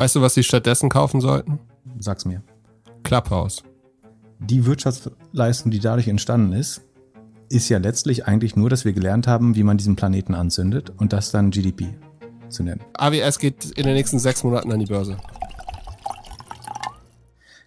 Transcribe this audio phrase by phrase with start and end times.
[0.00, 1.58] Weißt du, was sie stattdessen kaufen sollten?
[1.98, 2.42] Sag's mir.
[3.02, 3.62] Clubhouse.
[4.38, 6.80] Die Wirtschaftsleistung, die dadurch entstanden ist,
[7.50, 11.12] ist ja letztlich eigentlich nur, dass wir gelernt haben, wie man diesen Planeten anzündet und
[11.12, 11.98] das dann GDP
[12.48, 12.80] zu nennen.
[12.94, 15.18] AWS geht in den nächsten sechs Monaten an die Börse.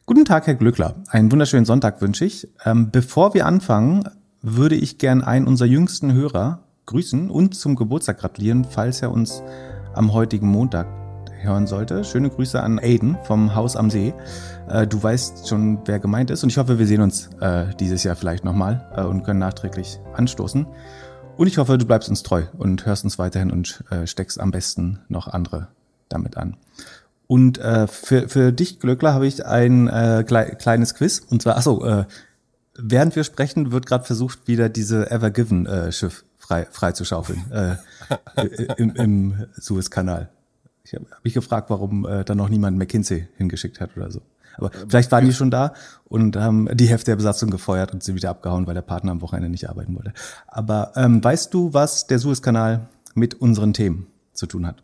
[0.08, 0.96] Guten Tag, Herr Glückler.
[1.10, 2.48] Einen wunderschönen Sonntag wünsche ich.
[2.66, 4.10] Ähm, bevor wir anfangen,
[4.42, 9.44] würde ich gern einen unserer jüngsten Hörer grüßen und zum Geburtstag gratulieren, falls er uns
[9.94, 11.03] am heutigen Montag
[11.44, 12.04] hören sollte.
[12.04, 14.14] Schöne Grüße an Aiden vom Haus am See.
[14.70, 18.04] Äh, du weißt schon, wer gemeint ist und ich hoffe, wir sehen uns äh, dieses
[18.04, 20.66] Jahr vielleicht nochmal äh, und können nachträglich anstoßen.
[21.38, 25.00] Und ich hoffe, du bleibst uns treu und hörst uns weiterhin und steckst am besten
[25.08, 25.70] noch andere
[26.08, 26.58] damit an.
[27.26, 29.88] Und für, für dich, Glöckler, habe ich ein
[30.28, 31.24] klei kleines Quiz.
[31.28, 32.06] Und zwar, achso, äh,
[32.78, 37.52] während wir sprechen, wird gerade versucht, wieder diese Ever Given Schiff frei, frei zu schaufeln
[37.52, 37.76] äh,
[38.78, 40.30] im, im Suezkanal.
[40.86, 44.22] Ich habe hab mich gefragt, warum äh, da noch niemand McKinsey hingeschickt hat oder so.
[44.58, 45.74] Aber vielleicht waren die schon da
[46.06, 49.22] und haben die Hälfte der Besatzung gefeuert und sind wieder abgehauen, weil der Partner am
[49.22, 50.14] Wochenende nicht arbeiten wollte.
[50.48, 54.84] Aber ähm, weißt du, was der Suezkanal mit unseren Themen zu tun hat?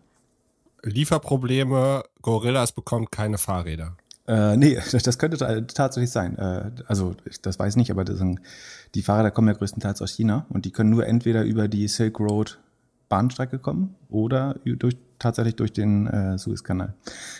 [0.84, 3.96] Lieferprobleme, Gorillas bekommt keine Fahrräder.
[4.28, 6.38] Äh, nee, das könnte tatsächlich sein.
[6.38, 8.40] Äh, also, ich, das weiß ich nicht, aber das sind,
[8.96, 12.20] die Fahrräder kommen ja größtenteils aus China und die können nur entweder über die Silk
[12.20, 12.60] Road
[13.10, 16.94] Bahnstrecke kommen oder durch, tatsächlich durch den äh, Suezkanal.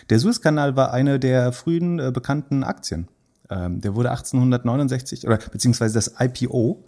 [0.08, 3.08] Der Suezkanal war eine der frühen äh, bekannten Aktien.
[3.48, 6.84] Ähm, der wurde 1869 oder beziehungsweise das IPO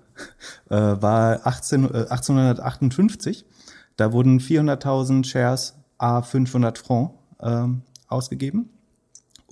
[0.69, 3.45] äh, war 18, äh, 1858.
[3.97, 8.70] Da wurden 400.000 Shares a 500 Francs ähm, ausgegeben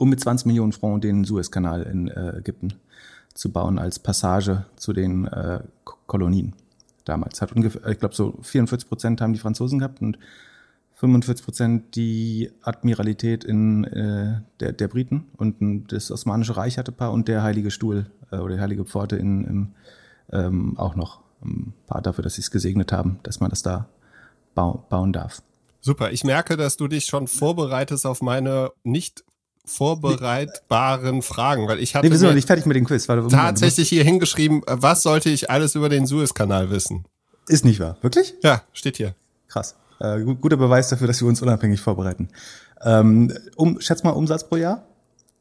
[0.00, 2.72] um mit 20 Millionen Francs den Suezkanal in äh, Ägypten
[3.34, 6.55] zu bauen als Passage zu den äh, Kolonien
[7.05, 7.42] damals.
[7.42, 10.18] Hat ungefähr, ich glaube, so 44 Prozent haben die Franzosen gehabt und
[11.00, 16.96] 45 Prozent die Admiralität in äh, der, der Briten und das Osmanische Reich hatte ein
[16.96, 19.68] paar und der Heilige Stuhl äh, oder die Heilige Pforte in, im,
[20.30, 23.89] ähm, auch noch ein paar dafür, dass sie es gesegnet haben, dass man das da
[24.55, 25.42] bau, bauen darf.
[25.80, 29.24] Super, ich merke, dass du dich schon vorbereitest auf meine nicht
[29.64, 33.08] vorbereitbaren Fragen, weil ich hatte nee, wir sind noch nicht fertig mit dem Quiz.
[33.08, 37.06] Warte, tatsächlich hier hingeschrieben, äh, was sollte ich alles über den Suezkanal wissen?
[37.48, 38.34] Ist nicht wahr, wirklich?
[38.42, 39.14] Ja, steht hier.
[39.48, 39.77] Krass.
[40.00, 42.28] Äh, guter Beweis dafür, dass wir uns unabhängig vorbereiten.
[42.83, 44.86] Ähm, um, schätz mal Umsatz pro Jahr.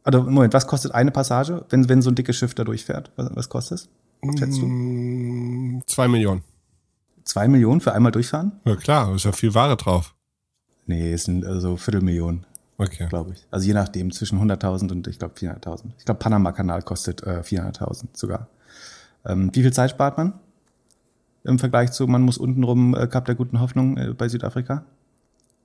[0.03, 3.11] Also Moment, was kostet eine Passage, wenn, wenn so ein dickes Schiff da durchfährt?
[3.15, 3.89] Was, was kostet es?
[4.37, 4.65] Schätzt du?
[4.65, 6.43] Mm, zwei Millionen.
[7.23, 8.53] Zwei Millionen für einmal durchfahren?
[8.65, 10.15] Ja klar, ist ja viel Ware drauf.
[10.87, 12.45] Nee, es sind also Viertelmillionen.
[12.77, 13.07] Okay.
[13.09, 13.45] Glaube ich.
[13.51, 15.91] Also je nachdem, zwischen 100.000 und ich glaube 400.000.
[15.97, 18.47] Ich glaube, Panama-Kanal kostet äh, 400.000 sogar.
[19.25, 20.33] Ähm, wie viel Zeit spart man?
[21.43, 24.85] Im Vergleich zu, man muss untenrum äh, Kap der Guten Hoffnung äh, bei Südafrika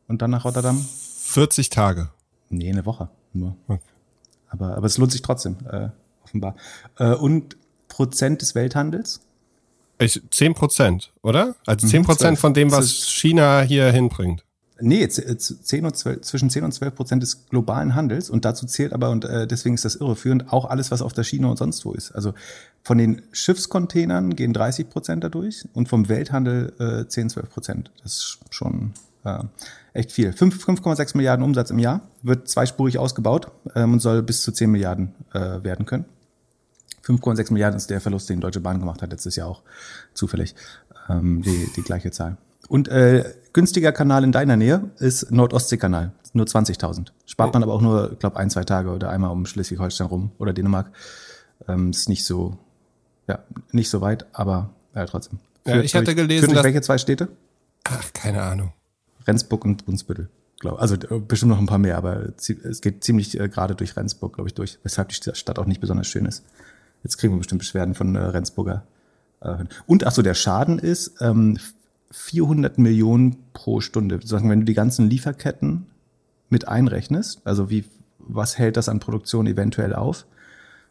[0.08, 0.78] und dann nach Rotterdam?
[0.78, 2.10] 40 Tage.
[2.50, 3.56] Nee, eine Woche nur.
[3.66, 3.80] Okay.
[4.48, 5.88] Aber, aber es lohnt sich trotzdem, äh,
[6.22, 6.54] offenbar.
[6.98, 7.56] Äh, und
[7.88, 9.20] Prozent des Welthandels?
[9.98, 11.54] Ich, 10 Prozent, oder?
[11.66, 14.44] Also 10 mhm, Prozent von dem, was China hier hinbringt.
[14.80, 18.92] Nee, 10 und 12, zwischen 10 und 12 Prozent des globalen Handels und dazu zählt
[18.92, 21.84] aber, und äh, deswegen ist das irreführend, auch alles, was auf der Schiene und sonst
[21.84, 22.10] wo ist.
[22.10, 22.34] Also
[22.82, 27.90] von den Schiffscontainern gehen 30 Prozent dadurch und vom Welthandel äh, 10, 12 Prozent.
[28.02, 29.44] Das ist schon äh,
[29.92, 30.30] echt viel.
[30.30, 35.14] 5,6 Milliarden Umsatz im Jahr, wird zweispurig ausgebaut ähm, und soll bis zu 10 Milliarden
[35.32, 36.04] äh, werden können.
[37.06, 39.62] 5,6 Milliarden ist der Verlust, den Deutsche Bahn gemacht hat letztes Jahr auch
[40.14, 40.56] zufällig.
[41.08, 42.38] Ähm, die, die gleiche Zahl.
[42.68, 47.08] Und äh, günstiger Kanal in deiner Nähe ist Nordostseekanal, nur 20.000.
[47.26, 50.32] Spart man aber auch nur, ich glaube, ein, zwei Tage oder einmal um Schleswig-Holstein rum
[50.38, 50.90] oder Dänemark.
[51.68, 52.58] Ähm, ist nicht so,
[53.28, 53.40] ja,
[53.72, 55.38] nicht so weit, aber ja, trotzdem.
[55.66, 57.28] Ja, ich hatte gelesen, dass welche zwei Städte?
[57.84, 58.72] Ach, keine Ahnung.
[59.26, 60.28] Rendsburg und Brunsbüttel.
[60.60, 60.80] Glaub.
[60.80, 64.48] Also bestimmt noch ein paar mehr, aber es geht ziemlich äh, gerade durch Rendsburg, glaube
[64.48, 66.44] ich, durch, weshalb die Stadt auch nicht besonders schön ist.
[67.02, 68.86] Jetzt kriegen wir bestimmt Beschwerden von äh, Rendsburger.
[69.40, 71.58] Äh, und ach so, der Schaden ist, ähm,
[72.14, 74.20] 400 Millionen pro Stunde.
[74.24, 75.86] Sagen, wenn du die ganzen Lieferketten
[76.48, 77.84] mit einrechnest, also wie,
[78.18, 80.24] was hält das an Produktion eventuell auf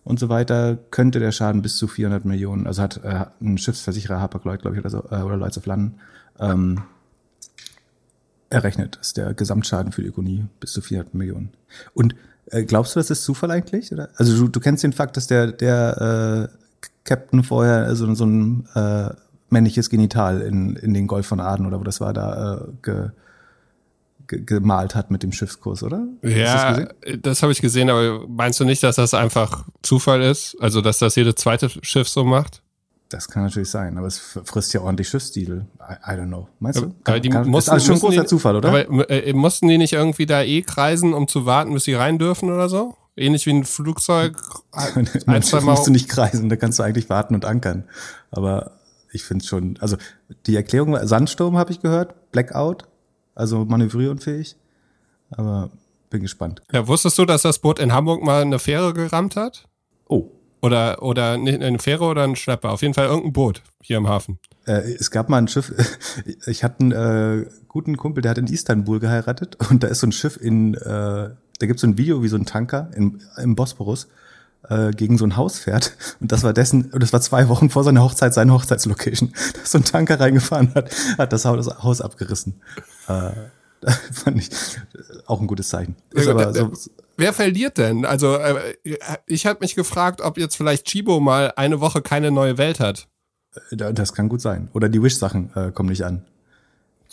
[0.03, 4.19] und so weiter, könnte der Schaden bis zu 400 Millionen, also hat äh, ein Schiffsversicherer
[4.19, 5.95] Hapag-Lloyd, glaube ich, oder so, äh, oder Lloyds of London,
[6.39, 6.81] ähm,
[8.49, 11.51] errechnet, dass der Gesamtschaden für die Ökonomie bis zu 400 Millionen.
[11.93, 12.15] Und
[12.47, 13.93] äh, glaubst du, das ist Zufall eigentlich?
[13.93, 14.09] Oder?
[14.17, 16.57] Also du, du kennst den Fakt, dass der, der äh,
[17.05, 19.09] Captain vorher so, so ein äh,
[19.53, 23.09] männliches Genital in, in den Golf von Aden oder wo das war, da äh, ge,
[24.27, 26.05] ge, gemalt hat mit dem Schiffskurs, oder?
[26.21, 26.87] Ja, das,
[27.21, 30.57] das habe ich gesehen, aber meinst du nicht, dass das einfach Zufall ist?
[30.59, 32.61] Also, dass das jedes zweite Schiff so macht?
[33.13, 35.67] Das kann natürlich sein, aber es frisst ja ordentlich Schiffsdiesel.
[35.79, 36.47] I, I don't know.
[36.59, 36.95] Meinst du?
[37.03, 38.69] Aber die kann, mussten, ist schon ein großer die, Zufall, oder?
[38.69, 42.17] Aber äh, mussten die nicht irgendwie da eh kreisen, um zu warten, bis sie rein
[42.17, 42.95] dürfen oder so?
[43.15, 44.35] Ähnlich wie ein Flugzeug.
[44.71, 45.73] Ein, zwei Mal.
[45.73, 47.83] musst du nicht kreisen, da kannst du eigentlich warten und ankern.
[48.31, 48.71] Aber
[49.13, 49.97] ich finde schon, also
[50.47, 52.85] die Erklärung war, Sandsturm habe ich gehört, Blackout,
[53.35, 54.55] also manövrierunfähig.
[55.31, 55.71] Aber
[56.09, 56.61] bin gespannt.
[56.71, 59.67] Ja, wusstest du, dass das Boot in Hamburg mal eine Fähre gerammt hat?
[60.07, 60.29] Oh,
[60.61, 62.71] Oder, oder nicht eine Fähre oder ein Schlepper?
[62.71, 64.39] Auf jeden Fall irgendein Boot hier im Hafen.
[64.65, 65.73] Äh, es gab mal ein Schiff,
[66.45, 70.07] ich hatte einen äh, guten Kumpel, der hat in Istanbul geheiratet und da ist so
[70.07, 73.21] ein Schiff in, äh, da gibt es so ein Video, wie so ein Tanker in,
[73.37, 74.07] im Bosporus
[74.69, 77.83] äh, gegen so ein Haus fährt und das war dessen, das war zwei Wochen vor
[77.83, 82.61] seiner Hochzeit, seine Hochzeitslocation, da ist so ein Tanker reingefahren hat, hat das Haus, abgerissen.
[83.07, 83.31] Äh,
[84.13, 84.49] fand ich
[85.25, 85.95] auch ein gutes Zeichen.
[86.15, 86.71] Ja, so,
[87.17, 88.05] Wer verliert denn?
[88.05, 88.73] Also, äh,
[89.27, 93.07] ich habe mich gefragt, ob jetzt vielleicht Chibo mal eine Woche keine neue Welt hat.
[93.71, 94.69] da- das kann gut sein.
[94.73, 96.23] Oder die Wish-Sachen äh, kommen nicht an.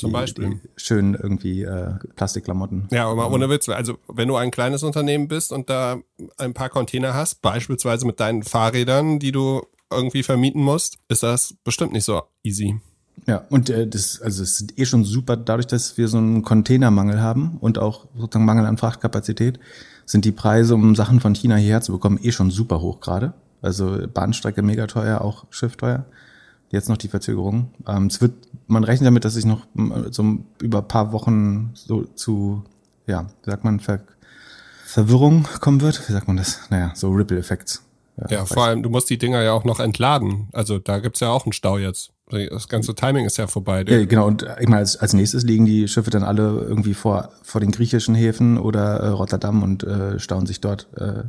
[0.00, 0.48] Zum die, Beispiel.
[0.50, 2.88] Die schönen irgendwie äh, Plastikklamotten.
[2.90, 3.68] Ja, aber ohne Witz.
[3.68, 5.98] Also, wenn du ein kleines Unternehmen bist und da
[6.38, 11.54] ein paar Container hast, beispielsweise mit deinen Fahrrädern, die du irgendwie vermieten musst, ist das
[11.64, 12.80] bestimmt nicht so easy.
[13.26, 16.42] Ja, und äh, das, also es ist eh schon super, dadurch, dass wir so einen
[16.42, 19.58] Containermangel haben und auch sozusagen Mangel an Frachtkapazität,
[20.06, 23.34] sind die Preise, um Sachen von China hierher zu bekommen, eh schon super hoch gerade.
[23.62, 26.06] Also Bahnstrecke mega teuer, auch Schiff teuer.
[26.70, 27.70] Jetzt noch die Verzögerung.
[27.86, 28.32] Ähm, es wird,
[28.66, 29.66] man rechnet damit, dass sich noch
[30.10, 32.62] so über ein paar Wochen so zu,
[33.06, 34.00] ja, wie sagt man, Ver
[34.84, 36.08] Verwirrung kommen wird.
[36.08, 36.60] Wie sagt man das?
[36.68, 37.84] Naja, so Ripple-Effekts.
[38.28, 40.48] Ja, vor allem, du musst die Dinger ja auch noch entladen.
[40.52, 42.10] Also, da gibt's ja auch einen Stau jetzt.
[42.28, 43.84] Das ganze Timing ist ja vorbei.
[43.86, 47.30] Ja, genau, und ich meine, als, als nächstes liegen die Schiffe dann alle irgendwie vor,
[47.42, 51.24] vor den griechischen Häfen oder äh, Rotterdam und äh, stauen sich dort äh,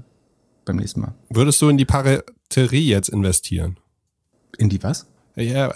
[0.66, 1.14] beim nächsten Mal.
[1.30, 3.78] Würdest du in die Piraterie jetzt investieren?
[4.58, 5.08] In die was?
[5.44, 5.70] Ja,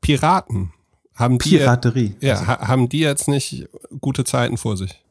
[0.00, 0.72] Piraten.
[1.14, 2.14] Haben die, Piraterie.
[2.20, 3.68] ja, ha haben die jetzt nicht
[4.00, 5.02] gute Zeiten vor sich?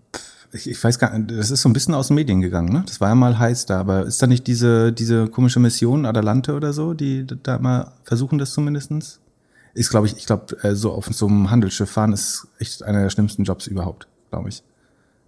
[0.54, 2.84] Ich, ich weiß gar nicht, das ist so ein bisschen aus den Medien gegangen, ne?
[2.88, 6.54] Das war ja mal heiß da, aber ist da nicht diese, diese komische Mission, Atalante
[6.56, 9.20] oder so, die da mal versuchen das zumindestens?
[9.74, 13.04] Ist, glaube ich, ich glaube, äh, so auf so einem Handelsschiff fahren ist echt einer
[13.04, 14.64] der schlimmsten Jobs überhaupt, glaube ich.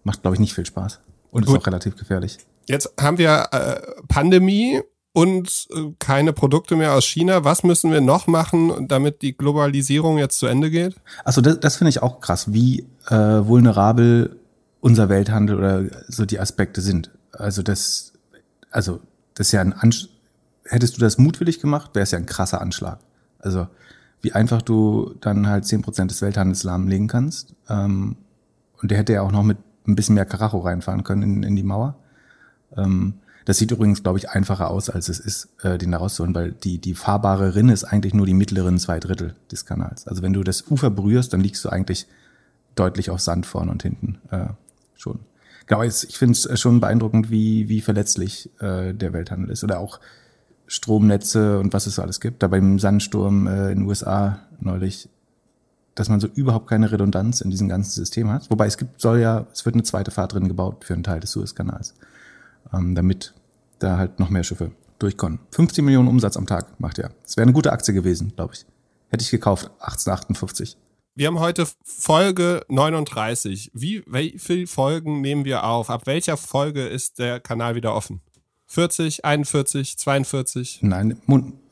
[0.06, 1.02] Macht, glaube ich, nicht viel Spaß.
[1.32, 1.60] Und ist Gut.
[1.60, 2.38] auch relativ gefährlich.
[2.68, 4.82] Jetzt haben wir äh, Pandemie
[5.20, 7.44] und äh, keine Produkte mehr aus China.
[7.44, 10.96] Was müssen wir noch machen, damit die Globalisierung jetzt zu Ende geht?
[11.26, 14.38] Also das, das finde ich auch krass, wie äh, vulnerabel
[14.80, 17.12] unser Welthandel oder so die Aspekte sind.
[17.34, 18.14] Also das,
[18.72, 19.02] also
[19.34, 20.08] das ist ja ein Ansch
[20.66, 23.00] hättest du das mutwillig gemacht, wäre es ja ein krasser Anschlag.
[23.40, 23.68] Also
[24.22, 27.56] wie einfach du dann halt zehn Prozent des Welthandels lahmlegen kannst.
[27.68, 28.16] Ähm,
[28.82, 29.58] und der hätte ja auch noch mit
[29.88, 31.96] ein bisschen mehr Karacho reinfahren können in, in die Mauer.
[32.78, 33.16] Ähm,
[33.46, 36.52] das sieht übrigens, glaube ich, einfacher aus, als es ist, äh, den da rauszuholen, weil
[36.52, 40.08] die, die fahrbare Rinne ist eigentlich nur die mittleren zwei Drittel des Kanals.
[40.08, 42.08] Also wenn du das Ufer berührst, dann liegst du eigentlich
[42.76, 44.48] deutlich auf Sand vorne und hinten äh,
[44.96, 45.20] schon.
[45.66, 49.64] Genau, ich finde es schon beeindruckend, wie, wie verletzlich äh, der Welthandel ist.
[49.64, 50.00] Oder auch
[50.66, 52.42] Stromnetze und was es so alles gibt.
[52.42, 55.10] Da beim Sandsturm äh, in den USA neulich,
[55.96, 58.50] dass man so überhaupt keine Redundanz in diesem ganzen System hat.
[58.50, 61.20] Wobei es gibt, soll ja, es wird eine zweite Fahrt drin gebaut für einen Teil
[61.20, 61.96] des Suezkanals,
[62.74, 63.34] ähm, damit
[63.80, 65.40] da halt noch mehr Schiffe durchkommen.
[65.52, 67.12] 15 Millionen Umsatz am Tag macht er.
[67.24, 68.66] Das wäre eine gute Aktie gewesen, glaube ich.
[69.10, 70.78] Hätte ich gekauft, 1858.
[71.16, 73.72] Wir haben heute Folge 39.
[73.74, 75.90] Wie, wie viele Folgen nehmen wir auf?
[75.90, 78.22] Ab welcher Folge ist der Kanal wieder offen?
[78.68, 80.80] 40, 41, 42?
[80.84, 81.18] Nein,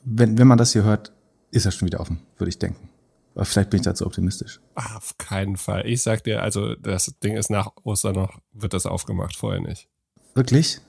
[0.04, 1.12] wenn, wenn man das hier hört,
[1.50, 2.88] ist er schon wieder offen, würde ich denken.
[3.34, 4.60] Aber vielleicht bin ich dazu optimistisch.
[4.74, 5.86] Ah, auf keinen Fall.
[5.86, 9.88] Ich sag dir, also das Ding ist nach Ostern noch, wird das aufgemacht, vorher nicht.
[10.34, 10.80] Wirklich?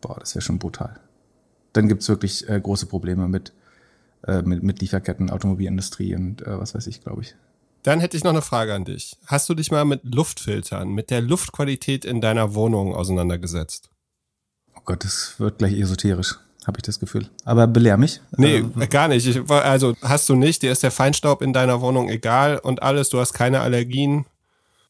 [0.00, 0.98] Boah, das wäre schon brutal.
[1.72, 3.52] Dann gibt's wirklich äh, große Probleme mit,
[4.26, 7.34] äh, mit, mit Lieferketten, Automobilindustrie und äh, was weiß ich, glaube ich.
[7.82, 9.16] Dann hätte ich noch eine Frage an dich.
[9.26, 13.88] Hast du dich mal mit Luftfiltern, mit der Luftqualität in deiner Wohnung auseinandergesetzt?
[14.76, 17.28] Oh Gott, das wird gleich esoterisch, habe ich das Gefühl.
[17.44, 18.20] Aber belehr mich.
[18.36, 19.26] Nee, Äh, gar nicht.
[19.26, 20.62] Ich, also hast du nicht.
[20.62, 23.08] Dir ist der Feinstaub in deiner Wohnung egal und alles.
[23.08, 24.26] Du hast keine Allergien.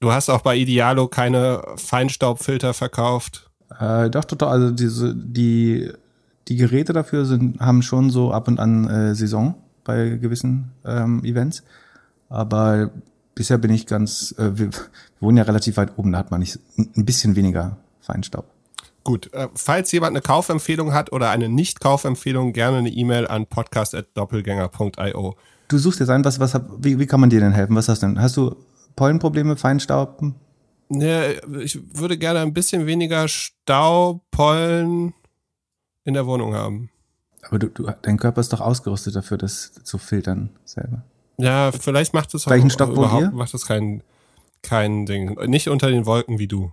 [0.01, 3.50] Du hast auch bei Idealo keine Feinstaubfilter verkauft.
[3.79, 4.49] Äh, doch, total.
[4.49, 5.91] Also diese, die,
[6.49, 11.25] die Geräte dafür sind, haben schon so ab und an äh, Saison bei gewissen ähm,
[11.25, 11.63] Events.
[12.29, 12.91] Aber
[13.35, 14.81] bisher bin ich ganz, äh, wir, wir
[15.21, 18.47] wohnen ja relativ weit oben, da hat man nicht ein bisschen weniger Feinstaub.
[19.03, 25.37] Gut, äh, falls jemand eine Kaufempfehlung hat oder eine Nicht-Kaufempfehlung, gerne eine E-Mail an podcast.doppelgänger.io.
[25.69, 27.77] Du suchst jetzt ein, was, was, wie, wie kann man dir denn helfen?
[27.77, 28.21] Was hast du denn?
[28.21, 28.57] Hast du
[28.97, 30.23] Pollenprobleme, Feinstaub?
[30.93, 35.15] Ne, ich würde gerne ein bisschen weniger Stau, Pollen
[36.05, 36.91] in der Wohnung haben.
[37.43, 41.03] Aber du, du, dein Körper ist doch ausgerüstet dafür, das zu filtern selber.
[41.39, 43.31] Ja, vielleicht macht es Gleichen Stock überhaupt ihr?
[43.31, 44.03] macht es kein,
[44.63, 45.39] kein Ding.
[45.49, 46.73] Nicht unter den Wolken wie du.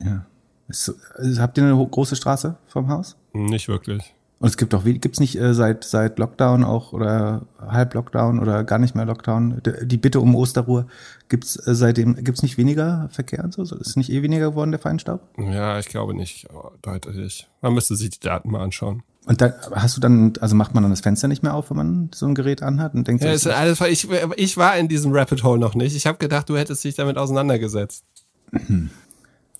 [0.00, 0.24] Ja.
[0.68, 3.16] Ist, also habt ihr eine große Straße vom Haus?
[3.32, 4.14] Nicht wirklich.
[4.38, 8.78] Und es gibt doch, gibt's nicht äh, seit, seit Lockdown auch oder Halb-Lockdown oder gar
[8.78, 10.86] nicht mehr Lockdown, die Bitte um Osterruhe,
[11.30, 13.62] gibt's äh, seitdem, gibt's nicht weniger Verkehr und so?
[13.62, 15.22] Ist nicht eh weniger geworden, der Feinstaub?
[15.38, 16.48] Ja, ich glaube nicht.
[16.52, 17.48] Oh, deutlich.
[17.62, 19.02] Man müsste sich die Daten mal anschauen.
[19.24, 21.76] Und dann hast du dann, also macht man dann das Fenster nicht mehr auf, wenn
[21.78, 24.86] man so ein Gerät anhat und denkt, Ja, so, ist alles, ich, ich war in
[24.86, 25.96] diesem Rabbit Hole noch nicht.
[25.96, 28.04] Ich habe gedacht, du hättest dich damit auseinandergesetzt.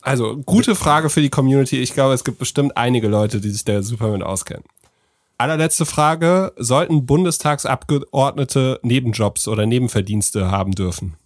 [0.07, 1.83] Also, gute Frage für die Community.
[1.83, 4.63] Ich glaube, es gibt bestimmt einige Leute, die sich da super mit auskennen.
[5.37, 6.53] Allerletzte Frage.
[6.57, 11.17] Sollten Bundestagsabgeordnete Nebenjobs oder Nebenverdienste haben dürfen?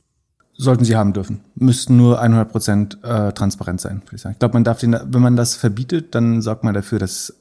[0.60, 1.40] sollten sie haben dürfen.
[1.54, 4.34] Müssten nur 100 Prozent äh, transparent sein, würde ich sagen.
[4.34, 7.34] Ich glaube, man darf den, wenn man das verbietet, dann sorgt man dafür, dass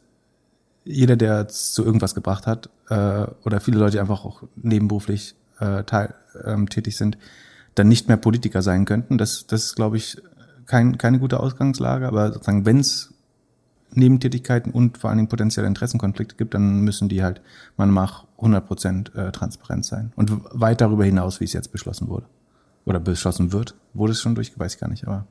[0.86, 6.16] jeder, der zu irgendwas gebracht hat, äh, oder viele Leute, einfach auch nebenberuflich äh, teil,
[6.46, 7.18] ähm, tätig sind,
[7.76, 9.18] dann nicht mehr Politiker sein könnten.
[9.18, 10.18] Das, das glaube ich,
[10.70, 12.08] kein, keine gute Ausgangslage.
[12.08, 13.14] Aber sozusagen, wenn es
[13.92, 17.42] Nebentätigkeiten und vor allen Dingen potenzielle Interessenkonflikte gibt, dann müssen die halt
[17.76, 20.14] man nach 100 Prozent äh, transparent sein.
[20.16, 22.26] Und weit darüber hinaus, wie es jetzt beschlossen wurde.
[22.86, 23.76] Oder beschlossen wird.
[23.94, 24.58] Wurde es schon durch?
[24.58, 25.26] Weiß ich gar nicht, aber.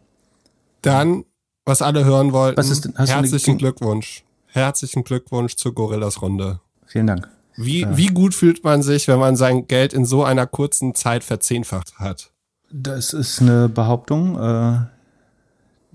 [0.82, 1.24] Dann,
[1.64, 4.24] was alle hören wollten, Was ist denn- eine herzlichen Ge- Glückwunsch.
[4.46, 6.60] Herzlichen Glückwunsch zur Gorillas Runde.
[6.86, 7.28] Vielen Dank.
[7.56, 11.24] Wie, wie gut fühlt man sich, wenn man sein Geld in so einer kurzen Zeit
[11.24, 12.32] verzehnfacht hat?
[12.70, 14.36] Das ist eine Behauptung.
[14.38, 14.78] Äh,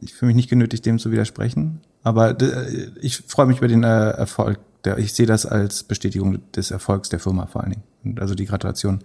[0.03, 1.81] ich fühle mich nicht genötigt, dem zu widersprechen.
[2.03, 2.51] Aber d-
[3.01, 4.59] ich freue mich über den äh, Erfolg.
[4.83, 7.83] Der, ich sehe das als Bestätigung des Erfolgs der Firma vor allen Dingen.
[8.03, 8.99] Und also die Gratulation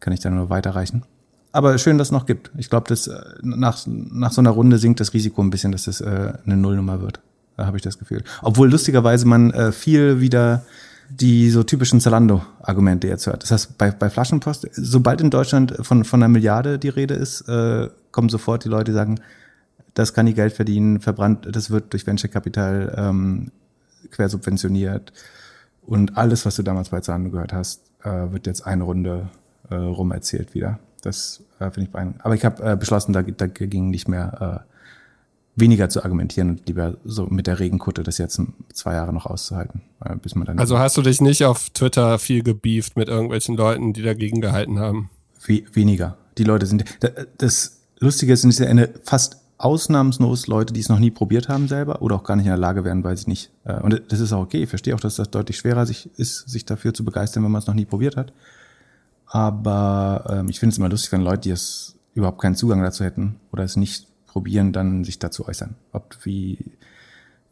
[0.00, 1.04] kann ich dann nur weiterreichen.
[1.52, 2.50] Aber schön, dass es noch gibt.
[2.58, 5.84] Ich glaube, dass äh, nach, nach so einer Runde sinkt das Risiko ein bisschen, dass
[5.84, 7.20] das äh, eine Nullnummer wird.
[7.56, 8.24] Da habe ich das Gefühl.
[8.42, 10.64] Obwohl lustigerweise man äh, viel wieder
[11.08, 13.44] die so typischen Zalando-Argumente jetzt hört.
[13.44, 17.42] Das heißt, bei, bei Flaschenpost, sobald in Deutschland von, von einer Milliarde die Rede ist,
[17.48, 19.20] äh, kommen sofort die Leute, die sagen,
[19.96, 23.50] das kann die Geld verdienen, verbrannt, das wird durch Venture Capital ähm,
[24.10, 25.12] quersubventioniert.
[25.82, 29.28] Und alles, was du damals bei Zalando gehört hast, äh, wird jetzt eine Runde
[29.70, 30.78] äh, rum erzählt wieder.
[31.02, 32.24] Das äh, finde ich beeindruckend.
[32.24, 36.96] Aber ich habe äh, beschlossen, da, dagegen nicht mehr äh, weniger zu argumentieren und lieber
[37.04, 38.40] so mit der Regenkutte das jetzt
[38.72, 42.18] zwei Jahre noch auszuhalten, äh, bis man dann Also hast du dich nicht auf Twitter
[42.18, 45.08] viel gebieft mit irgendwelchen Leuten, die dagegen gehalten haben?
[45.46, 46.16] We weniger.
[46.38, 46.84] Die Leute sind.
[47.00, 51.48] da- Das Lustige ist, sind ja eine fast ausnahmslos Leute, die es noch nie probiert
[51.48, 53.50] haben selber oder auch gar nicht in der Lage wären, weil sie nicht.
[53.64, 54.64] äh, Und das ist auch okay.
[54.64, 57.60] Ich verstehe auch, dass das deutlich schwerer sich ist, sich dafür zu begeistern, wenn man
[57.60, 58.32] es noch nie probiert hat.
[59.26, 63.04] Aber ähm, ich finde es immer lustig, wenn Leute, die es überhaupt keinen Zugang dazu
[63.04, 65.74] hätten oder es nicht probieren, dann sich dazu äußern.
[65.92, 66.58] Ob wie,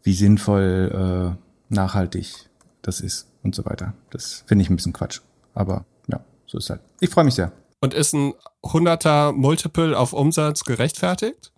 [0.02, 2.48] wie sinnvoll, äh, nachhaltig
[2.82, 3.94] das ist und so weiter.
[4.10, 5.20] Das finde ich ein bisschen Quatsch.
[5.54, 6.80] Aber ja, so ist halt.
[7.00, 7.52] Ich freue mich sehr.
[7.80, 11.52] Und ist ein 100er Multiple auf Umsatz gerechtfertigt?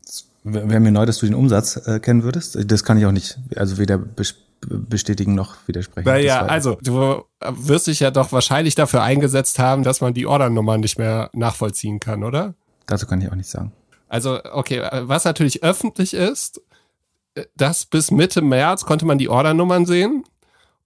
[0.49, 2.57] Wäre wär mir neu, dass du den Umsatz äh, kennen würdest.
[2.71, 6.09] Das kann ich auch nicht, also weder bes- bestätigen noch widersprechen.
[6.09, 10.79] Naja, also du wirst dich ja doch wahrscheinlich dafür eingesetzt haben, dass man die Ordernummer
[10.79, 12.55] nicht mehr nachvollziehen kann, oder?
[12.87, 13.73] Dazu kann ich auch nichts sagen.
[14.09, 16.63] Also, okay, was natürlich öffentlich ist,
[17.57, 20.25] dass bis Mitte März konnte man die Ordernummern sehen.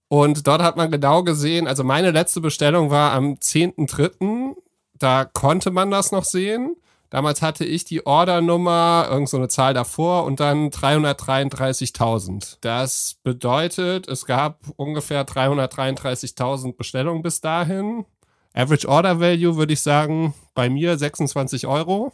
[0.07, 4.55] Und dort hat man genau gesehen, also meine letzte Bestellung war am 10.3.,
[4.99, 6.75] da konnte man das noch sehen.
[7.11, 12.57] Damals hatte ich die Ordernummer, irgend so eine Zahl davor und dann 333.000.
[12.61, 18.05] Das bedeutet, es gab ungefähr 333.000 Bestellungen bis dahin.
[18.53, 22.13] Average Order Value würde ich sagen, bei mir 26 Euro.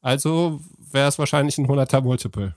[0.00, 0.60] Also
[0.90, 2.56] wäre es wahrscheinlich ein 100er Multiple.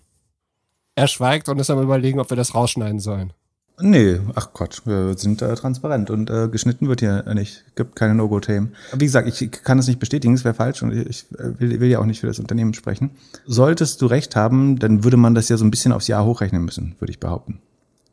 [0.96, 3.34] Er schweigt und ist am überlegen, ob wir das rausschneiden sollen.
[3.82, 7.64] Nee, ach Quatsch, wir sind äh, transparent und äh, geschnitten wird hier nicht.
[7.76, 8.74] Gibt keine No-Go-Themen.
[8.94, 11.90] Wie gesagt, ich kann es nicht bestätigen, es wäre falsch und ich äh, will, will
[11.90, 13.12] ja auch nicht für das Unternehmen sprechen.
[13.46, 16.64] Solltest du recht haben, dann würde man das ja so ein bisschen aufs Jahr hochrechnen
[16.64, 17.60] müssen, würde ich behaupten.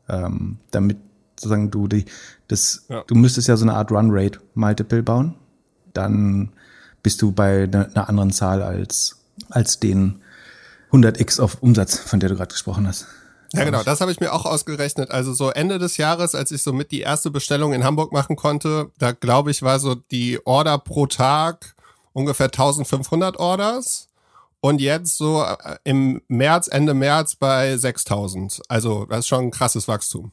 [0.07, 0.97] Ähm, damit
[1.35, 2.05] sozusagen du die,
[2.47, 3.03] das, Ja.
[3.07, 5.35] du müsstest ja so eine Art Run-Rate-Multiple bauen.
[5.93, 6.49] Dann
[7.03, 9.17] bist du bei ne- einer anderen Zahl als,
[9.49, 10.15] als den
[10.91, 13.05] 100x auf Umsatz, von der du gerade gesprochen hast.
[13.53, 15.11] Ja, genau, das habe ich mir auch ausgerechnet.
[15.11, 18.35] Also so Ende des Jahres, als ich so mit die erste Bestellung in Hamburg machen
[18.35, 21.75] konnte, da glaube ich, war so die Order pro Tag
[22.13, 24.07] ungefähr 1500 Orders.
[24.61, 28.61] Und jetzt so äh, im März, Ende März bei 6000.
[28.67, 30.31] Also das ist schon ein krasses Wachstum.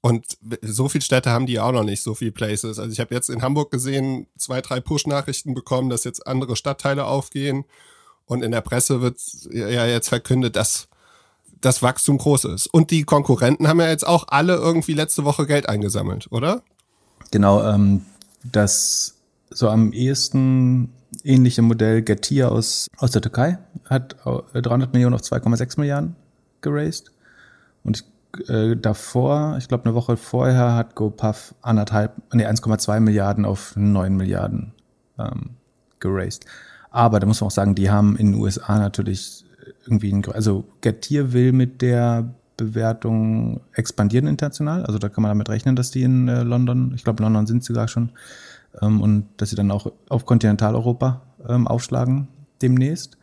[0.00, 0.24] Und
[0.62, 2.78] so viele Städte haben die auch noch nicht, so viele Places.
[2.78, 7.04] Also ich habe jetzt in Hamburg gesehen, zwei, drei Push-Nachrichten bekommen, dass jetzt andere Stadtteile
[7.04, 7.64] aufgehen.
[8.24, 9.18] Und in der Presse wird
[9.50, 10.87] ja jetzt verkündet, dass
[11.60, 12.66] das Wachstum groß ist.
[12.66, 16.62] Und die Konkurrenten haben ja jetzt auch alle irgendwie letzte Woche Geld eingesammelt, oder?
[17.30, 18.02] Genau, ähm,
[18.44, 19.14] das
[19.50, 20.92] so am ehesten
[21.24, 26.16] ähnliche Modell Getir aus, aus der Türkei hat 300 Millionen auf 2,6 Milliarden
[26.60, 27.12] geraced.
[27.84, 28.04] Und
[28.48, 34.14] äh, davor, ich glaube eine Woche vorher, hat GoPuff anderthalb, nee, 1,2 Milliarden auf 9
[34.14, 34.72] Milliarden
[35.18, 35.50] ähm,
[35.98, 36.44] geraced.
[36.90, 39.44] Aber da muss man auch sagen, die haben in den USA natürlich
[39.88, 44.84] irgendwie, ein, also Getir will mit der Bewertung expandieren international.
[44.84, 47.64] Also da kann man damit rechnen, dass die in äh, London, ich glaube London sind
[47.64, 48.10] sie sogar schon,
[48.82, 52.28] ähm, und dass sie dann auch auf Kontinentaleuropa ähm, aufschlagen
[52.60, 53.16] demnächst.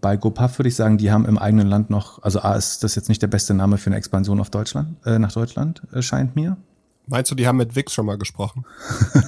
[0.00, 2.94] Bei GoPuff würde ich sagen, die haben im eigenen Land noch, also A ist das
[2.94, 6.36] jetzt nicht der beste Name für eine Expansion auf Deutschland, äh, nach Deutschland, äh, scheint
[6.36, 6.56] mir.
[7.06, 8.64] Meinst du, die haben mit Wix schon mal gesprochen?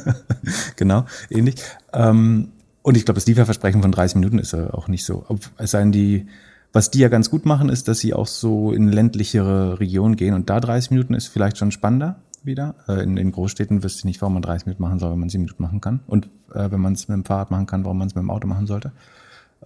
[0.77, 1.55] genau, ähnlich.
[1.93, 2.49] Ähm,
[2.83, 5.25] und ich glaube, das Lieferversprechen von 30 Minuten ist ja auch nicht so.
[5.59, 6.27] Es seien die,
[6.73, 10.35] was die ja ganz gut machen, ist, dass sie auch so in ländlichere Regionen gehen.
[10.35, 12.75] Und da 30 Minuten ist vielleicht schon spannender wieder.
[12.87, 15.29] Äh, in den Großstädten wüsste ich nicht, warum man 30 Minuten machen soll, wenn man
[15.29, 16.01] 7 Minuten machen kann.
[16.07, 18.31] Und äh, wenn man es mit dem Fahrrad machen kann, warum man es mit dem
[18.31, 18.93] Auto machen sollte.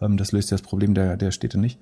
[0.00, 1.78] Ähm, das löst ja das Problem der, der Städte nicht.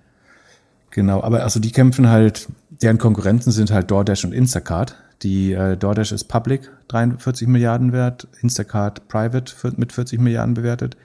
[0.91, 4.97] Genau, aber also die kämpfen halt, deren Konkurrenten sind halt DoorDash und Instacart.
[5.23, 10.97] Die äh, DoorDash ist Public, 43 Milliarden wert, Instacart Private mit 40 Milliarden bewertet.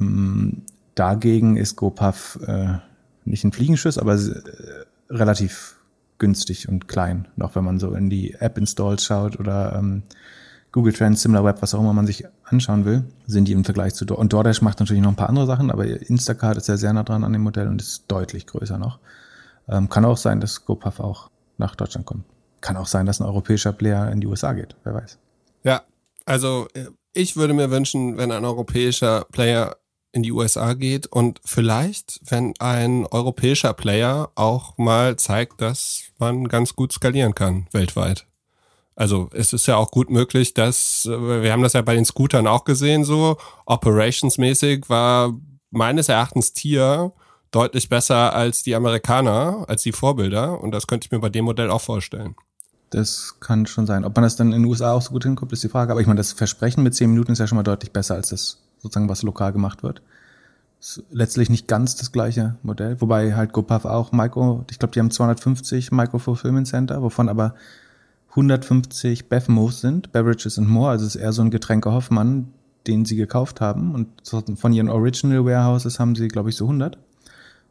[0.00, 0.62] Ähm,
[0.94, 2.78] dagegen ist GoPuff äh,
[3.30, 5.76] nicht ein Fliegenschuss, aber äh, relativ
[6.18, 10.02] günstig und klein, noch wenn man so in die App-Installs schaut oder ähm,
[10.72, 14.04] Google Trends, SimilarWeb, was auch immer man sich anschauen will, sind die im Vergleich zu
[14.04, 14.20] DoorDash.
[14.20, 17.04] Und DoorDash macht natürlich noch ein paar andere Sachen, aber Instacart ist ja sehr nah
[17.04, 18.98] dran an dem Modell und ist deutlich größer noch.
[19.68, 22.24] Ähm, kann auch sein, dass GoPuff auch nach Deutschland kommt.
[22.60, 25.18] Kann auch sein, dass ein europäischer Player in die USA geht, wer weiß.
[25.62, 25.82] Ja,
[26.26, 29.76] also äh, ich würde mir wünschen, wenn ein europäischer Player
[30.18, 36.48] in die USA geht und vielleicht, wenn ein europäischer Player auch mal zeigt, dass man
[36.48, 38.26] ganz gut skalieren kann weltweit.
[38.96, 42.04] Also es ist ja auch gut möglich, dass, äh, wir haben das ja bei den
[42.04, 45.34] Scootern auch gesehen, so operationsmäßig war
[45.70, 47.12] meines Erachtens Tier
[47.52, 50.60] deutlich besser als die Amerikaner, als die Vorbilder.
[50.60, 52.34] Und das könnte ich mir bei dem Modell auch vorstellen.
[52.90, 54.04] Das kann schon sein.
[54.04, 55.92] Ob man das dann in den USA auch so gut hinkommt, ist die Frage.
[55.92, 58.30] Aber ich meine, das Versprechen mit zehn Minuten ist ja schon mal deutlich besser als
[58.30, 60.02] das sozusagen, was lokal gemacht wird.
[61.10, 65.10] Letztlich nicht ganz das gleiche Modell, wobei halt GoPuff auch Micro, ich glaube, die haben
[65.10, 67.54] 250 Micro Fulfillment Center, wovon aber
[68.30, 72.52] 150 Bevmos sind, Beverages and More, also es ist eher so ein Getränke Hoffmann,
[72.86, 74.08] den sie gekauft haben und
[74.56, 76.96] von ihren Original Warehouses haben sie, glaube ich, so 100.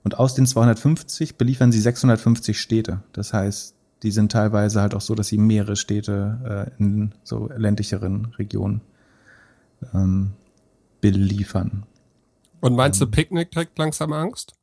[0.03, 3.01] Und aus den 250 beliefern sie 650 Städte.
[3.13, 7.49] Das heißt, die sind teilweise halt auch so, dass sie mehrere Städte äh, in so
[7.55, 8.81] ländlicheren Regionen
[9.93, 10.31] ähm,
[11.01, 11.83] beliefern.
[12.61, 14.53] Und meinst ähm, du, Picknick kriegt langsam Angst?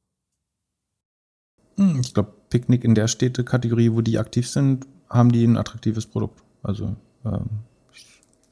[1.76, 6.06] Hm, ich glaube, Picknick in der Städtekategorie, wo die aktiv sind, haben die ein attraktives
[6.06, 6.42] Produkt.
[6.62, 7.46] Also ähm,
[7.92, 8.06] ich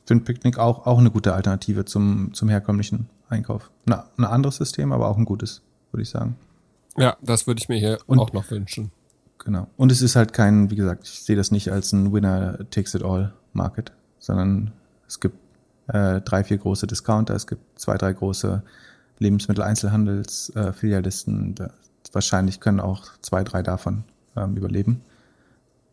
[0.07, 3.71] finde Picknick auch, auch eine gute Alternative zum, zum herkömmlichen Einkauf.
[3.87, 6.37] Na, ein anderes System, aber auch ein gutes, würde ich sagen.
[6.97, 8.91] Ja, das würde ich mir hier Und, auch noch wünschen.
[9.39, 9.67] Genau.
[9.77, 12.95] Und es ist halt kein, wie gesagt, ich sehe das nicht als ein Winner takes
[12.95, 14.73] it all Market, sondern
[15.09, 15.37] es gibt
[15.89, 18.63] äh, drei, vier große Discounter, es gibt zwei, drei große
[19.19, 21.55] Lebensmitteleinzelhandels-Filialisten.
[21.59, 21.69] Äh,
[22.13, 24.05] wahrscheinlich können auch zwei, drei davon
[24.37, 25.03] ähm, überleben.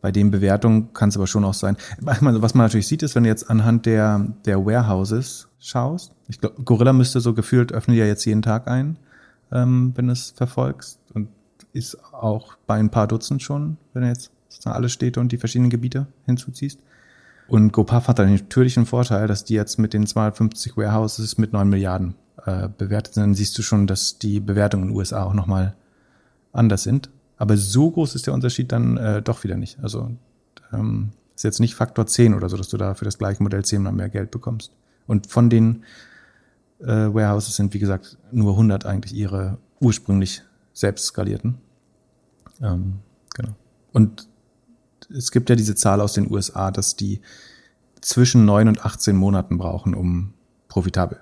[0.00, 1.76] Bei den Bewertungen kann es aber schon auch sein.
[2.00, 6.62] Was man natürlich sieht, ist, wenn du jetzt anhand der, der Warehouses schaust, ich glaube,
[6.62, 8.96] Gorilla müsste so gefühlt öffnen ja jetzt jeden Tag ein,
[9.52, 10.98] ähm, wenn du es verfolgst.
[11.12, 11.28] Und
[11.72, 15.38] ist auch bei ein paar Dutzend schon, wenn du jetzt sozusagen alle Städte und die
[15.38, 16.80] verschiedenen Gebiete hinzuziehst.
[17.48, 21.52] Und GoPuff hat dann natürlich einen Vorteil, dass die jetzt mit den 250 Warehouses mit
[21.52, 22.14] 9 Milliarden
[22.46, 23.22] äh, bewertet sind.
[23.22, 25.74] Dann siehst du schon, dass die Bewertungen in den USA auch nochmal
[26.52, 27.10] anders sind.
[27.36, 29.78] Aber so groß ist der Unterschied dann äh, doch wieder nicht.
[29.80, 30.10] Also
[30.72, 33.64] ähm, ist jetzt nicht Faktor 10 oder so, dass du da für das gleiche Modell
[33.64, 34.72] 10 mal mehr Geld bekommst.
[35.06, 35.84] Und von den
[36.80, 41.58] äh, Warehouses sind, wie gesagt, nur 100 eigentlich ihre ursprünglich selbst skalierten.
[42.60, 43.00] Ähm,
[43.34, 43.54] genau.
[43.92, 44.28] Und
[45.08, 47.20] es gibt ja diese Zahl aus den USA, dass die
[48.00, 50.34] zwischen 9 und 18 Monaten brauchen, um
[50.68, 51.20] profitabel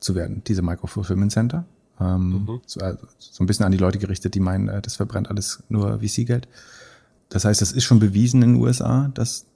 [0.00, 1.64] zu werden, diese Micro-Fulfillment Center.
[2.00, 2.60] Ähm, mhm.
[2.66, 5.62] so, also, so, ein bisschen an die Leute gerichtet, die meinen, äh, das verbrennt alles
[5.68, 6.48] nur VC-Geld.
[7.28, 9.46] Das heißt, es ist schon bewiesen in den USA, dass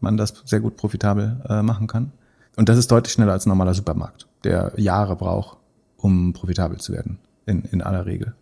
[0.00, 2.12] man das sehr gut profitabel äh, machen kann.
[2.56, 5.58] Und das ist deutlich schneller als ein normaler Supermarkt, der Jahre braucht,
[5.96, 8.34] um profitabel zu werden, in, in aller Regel.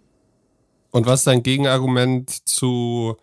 [0.91, 3.17] Und was ist dein Gegenargument zu,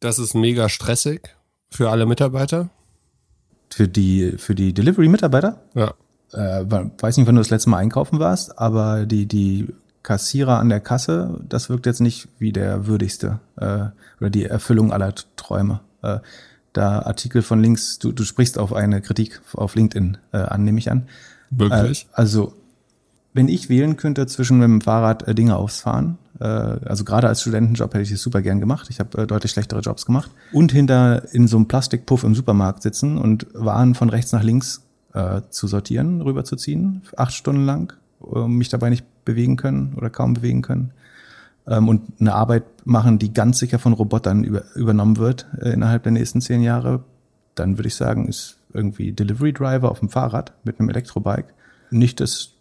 [0.00, 1.36] das ist mega stressig
[1.70, 2.70] für alle Mitarbeiter?
[3.70, 5.62] Für die, für die Delivery-Mitarbeiter?
[5.74, 5.94] Ja
[6.32, 9.68] äh, weiß nicht, wann du das letzte Mal einkaufen warst, aber die, die
[10.02, 13.86] Kassierer an der Kasse, das wirkt jetzt nicht wie der würdigste äh,
[14.20, 15.80] oder die Erfüllung aller Träume.
[16.02, 16.18] Äh,
[16.72, 20.78] da Artikel von links, du, du sprichst auf eine Kritik auf LinkedIn äh, an, nehme
[20.78, 21.04] ich an.
[21.50, 22.04] Wirklich?
[22.04, 22.54] Äh, also,
[23.34, 27.42] wenn ich wählen könnte zwischen mit dem Fahrrad äh, Dinge auffahren, äh, also gerade als
[27.42, 28.88] Studentenjob hätte ich es super gern gemacht.
[28.90, 30.30] Ich habe äh, deutlich schlechtere Jobs gemacht.
[30.52, 34.82] Und hinter in so einem Plastikpuff im Supermarkt sitzen und Waren von rechts nach links
[35.14, 37.92] äh, zu sortieren, rüberzuziehen, acht Stunden lang,
[38.34, 40.92] äh, mich dabei nicht bewegen können oder kaum bewegen können.
[41.66, 46.02] Ähm, und eine Arbeit machen, die ganz sicher von Robotern über, übernommen wird äh, innerhalb
[46.02, 47.04] der nächsten zehn Jahre,
[47.54, 51.52] dann würde ich sagen, ist irgendwie Delivery Driver auf dem Fahrrad mit einem Elektrobike
[51.90, 52.54] nicht das,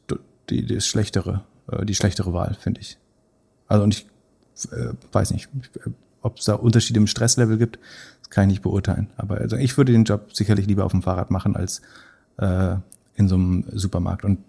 [0.49, 2.97] die, das schlechtere, äh, die schlechtere Wahl, finde ich.
[3.67, 4.07] Also und ich
[4.71, 5.49] äh, weiß nicht,
[6.21, 7.79] ob es da Unterschiede im Stresslevel gibt,
[8.19, 9.07] das kann ich nicht beurteilen.
[9.17, 11.81] Aber also ich würde den Job sicherlich lieber auf dem Fahrrad machen als
[12.41, 12.75] äh,
[13.15, 14.25] in so einem Supermarkt.
[14.25, 14.39] Und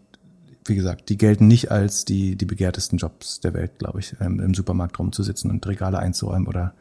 [0.64, 4.40] wie gesagt, die gelten nicht als die, die begehrtesten Jobs der Welt, glaube ich, ähm,
[4.40, 6.74] im Supermarkt rumzusitzen und Regale einzuräumen oder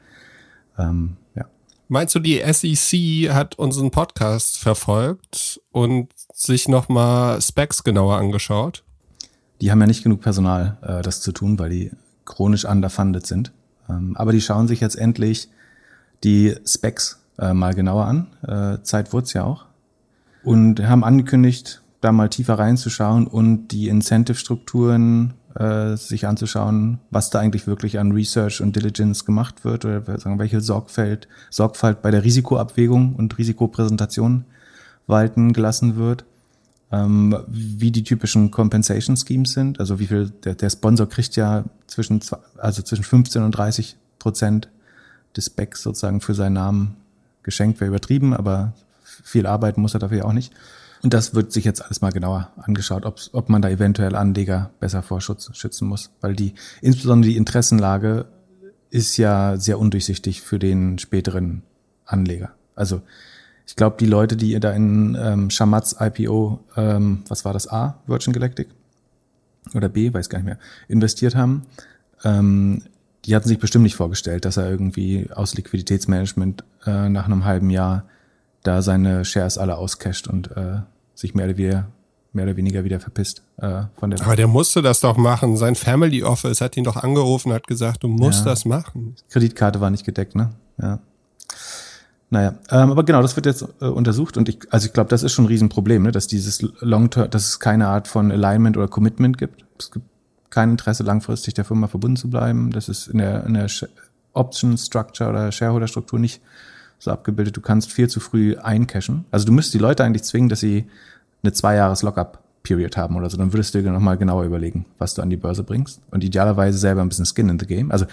[0.78, 1.46] ähm, ja.
[1.88, 8.84] Meinst du, die SEC hat unseren Podcast verfolgt und sich nochmal Specs genauer angeschaut?
[9.60, 11.92] Die haben ja nicht genug Personal, äh, das zu tun, weil die
[12.26, 13.52] chronisch underfunded sind.
[13.90, 15.50] Ähm, aber die schauen sich jetzt endlich
[16.24, 18.28] die Specs äh, mal genauer an.
[18.48, 19.66] Äh, Zeit wurde ja auch.
[20.44, 27.40] Und haben angekündigt, da mal tiefer reinzuschauen und die Incentive-Strukturen äh, sich anzuschauen, was da
[27.40, 32.24] eigentlich wirklich an Research und Diligence gemacht wird oder sagen, welche Sorgfalt, Sorgfalt bei der
[32.24, 34.46] Risikoabwägung und Risikopräsentation
[35.08, 36.26] walten gelassen wird,
[36.92, 41.66] ähm, wie die typischen Compensation Schemes sind, also wie viel der, der Sponsor kriegt ja
[41.88, 42.22] zwischen
[42.58, 44.70] also zwischen 15 und 30 Prozent
[45.36, 46.96] des Specs sozusagen für seinen Namen
[47.44, 48.74] geschenkt, wäre übertrieben, aber
[49.24, 50.54] viel arbeiten muss er dafür ja auch nicht.
[51.04, 55.02] Und das wird sich jetzt alles mal genauer angeschaut, ob man da eventuell Anleger besser
[55.02, 58.26] vor Schutz schützen muss, weil die, insbesondere die Interessenlage
[58.92, 61.64] ist ja sehr undurchsichtig für den späteren
[62.06, 62.52] Anleger.
[62.76, 63.02] Also
[63.66, 67.68] ich glaube, die Leute, die ihr da in ähm, Shamatz IPO, ähm, was war das
[67.68, 68.68] A, Virgin Galactic
[69.74, 71.64] oder B, weiß gar nicht mehr, investiert haben,
[72.24, 72.84] ähm,
[73.26, 77.70] die hatten sich bestimmt nicht vorgestellt, dass er irgendwie aus Liquiditätsmanagement äh, nach einem halben
[77.70, 78.06] Jahr
[78.64, 80.82] da seine Shares alle auscasht und äh,
[81.16, 81.88] sich mehr oder weniger
[82.34, 84.22] mehr oder weniger wieder verpisst äh, von der.
[84.22, 85.58] Aber der musste das doch machen.
[85.58, 88.46] Sein Family Office hat ihn doch angerufen, hat gesagt, du musst ja.
[88.46, 89.16] das machen.
[89.30, 90.52] Kreditkarte war nicht gedeckt, ne?
[90.82, 91.00] Ja.
[92.30, 95.22] Naja, ähm, aber genau, das wird jetzt äh, untersucht und ich, also ich glaube, das
[95.22, 98.88] ist schon ein Riesenproblem, ne, dass dieses Long-Term, dass es keine Art von Alignment oder
[98.88, 99.66] Commitment gibt.
[99.78, 100.06] Es gibt
[100.50, 102.72] kein Interesse, langfristig der Firma verbunden zu bleiben.
[102.72, 103.68] Das ist in der, in der
[104.32, 106.42] Option Structure oder Shareholder Struktur nicht
[107.02, 107.58] so abgebildet.
[107.58, 109.26] Du kannst viel zu früh eincashen.
[109.32, 110.86] Also du müsstest die Leute eigentlich zwingen, dass sie
[111.44, 113.38] eine zwei Jahres Lockup Period haben oder so.
[113.38, 116.78] Dann würdest du dir nochmal genauer überlegen, was du an die Börse bringst und idealerweise
[116.78, 117.92] selber ein bisschen Skin in the Game.
[117.92, 118.06] Also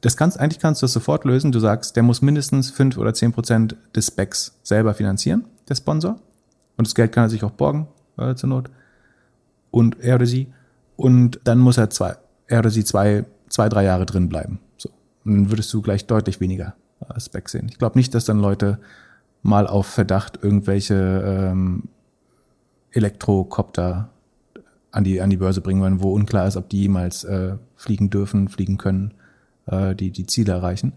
[0.00, 1.52] das kannst, eigentlich kannst du das sofort lösen.
[1.52, 6.18] Du sagst, der muss mindestens fünf oder zehn Prozent des Specs selber finanzieren, der Sponsor.
[6.76, 7.86] Und das Geld kann er sich auch borgen,
[8.18, 8.70] äh, zur Not.
[9.70, 10.48] Und er oder sie.
[10.96, 12.16] Und dann muss er zwei,
[12.48, 14.58] er oder sie zwei, zwei, drei Jahre drin bleiben.
[14.78, 14.90] So.
[15.24, 16.74] Und dann würdest du gleich deutlich weniger
[17.18, 17.68] Spec sehen.
[17.68, 18.78] Ich glaube nicht, dass dann Leute
[19.42, 21.84] mal auf Verdacht irgendwelche ähm,
[22.92, 24.10] Elektrokopter
[24.90, 28.10] an die, an die Börse bringen wollen, wo unklar ist, ob die jemals äh, fliegen
[28.10, 29.14] dürfen, fliegen können,
[29.66, 30.92] äh, die die Ziele erreichen.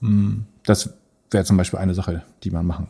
[0.00, 0.94] Mm, das
[1.30, 2.86] wäre zum Beispiel eine Sache, die man machen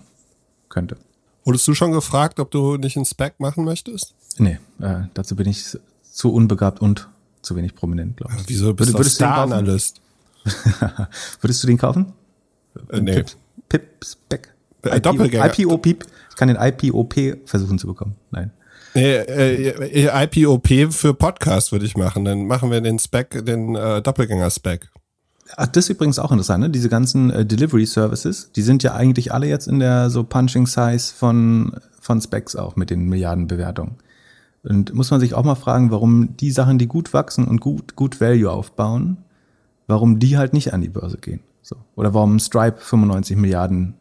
[0.69, 0.97] könnte.
[1.45, 4.15] Wurdest du schon gefragt, ob du nicht einen Spec machen möchtest?
[4.39, 7.09] Nee, äh, dazu bin ich zu unbegabt und
[7.41, 8.49] zu wenig prominent, glaube ich.
[8.49, 10.02] Wieso bist Würde, du Star-Analyst?
[11.41, 12.13] Würdest du den kaufen?
[12.91, 13.15] Äh, nee.
[13.15, 13.27] Pip,
[13.69, 14.55] Pip Spec.
[14.83, 15.59] Äh, Doppelgänger.
[15.59, 16.07] IPO Pip.
[16.31, 18.17] Ich kann den IPOP versuchen zu bekommen.
[18.31, 18.51] Nein.
[18.95, 22.25] Äh, äh, IPOP für Podcast würde ich machen.
[22.25, 24.89] Dann machen wir den Spec, den äh, Doppelgänger-Spec.
[25.57, 26.71] Ach, das ist übrigens auch interessant, ne?
[26.71, 30.67] Diese ganzen äh, Delivery Services, die sind ja eigentlich alle jetzt in der so Punching
[30.67, 33.97] Size von, von Specs auch mit den Milliardenbewertungen.
[34.63, 37.97] Und muss man sich auch mal fragen, warum die Sachen, die gut wachsen und gut,
[37.97, 39.19] gut Value aufbauen,
[39.87, 41.41] warum die halt nicht an die Börse gehen.
[41.63, 41.77] So.
[41.95, 43.95] Oder warum Stripe 95 Milliarden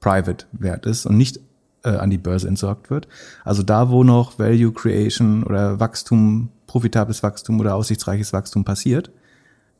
[0.00, 1.40] Private wert ist und nicht
[1.82, 3.08] äh, an die Börse entsorgt wird.
[3.44, 9.10] Also da, wo noch Value Creation oder Wachstum, profitables Wachstum oder aussichtsreiches Wachstum passiert,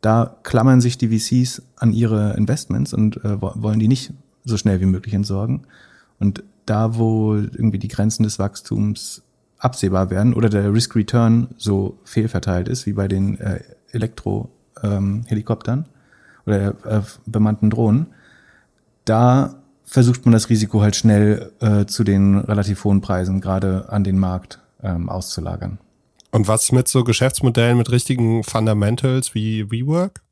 [0.00, 4.12] da klammern sich die VCs an ihre Investments und äh, wollen die nicht
[4.44, 5.66] so schnell wie möglich entsorgen.
[6.18, 9.22] Und da, wo irgendwie die Grenzen des Wachstums
[9.58, 13.60] absehbar werden oder der Risk Return so fehlverteilt ist, wie bei den äh,
[13.92, 14.50] Elektro
[14.82, 15.86] ähm, Helikoptern
[16.46, 18.06] oder äh, bemannten Drohnen,
[19.04, 24.04] da versucht man das Risiko halt schnell äh, zu den relativ hohen Preisen gerade an
[24.04, 25.78] den Markt ähm, auszulagern.
[26.30, 30.22] Und was mit so Geschäftsmodellen mit richtigen Fundamentals wie WeWork?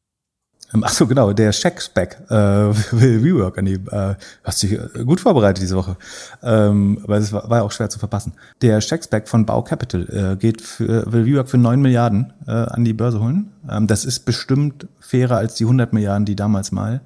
[0.74, 2.34] Ähm, ach so, genau, der Check-Spec äh,
[2.92, 3.86] will WeWork annehmen.
[3.88, 5.96] Äh, hast dich äh, gut vorbereitet diese Woche.
[6.42, 8.32] Ähm, aber es war, war ja auch schwer zu verpassen.
[8.62, 12.84] Der Check-Spec von Bau Capital äh, geht für, will WeWork für 9 Milliarden äh, an
[12.84, 13.52] die Börse holen.
[13.68, 17.00] Ähm, das ist bestimmt fairer als die 100 Milliarden, die damals mal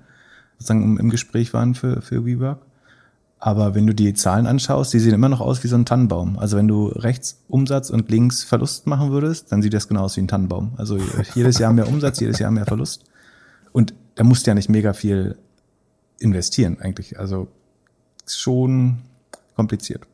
[0.59, 2.59] sozusagen im, im Gespräch waren für, für WeWork.
[3.39, 6.39] Aber wenn du die Zahlen anschaust, die sehen immer noch aus wie so ein Tannenbaum.
[6.39, 10.17] Also wenn du rechts Umsatz und links Verlust machen würdest, dann sieht das genau aus
[10.17, 10.73] wie ein Tannenbaum.
[10.79, 10.99] Also
[11.35, 13.05] jedes Jahr mehr Umsatz, jedes Jahr mehr Verlust.
[14.17, 15.39] Da musst du ja nicht mega viel
[16.19, 17.19] investieren eigentlich.
[17.19, 17.49] Also
[18.27, 18.99] schon
[19.55, 20.07] kompliziert.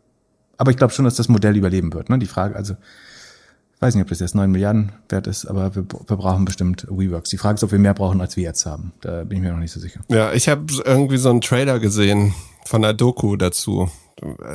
[0.58, 2.10] Aber ich glaube schon, dass das Modell überleben wird.
[2.10, 2.18] Ne?
[2.18, 2.74] Die Frage, also
[3.74, 6.86] ich weiß nicht, ob das jetzt 9 Milliarden wert ist, aber wir, wir brauchen bestimmt
[6.88, 7.30] WeWorks.
[7.30, 8.92] Die Frage ist, ob wir mehr brauchen, als wir jetzt haben.
[9.00, 10.00] Da bin ich mir noch nicht so sicher.
[10.08, 12.34] Ja, ich habe irgendwie so einen Trailer gesehen
[12.64, 13.90] von der Doku dazu.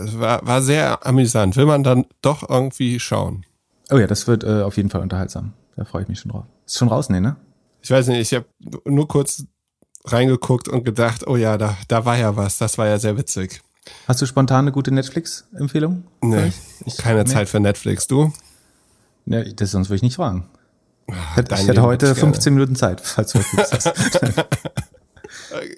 [0.06, 1.58] Es war, war sehr amüsant.
[1.58, 3.46] Will man dann doch irgendwie schauen?
[3.90, 5.54] Oh ja, das wird äh, auf jeden Fall unterhaltsam.
[5.76, 6.46] Da freue ich mich schon drauf.
[6.66, 7.36] Ist schon raus, nee, ne?
[7.82, 8.46] Ich weiß nicht, ich habe
[8.86, 9.46] nur kurz
[10.06, 12.58] reingeguckt und gedacht, oh ja, da, da war ja was.
[12.58, 13.62] Das war ja sehr witzig.
[14.08, 16.04] Hast du spontan eine gute Netflix-Empfehlung?
[16.22, 16.52] Nee,
[16.86, 17.30] ich, keine nee.
[17.30, 18.08] Zeit für Netflix.
[18.08, 18.34] Du?
[19.26, 20.50] Ja, das sonst würde ich nicht fragen.
[21.10, 23.94] Ach, ich hätte heute 15 Minuten Zeit, falls du was hast.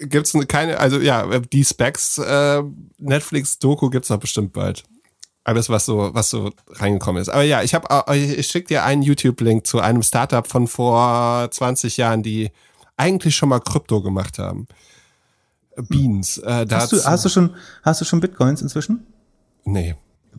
[0.00, 2.62] gibt's keine, also ja, die Specs äh,
[2.98, 4.84] Netflix-Doku gibt's doch bestimmt bald.
[5.42, 7.30] Alles, was so, was so reingekommen ist.
[7.30, 11.48] Aber ja, ich habe, äh, ich schicke dir einen YouTube-Link zu einem Startup von vor
[11.50, 12.50] 20 Jahren, die
[12.96, 14.66] eigentlich schon mal Krypto gemacht haben.
[15.88, 16.38] Beans.
[16.38, 19.06] Äh, hast, du, hast, du schon, hast du schon Bitcoins inzwischen?
[19.64, 19.96] Nee.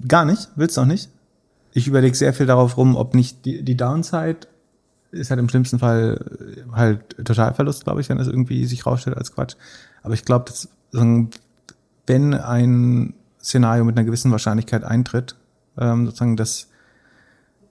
[0.08, 0.50] Gar nicht?
[0.56, 1.10] Willst du auch nicht?
[1.74, 4.48] Ich überlege sehr viel darauf rum, ob nicht die, die Downside
[5.12, 9.18] ist halt im schlimmsten Fall äh, halt Totalverlust, glaube ich, wenn das irgendwie sich rausstellt
[9.18, 9.56] als Quatsch.
[10.04, 15.36] Aber ich glaube, dass wenn ein Szenario mit einer gewissen Wahrscheinlichkeit eintritt,
[15.78, 16.68] ähm, sozusagen das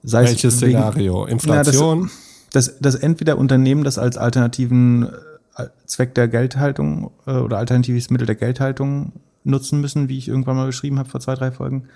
[0.03, 1.25] sei Welches es wegen, Szenario?
[1.27, 2.03] Inflation?
[2.05, 2.11] Ja,
[2.53, 5.09] das, das, das entweder Unternehmen das als alternativen
[5.57, 9.13] äh, Zweck der Geldhaltung äh, oder alternatives Mittel der Geldhaltung
[9.45, 11.89] nutzen müssen, wie ich irgendwann mal beschrieben habe vor zwei, drei Folgen,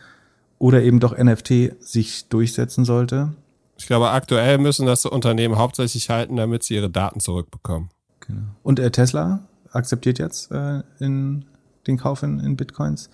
[0.58, 3.34] oder eben doch NFT sich durchsetzen sollte.
[3.76, 7.90] Ich glaube, aktuell müssen das Unternehmen hauptsächlich halten, damit sie ihre Daten zurückbekommen.
[8.20, 8.42] Genau.
[8.62, 9.40] Und äh, Tesla
[9.72, 11.44] akzeptiert jetzt äh, in
[11.86, 13.10] den Kauf in, in Bitcoins.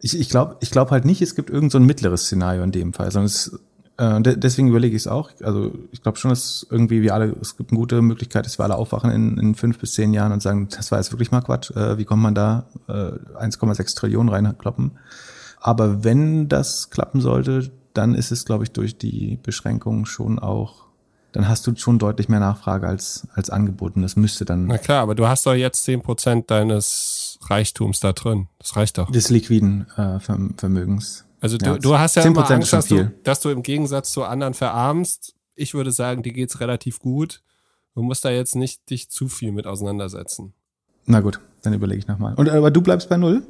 [0.00, 2.72] Ich, ich glaube ich glaub halt nicht, es gibt irgend so ein mittleres Szenario in
[2.72, 3.58] dem Fall, sondern es,
[3.96, 5.30] äh, de deswegen überlege ich es auch.
[5.42, 8.64] Also ich glaube schon, dass irgendwie wir alle, es gibt eine gute Möglichkeit, dass wir
[8.64, 11.40] alle aufwachen in, in fünf bis zehn Jahren und sagen, das war jetzt wirklich mal
[11.40, 11.70] Quatsch.
[11.72, 14.92] Äh, wie kommt man da äh, 1,6 Trillionen reinkloppen?
[15.60, 20.86] Aber wenn das klappen sollte, dann ist es, glaube ich, durch die Beschränkungen schon auch,
[21.32, 24.66] dann hast du schon deutlich mehr Nachfrage als, als Angebot und das müsste dann.
[24.66, 28.48] Na klar, aber du hast doch jetzt zehn Prozent deines Reichtums da drin.
[28.58, 29.10] Das reicht doch.
[29.10, 31.24] Des liquiden äh, Vermögens.
[31.40, 34.24] Also du, ja, du hast ja immer Angst, dass du, dass du im Gegensatz zu
[34.24, 35.34] anderen verarmst.
[35.54, 37.42] Ich würde sagen, dir geht's relativ gut.
[37.94, 40.52] Du musst da jetzt nicht dich zu viel mit auseinandersetzen.
[41.06, 42.34] Na gut, dann überlege ich nochmal.
[42.34, 43.42] Und aber du bleibst bei null?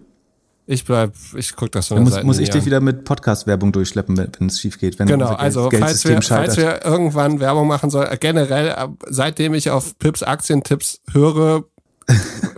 [0.71, 4.19] Ich bleib, ich guck das von Dann muss, muss ich dich wieder mit Podcast-Werbung durchschleppen,
[4.19, 4.99] wenn es schief geht.
[4.99, 9.55] Wenn genau, also falls wir, falls wir irgendwann Werbung machen sollen, äh, generell, äh, seitdem
[9.55, 11.65] ich auf Pips Aktientipps höre,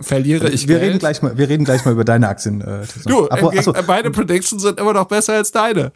[0.01, 0.89] verliere ich wir Geld.
[0.89, 2.61] Reden gleich mal, wir reden gleich mal über deine Aktien.
[2.61, 3.73] Äh, du, Abo, achso.
[3.87, 5.91] meine Predictions sind immer noch besser als deine.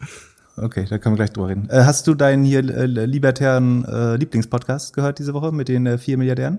[0.56, 1.68] Okay, da können wir gleich drüber reden.
[1.68, 5.98] Äh, hast du deinen hier äh, libertären äh, Lieblingspodcast gehört diese Woche mit den äh,
[5.98, 6.58] vier Milliardären?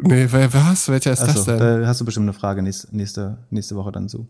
[0.00, 0.88] Nee, was?
[0.88, 1.58] Welcher ist achso, das denn?
[1.58, 4.26] Da hast du bestimmt eine Frage nächste, nächste, nächste Woche dann zu.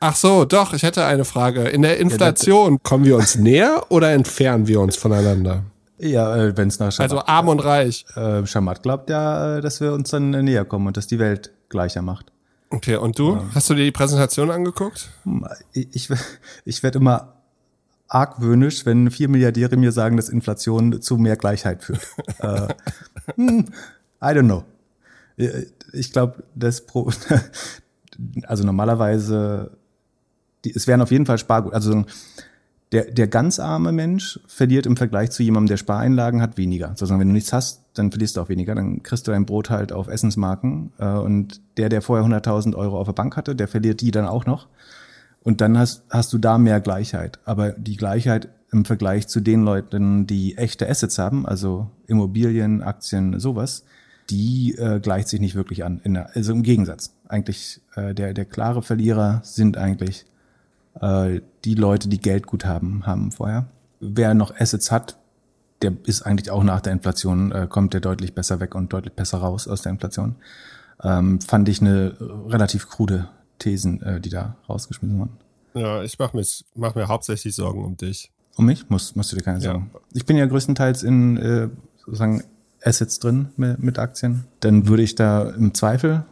[0.00, 1.64] Ach so, doch, ich hätte eine Frage.
[1.64, 5.64] In der Inflation, kommen wir uns näher oder entfernen wir uns voneinander?
[6.00, 8.04] Ja, äh, wenn es nach Schamat, Also arm und reich.
[8.16, 11.52] Äh, Schamat glaubt ja, äh, dass wir uns dann näher kommen und dass die Welt
[11.68, 12.32] gleicher macht.
[12.70, 13.34] Okay, und du?
[13.34, 13.44] Ja.
[13.54, 15.10] Hast du dir die Präsentation angeguckt?
[15.24, 16.08] Hm, ich, ich,
[16.64, 17.34] ich werde immer
[18.08, 22.06] argwöhnisch, wenn vier Milliardäre mir sagen, dass Inflation zu mehr Gleichheit führt.
[22.38, 22.68] äh,
[23.36, 23.66] hm,
[24.22, 24.64] I don't know.
[25.36, 27.10] Äh, ich glaube, das Pro
[28.44, 29.72] also normalerweise
[30.64, 31.72] die, es wären auf jeden Fall Spargut.
[31.72, 32.04] Also
[32.92, 36.88] der, der ganz arme Mensch verliert im Vergleich zu jemandem, der Spareinlagen hat, weniger.
[36.88, 38.74] Sozusagen, wenn du nichts hast, dann verlierst du auch weniger.
[38.74, 40.92] Dann kriegst du dein Brot halt auf Essensmarken.
[40.98, 44.26] Äh, und der, der vorher 100.000 Euro auf der Bank hatte, der verliert die dann
[44.26, 44.66] auch noch.
[45.42, 47.38] Und dann hast, hast du da mehr Gleichheit.
[47.44, 53.38] Aber die Gleichheit im Vergleich zu den Leuten, die echte Assets haben, also Immobilien, Aktien,
[53.38, 53.84] sowas,
[54.30, 56.00] die äh, gleicht sich nicht wirklich an.
[56.04, 57.14] Der, also im Gegensatz.
[57.28, 60.26] Eigentlich äh, der, der klare Verlierer sind eigentlich
[61.00, 63.66] äh, die Leute, die Geld gut haben, haben vorher.
[64.00, 65.16] Wer noch Assets hat,
[65.82, 69.14] der ist eigentlich auch nach der Inflation, äh, kommt der deutlich besser weg und deutlich
[69.14, 70.36] besser raus aus der Inflation.
[71.02, 72.14] Ähm, fand ich eine
[72.48, 75.36] relativ krude Thesen, äh, die da rausgeschmissen wurden.
[75.74, 78.30] Ja, ich mache mir, mach mir hauptsächlich Sorgen um dich.
[78.56, 78.90] Um mich?
[78.90, 79.90] Muss, musst du dir keine Sorgen.
[79.92, 80.00] Ja.
[80.12, 81.68] Ich bin ja größtenteils in äh,
[82.04, 82.42] sozusagen
[82.82, 84.44] Assets drin mit, mit Aktien.
[84.60, 86.24] Dann würde ich da im Zweifel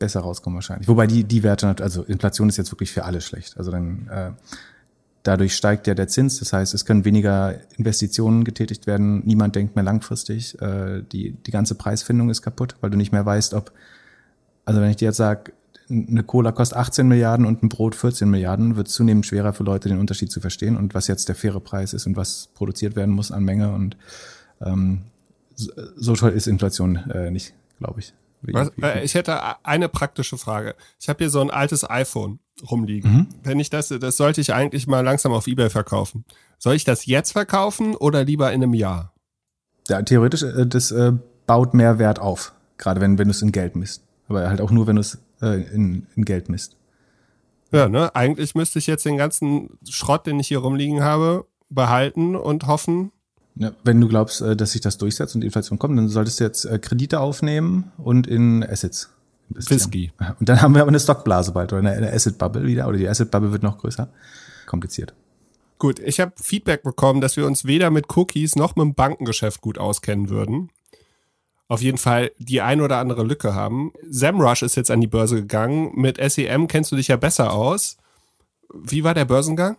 [0.00, 0.88] besser rauskommen wahrscheinlich.
[0.88, 3.56] Wobei die, die Werte, also Inflation ist jetzt wirklich für alle schlecht.
[3.56, 4.30] Also dann äh,
[5.22, 9.76] dadurch steigt ja der Zins, das heißt, es können weniger Investitionen getätigt werden, niemand denkt
[9.76, 13.70] mehr langfristig, äh, die, die ganze Preisfindung ist kaputt, weil du nicht mehr weißt, ob,
[14.64, 15.52] also wenn ich dir jetzt sage,
[15.90, 19.64] eine Cola kostet 18 Milliarden und ein Brot 14 Milliarden, wird es zunehmend schwerer für
[19.64, 22.94] Leute, den Unterschied zu verstehen und was jetzt der faire Preis ist und was produziert
[22.94, 23.72] werden muss an Menge.
[23.72, 23.96] Und
[24.60, 25.02] ähm,
[25.56, 28.14] so toll ist Inflation äh, nicht, glaube ich.
[28.42, 30.74] Was, äh, ich hätte eine praktische Frage.
[30.98, 32.38] Ich habe hier so ein altes iPhone
[32.70, 33.12] rumliegen.
[33.12, 33.26] Mhm.
[33.42, 36.24] Wenn ich das, das sollte ich eigentlich mal langsam auf Ebay verkaufen.
[36.58, 39.12] Soll ich das jetzt verkaufen oder lieber in einem Jahr?
[39.88, 41.12] Ja, theoretisch, äh, das äh,
[41.46, 42.52] baut mehr Wert auf.
[42.78, 44.02] Gerade wenn, wenn du es in Geld misst.
[44.28, 46.76] Aber halt auch nur, wenn du es äh, in, in Geld misst.
[47.72, 48.14] Ja, ne?
[48.14, 53.12] Eigentlich müsste ich jetzt den ganzen Schrott, den ich hier rumliegen habe, behalten und hoffen.
[53.56, 56.40] Ja, wenn du glaubst, äh, dass sich das durchsetzt und die Inflation kommt, dann solltest
[56.40, 59.10] du jetzt äh, Kredite aufnehmen und in Assets
[59.48, 60.12] Whisky.
[60.38, 63.08] Und dann haben wir aber eine Stockblase bald oder eine Asset Bubble wieder oder die
[63.08, 64.08] Asset Bubble wird noch größer.
[64.66, 65.12] Kompliziert.
[65.78, 69.60] Gut, ich habe Feedback bekommen, dass wir uns weder mit Cookies noch mit dem Bankengeschäft
[69.60, 70.70] gut auskennen würden
[71.70, 73.92] auf jeden Fall die ein oder andere Lücke haben.
[74.10, 75.92] SEMrush ist jetzt an die Börse gegangen.
[75.94, 77.96] Mit SEM kennst du dich ja besser aus.
[78.74, 79.76] Wie war der Börsengang?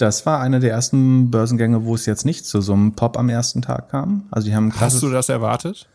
[0.00, 3.28] Das war einer der ersten Börsengänge, wo es jetzt nicht zu so einem Pop am
[3.28, 4.24] ersten Tag kam.
[4.30, 5.88] Also die haben Hast du das erwartet?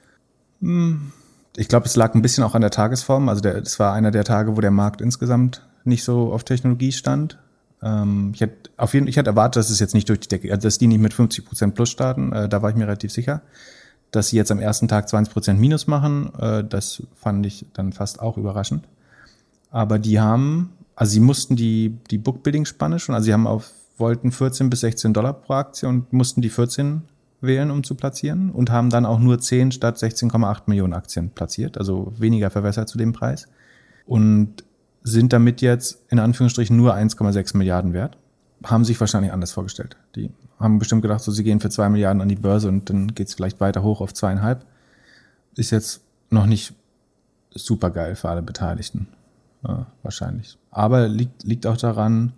[0.62, 1.12] Hm,
[1.56, 3.30] ich glaube, es lag ein bisschen auch an der Tagesform.
[3.30, 7.38] Also es war einer der Tage, wo der Markt insgesamt nicht so auf Technologie stand.
[7.82, 10.56] Ähm, ich hätte auf jeden, ich hätte erwartet, dass es jetzt nicht durch die Decke,
[10.58, 12.32] dass die nicht mit 50 Prozent plus starten.
[12.32, 13.42] Äh, da war ich mir relativ sicher
[14.16, 17.92] dass sie jetzt am ersten Tag 20 Prozent Minus machen, äh, das fand ich dann
[17.92, 18.88] fast auch überraschend.
[19.72, 24.32] Aber die haben, also sie mussten die, die Bookbuilding-Spanne schon, also sie haben auf, wollten
[24.32, 27.04] 14 bis 16 Dollar pro Aktie und mussten die 14
[27.42, 31.78] wählen, um zu platzieren und haben dann auch nur 10 statt 16,8 Millionen Aktien platziert,
[31.78, 33.48] also weniger verwässert zu dem Preis.
[34.06, 34.64] Und
[35.04, 38.18] sind damit jetzt in Anführungsstrichen nur 1,6 Milliarden wert.
[38.64, 39.98] Haben sich wahrscheinlich anders vorgestellt.
[40.16, 43.14] Die haben bestimmt gedacht, so sie gehen für zwei Milliarden an die Börse und dann
[43.14, 44.66] geht es vielleicht weiter hoch auf zweieinhalb.
[45.56, 46.74] Ist jetzt noch nicht
[47.52, 49.08] super geil für alle Beteiligten.
[49.68, 50.58] Ja, wahrscheinlich.
[50.72, 52.34] Aber liegt, liegt auch daran,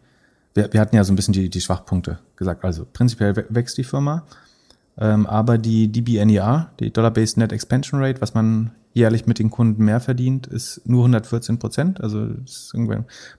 [0.57, 2.65] wir, wir hatten ja so ein bisschen die, die Schwachpunkte gesagt.
[2.65, 4.25] Also prinzipiell wächst die Firma,
[4.97, 9.85] ähm, aber die DBNER, die Dollar-Based Net Expansion Rate, was man jährlich mit den Kunden
[9.85, 12.01] mehr verdient, ist nur 114 Prozent.
[12.01, 12.27] Also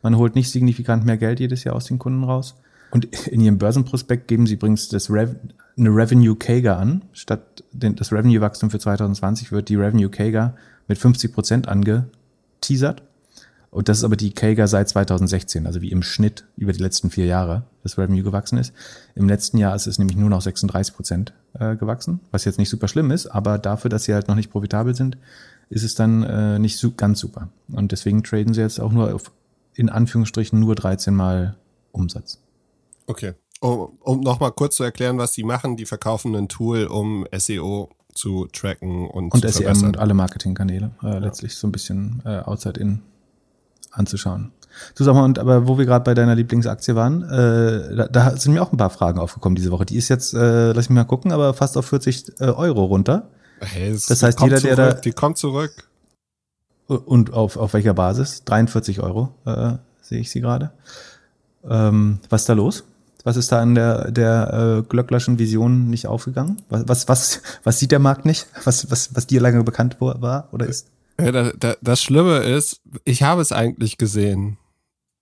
[0.02, 2.54] man holt nicht signifikant mehr Geld jedes Jahr aus den Kunden raus.
[2.90, 5.35] Und in ihrem Börsenprospekt geben sie übrigens das Rev
[5.76, 7.04] eine Revenue CAGR an.
[7.12, 10.54] Statt den, das Revenue-Wachstum für 2020 wird die Revenue CAGR
[10.87, 13.02] mit 50 Prozent angeteasert.
[13.70, 17.11] Und das ist aber die CAGR seit 2016, also wie im Schnitt über die letzten
[17.11, 18.72] vier Jahre das Revenue gewachsen ist.
[19.14, 22.70] Im letzten Jahr ist es nämlich nur noch 36 Prozent äh, gewachsen, was jetzt nicht
[22.70, 25.18] super schlimm ist, aber dafür, dass sie halt noch nicht profitabel sind,
[25.68, 27.48] ist es dann äh, nicht so, ganz super.
[27.70, 29.33] Und deswegen traden sie jetzt auch nur auf,
[29.74, 31.57] in Anführungsstrichen, nur 13 Mal
[31.92, 32.40] Umsatz.
[33.07, 33.35] Okay.
[33.61, 37.90] Um, um nochmal kurz zu erklären, was die machen, die verkaufen ein Tool, um SEO
[38.14, 39.88] zu tracken und, und zu SEM verbessern.
[39.88, 41.18] und alle Marketingkanäle äh, ja.
[41.18, 43.02] letztlich so ein bisschen äh, outside in
[43.92, 44.53] anzuschauen.
[44.94, 48.37] Du sag mal, und aber wo wir gerade bei deiner Lieblingsaktie waren, äh, da, da
[48.37, 49.87] sind mir auch ein paar Fragen aufgekommen diese Woche.
[49.87, 53.29] Die ist jetzt, äh, lass mich mal gucken, aber fast auf 40 äh, Euro runter.
[53.61, 54.92] Hey, das heißt, jeder, zurück, der da.
[54.94, 55.88] Die kommt zurück.
[56.87, 58.44] Und auf, auf welcher Basis?
[58.44, 60.70] 43 Euro äh, sehe ich sie gerade.
[61.68, 62.85] Ähm, was ist da los?
[63.24, 66.62] Was ist da an der, der äh, Glöcklerschen Vision nicht aufgegangen?
[66.70, 68.46] Was, was, was, was sieht der Markt nicht?
[68.64, 70.87] Was, was, was dir lange bekannt war oder ist?
[71.20, 74.57] Ja, da, da, das Schlimme ist, ich habe es eigentlich gesehen.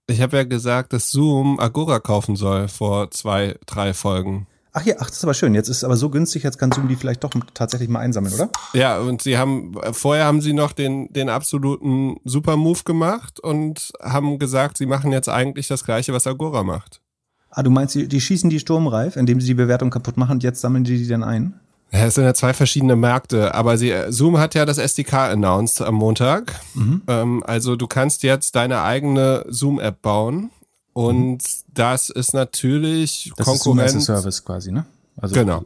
[0.08, 4.46] Ich habe ja gesagt, dass Zoom Agora kaufen soll vor zwei, drei Folgen.
[4.72, 5.54] Ach ja, ach, das ist aber schön.
[5.54, 8.34] Jetzt ist es aber so günstig, jetzt kann Zoom die vielleicht doch tatsächlich mal einsammeln,
[8.34, 8.50] oder?
[8.74, 14.38] Ja, und sie haben, vorher haben sie noch den, den absoluten Super-Move gemacht und haben
[14.38, 17.00] gesagt, sie machen jetzt eigentlich das Gleiche, was Agora macht.
[17.48, 20.42] Ah, du meinst, die, die schießen die sturmreif, indem sie die Bewertung kaputt machen und
[20.42, 21.58] jetzt sammeln die die dann ein?
[22.04, 25.94] Es sind ja zwei verschiedene Märkte, aber sie, Zoom hat ja das SDK announced am
[25.94, 26.54] Montag.
[26.74, 27.02] Mhm.
[27.06, 30.50] Ähm, also du kannst jetzt deine eigene Zoom-App bauen
[30.92, 31.72] und mhm.
[31.74, 33.94] das ist natürlich das Konkurrenz.
[33.94, 34.86] Ist Zoom as a Service quasi, ne?
[35.16, 35.64] Also genau.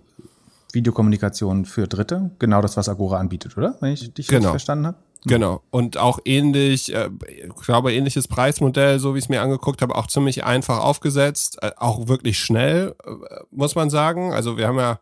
[0.72, 3.76] Videokommunikation für Dritte, genau das, was Agora anbietet, oder?
[3.80, 4.38] Wenn ich dich genau.
[4.38, 4.96] richtig verstanden habe.
[5.26, 5.62] Genau.
[5.70, 9.94] Und auch ähnlich, äh, ich glaube, ähnliches Preismodell, so wie ich es mir angeguckt habe,
[9.94, 13.10] auch ziemlich einfach aufgesetzt, äh, auch wirklich schnell, äh,
[13.50, 14.32] muss man sagen.
[14.32, 14.98] Also wir haben ja,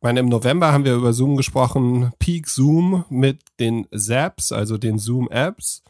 [0.00, 4.78] ich meine, im November haben wir über Zoom gesprochen, Peak Zoom mit den Zaps, also
[4.78, 5.82] den Zoom-Apps.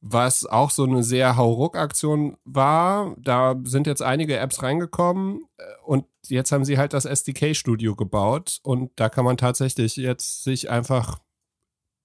[0.00, 3.14] was auch so eine sehr Hauruck-Aktion war.
[3.18, 8.60] Da sind jetzt einige Apps reingekommen äh, und jetzt haben sie halt das SDK-Studio gebaut
[8.62, 11.18] und da kann man tatsächlich jetzt sich einfach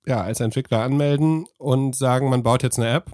[0.05, 3.11] ja, als Entwickler anmelden und sagen, man baut jetzt eine App,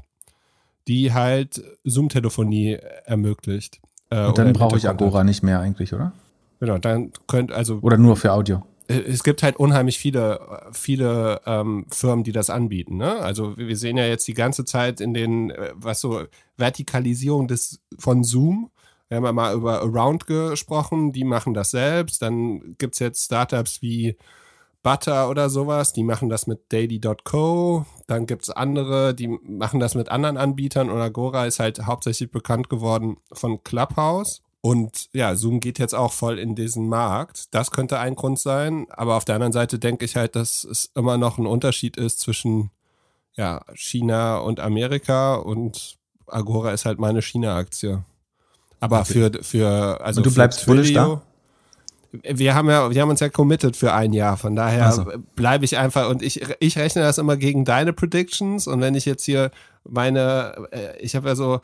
[0.88, 3.80] die halt Zoom-Telefonie ermöglicht.
[4.10, 6.14] Äh, und dann brauche ich Agora nicht mehr eigentlich, oder?
[6.60, 7.80] Genau, dann könnt also.
[7.82, 8.64] Oder nur für Audio.
[8.88, 12.98] Äh, es gibt halt unheimlich viele, viele ähm, Firmen, die das anbieten.
[12.98, 13.20] Ne?
[13.20, 16.24] Also wir sehen ja jetzt die ganze Zeit in den, äh, was so
[16.58, 18.72] Vertikalisierung des von Zoom.
[19.08, 22.22] Wir haben ja mal über Around gesprochen, die machen das selbst.
[22.22, 24.18] Dann gibt es jetzt Startups wie
[24.84, 27.86] Butter oder sowas, die machen das mit Daily.co.
[28.08, 32.32] Dann gibt es andere, die machen das mit anderen Anbietern und Agora ist halt hauptsächlich
[32.32, 34.42] bekannt geworden von Clubhouse.
[34.62, 37.54] Und ja, Zoom geht jetzt auch voll in diesen Markt.
[37.54, 38.88] Das könnte ein Grund sein.
[38.90, 42.20] Aber auf der anderen Seite denke ich halt, dass es immer noch ein Unterschied ist
[42.20, 42.72] zwischen
[43.36, 45.98] ja, China und Amerika und
[46.28, 48.04] Agora ist halt meine China-Aktie.
[48.82, 50.20] Aber für, für, also.
[50.20, 51.22] Und du bleibst bullish da?
[52.12, 54.38] wir haben ja, wir haben uns ja committed für ein Jahr.
[54.38, 55.06] Von daher so.
[55.36, 58.68] bleibe ich einfach und ich, ich rechne das immer gegen deine Predictions.
[58.68, 59.52] Und wenn ich jetzt hier
[59.84, 61.62] meine, äh, ich habe ja so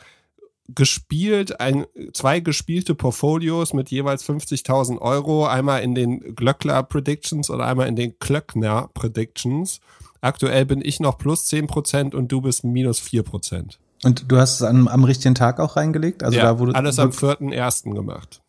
[0.68, 7.66] gespielt, ein, zwei gespielte Portfolios mit jeweils 50.000 Euro, einmal in den Glöckler Predictions oder
[7.66, 9.80] einmal in den Klöckner Predictions.
[10.22, 13.78] Aktuell bin ich noch plus 10% und du bist minus 4%.
[14.04, 16.24] Und du hast es am, am richtigen Tag auch reingelegt?
[16.24, 17.94] Also ja, da wurde alles am 4.1.
[17.94, 18.42] gemacht.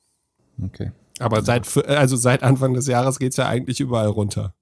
[0.62, 0.92] Okay.
[1.18, 4.54] Aber seit, also seit Anfang des Jahres geht es ja eigentlich überall runter.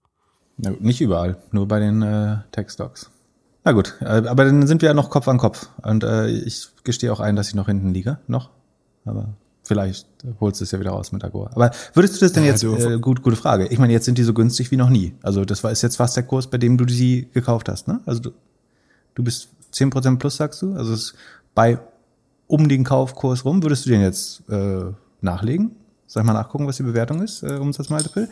[0.57, 3.11] Na nicht überall, nur bei den äh, Tech-Stocks.
[3.65, 5.69] Na gut, äh, aber dann sind wir ja noch Kopf an Kopf.
[5.83, 8.19] Und äh, ich gestehe auch ein, dass ich noch hinten liege.
[8.27, 8.51] Noch.
[9.07, 10.07] Aber vielleicht
[10.39, 11.51] holst du es ja wieder raus mit Agora.
[11.55, 13.67] Aber würdest du das denn ja, jetzt, äh, gut, gute Frage.
[13.69, 15.15] Ich meine, jetzt sind die so günstig wie noch nie.
[15.23, 18.01] Also das war ist jetzt fast der Kurs, bei dem du sie gekauft hast, ne?
[18.05, 18.31] Also du,
[19.15, 20.75] du bist 10% plus, sagst du?
[20.75, 21.15] Also es
[21.55, 21.79] bei
[22.47, 24.93] um den Kaufkurs rum, würdest du den jetzt äh,
[25.23, 25.75] nachlegen?
[26.07, 28.29] Soll ich mal nachgucken, was die Bewertung ist, äh, Umsatzmultiple?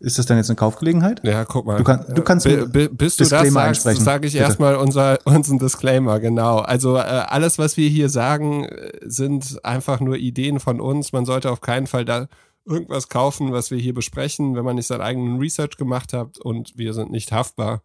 [0.00, 1.20] Ist das dann jetzt eine Kaufgelegenheit?
[1.22, 1.76] Ja, guck mal.
[1.76, 5.58] Du, kann, du kannst B bis du Disclaimer das sagst, sage ich erstmal unser, unseren
[5.58, 6.58] Disclaimer, genau.
[6.58, 11.12] Also äh, alles, was wir hier sagen, äh, sind einfach nur Ideen von uns.
[11.12, 12.26] Man sollte auf keinen Fall da
[12.64, 16.76] irgendwas kaufen, was wir hier besprechen, wenn man nicht seinen eigenen Research gemacht hat und
[16.78, 17.82] wir sind nicht haftbar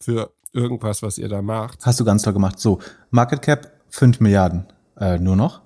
[0.00, 1.84] für irgendwas, was ihr da macht.
[1.84, 2.58] Hast du ganz toll gemacht.
[2.58, 4.66] So, Market Cap 5 Milliarden
[4.98, 5.65] äh, nur noch.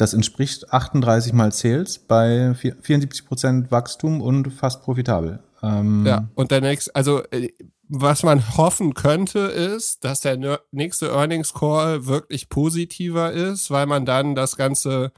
[0.00, 5.40] Das entspricht 38 mal Sales bei 74 Prozent Wachstum und fast profitabel.
[5.62, 7.50] Ähm ja, und der nächste, also äh,
[7.86, 14.06] was man hoffen könnte, ist, dass der nächste Earnings Call wirklich positiver ist, weil man
[14.06, 15.12] dann das ganze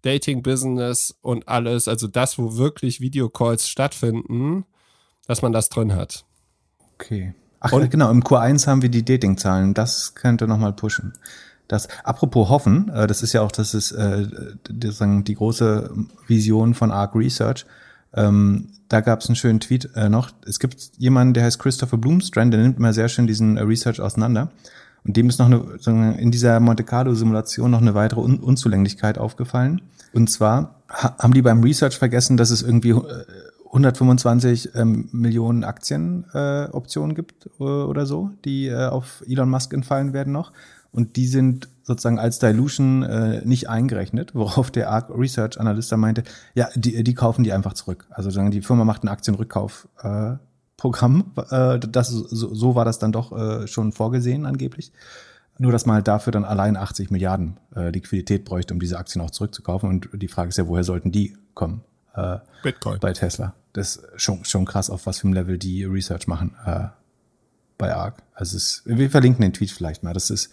[0.00, 4.64] Dating-Business und alles, also das, wo wirklich Videocalls stattfinden,
[5.26, 6.24] dass man das drin hat.
[6.94, 7.34] Okay.
[7.60, 9.74] Ach und, genau, im Q1 haben wir die Dating-Zahlen.
[9.74, 11.12] Das könnte nochmal pushen
[11.72, 14.26] das, apropos hoffen, äh, das ist ja auch, das ist äh,
[14.68, 15.90] die, die große
[16.26, 17.64] Vision von Arc Research.
[18.14, 20.30] Ähm, da gab es einen schönen Tweet äh, noch.
[20.46, 24.00] Es gibt jemanden, der heißt Christopher Bloomstrand, der nimmt immer sehr schön diesen äh, Research
[24.00, 24.50] auseinander.
[25.04, 29.16] Und dem ist noch eine, in dieser Monte Carlo Simulation noch eine weitere Un Unzulänglichkeit
[29.16, 29.80] aufgefallen.
[30.12, 32.94] Und zwar haben die beim Research vergessen, dass es irgendwie
[33.66, 39.72] 125 äh, ähm, Millionen Aktienoptionen äh, gibt äh, oder so, die äh, auf Elon Musk
[39.72, 40.52] entfallen werden noch
[40.92, 46.00] und die sind sozusagen als Dilution äh, nicht eingerechnet, worauf der ARC Research Analyst dann
[46.00, 46.22] meinte,
[46.54, 48.06] ja, die, die kaufen die einfach zurück.
[48.10, 51.32] Also sagen die Firma macht ein Aktienrückkaufprogramm.
[51.50, 54.92] Äh, äh, das, so, so war das dann doch äh, schon vorgesehen angeblich.
[55.58, 59.22] Nur, dass man halt dafür dann allein 80 Milliarden äh, Liquidität bräuchte, um diese Aktien
[59.22, 59.88] auch zurückzukaufen.
[59.88, 61.82] Und die Frage ist ja, woher sollten die kommen?
[62.14, 62.98] Äh, Bitcoin.
[63.00, 63.54] Bei Tesla.
[63.72, 66.54] Das ist schon, schon krass, auf was für einem Level die Research machen.
[66.64, 66.88] Äh,
[67.78, 68.22] bei ARC.
[68.34, 70.14] Also es, wir verlinken den Tweet vielleicht mal.
[70.14, 70.50] Das ist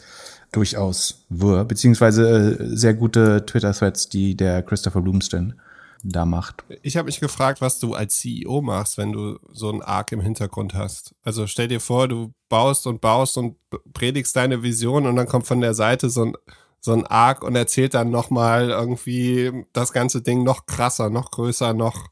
[0.52, 5.60] durchaus wirr, beziehungsweise äh, sehr gute Twitter-Threads, die der Christopher Bloomston
[6.04, 6.64] da macht.
[6.82, 10.22] Ich habe mich gefragt, was du als CEO machst, wenn du so ein Arc im
[10.22, 11.14] Hintergrund hast.
[11.24, 13.58] Also stell dir vor, du baust und baust und
[13.94, 16.34] predigst deine Vision und dann kommt von der Seite so ein
[16.82, 21.74] so ein Arc und erzählt dann nochmal irgendwie das ganze Ding noch krasser, noch größer,
[21.74, 22.08] noch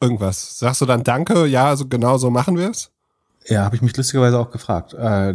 [0.00, 0.58] irgendwas.
[0.58, 1.46] Sagst du dann Danke?
[1.46, 2.90] Ja, also genau so machen wir es?
[3.46, 4.94] Ja, habe ich mich lustigerweise auch gefragt.
[4.94, 5.34] Äh,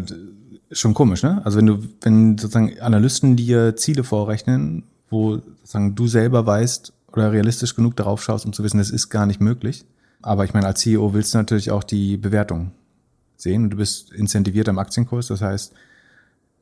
[0.71, 1.41] schon komisch, ne?
[1.45, 7.31] Also wenn du, wenn sozusagen Analysten dir Ziele vorrechnen, wo sozusagen du selber weißt oder
[7.31, 9.85] realistisch genug darauf schaust, um zu wissen, das ist gar nicht möglich.
[10.21, 12.71] Aber ich meine, als CEO willst du natürlich auch die Bewertung
[13.37, 15.27] sehen und du bist incentiviert am Aktienkurs.
[15.27, 15.73] Das heißt,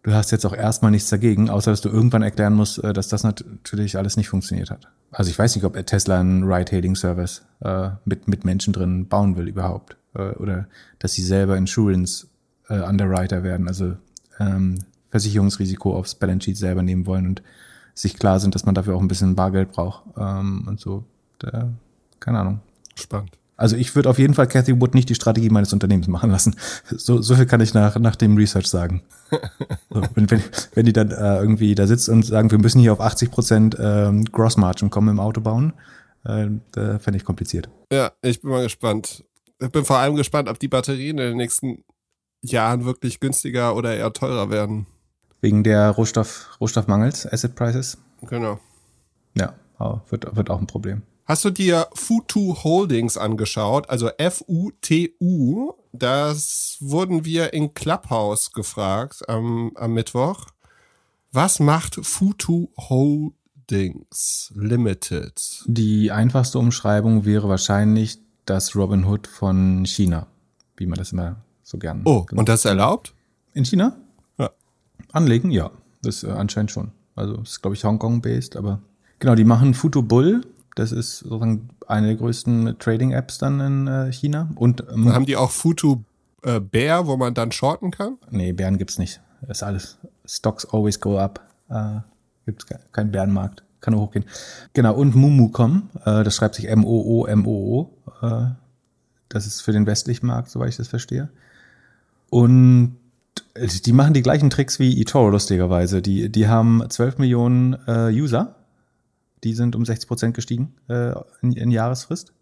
[0.04, 3.08] du hast jetzt auch erstmal nichts dagegen, außer dass du irgendwann erklären musst, äh, dass
[3.08, 4.88] das natürlich alles nicht funktioniert hat.
[5.12, 9.48] Also ich weiß nicht, ob Tesla einen Ride-Hailing-Service äh, mit, mit Menschen drin bauen will
[9.48, 9.97] überhaupt.
[10.18, 10.68] Äh, oder
[11.00, 12.28] dass sie selber Insurance
[12.70, 13.68] äh, Underwriter werden.
[13.68, 13.96] Also
[14.40, 14.80] ähm,
[15.12, 17.42] Versicherungsrisiko aufs Balance Sheet selber nehmen wollen und
[17.94, 21.04] sich klar sind, dass man dafür auch ein bisschen Bargeld braucht ähm, und so.
[21.40, 21.70] Da,
[22.20, 22.60] keine Ahnung.
[22.96, 23.32] Spannend.
[23.56, 26.56] Also ich würde auf jeden Fall Cathy Wood nicht die Strategie meines Unternehmens machen lassen.
[26.96, 29.04] So, so viel kann ich nach, nach dem Research sagen.
[29.90, 30.44] So, wenn, wenn,
[30.74, 33.78] wenn die dann äh, irgendwie da sitzt und sagen, wir müssen hier auf 80 Prozent
[33.80, 35.74] ähm, Gross Margin kommen im Auto bauen,
[36.24, 37.70] äh, da fände ich kompliziert.
[37.92, 39.24] Ja, ich bin mal gespannt.
[39.60, 41.84] Ich bin vor allem gespannt, ob die Batterien in den nächsten
[42.42, 44.86] Jahren wirklich günstiger oder eher teurer werden.
[45.42, 47.98] Wegen der Rohstoff, Rohstoffmangels, Asset Prices.
[48.22, 48.60] Genau.
[49.36, 49.56] Ja,
[50.10, 51.04] wird, wird auch ein Problem.
[51.26, 53.90] Hast du dir Futu Holdings angeschaut?
[53.90, 55.74] Also F-U-T-U.
[55.92, 60.48] Das wurden wir in Clubhouse gefragt am, am Mittwoch.
[61.32, 65.64] Was macht Futu Holdings Limited?
[65.66, 70.28] Die einfachste Umschreibung wäre wahrscheinlich das Robin Hood von China,
[70.76, 72.02] wie man das immer so gern.
[72.06, 73.14] Oh, und das ist erlaubt?
[73.54, 73.96] In China?
[74.38, 74.52] Ja.
[75.12, 75.72] Anlegen, ja.
[76.02, 76.92] Das äh, anscheinend schon.
[77.16, 78.80] Also ist, glaube ich, Hongkong-based, aber
[79.20, 80.42] genau, die machen Futu Bull
[80.78, 84.50] das ist sozusagen eine der größten Trading-Apps dann in äh, China.
[84.56, 86.04] Und ähm, haben die auch Futu
[86.44, 88.18] äh, Bear, wo man dann shorten kann?
[88.30, 89.20] Nee, Bären gibt's nicht.
[89.42, 89.98] Das ist alles.
[90.26, 91.42] Stocks always go up.
[91.70, 92.02] Äh,
[92.46, 93.64] gibt's keinen Bärenmarkt.
[93.88, 94.26] Kann nur hochgehen.
[94.74, 97.90] Genau, und Mumucom, äh, das schreibt sich M-O-O-M-O-O.
[98.22, 98.48] Äh,
[99.30, 101.30] das ist für den westlichen Markt, soweit ich das verstehe.
[102.30, 102.98] Und
[103.86, 106.02] die machen die gleichen Tricks wie eToro, lustigerweise.
[106.02, 108.58] Die, die haben 12 Millionen äh, User
[109.44, 112.34] die sind um 60 Prozent gestiegen äh, in, in Jahresfrist.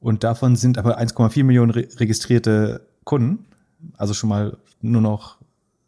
[0.00, 3.44] Und davon sind aber 1,4 Millionen re registrierte Kunden.
[3.96, 5.38] Also schon mal nur noch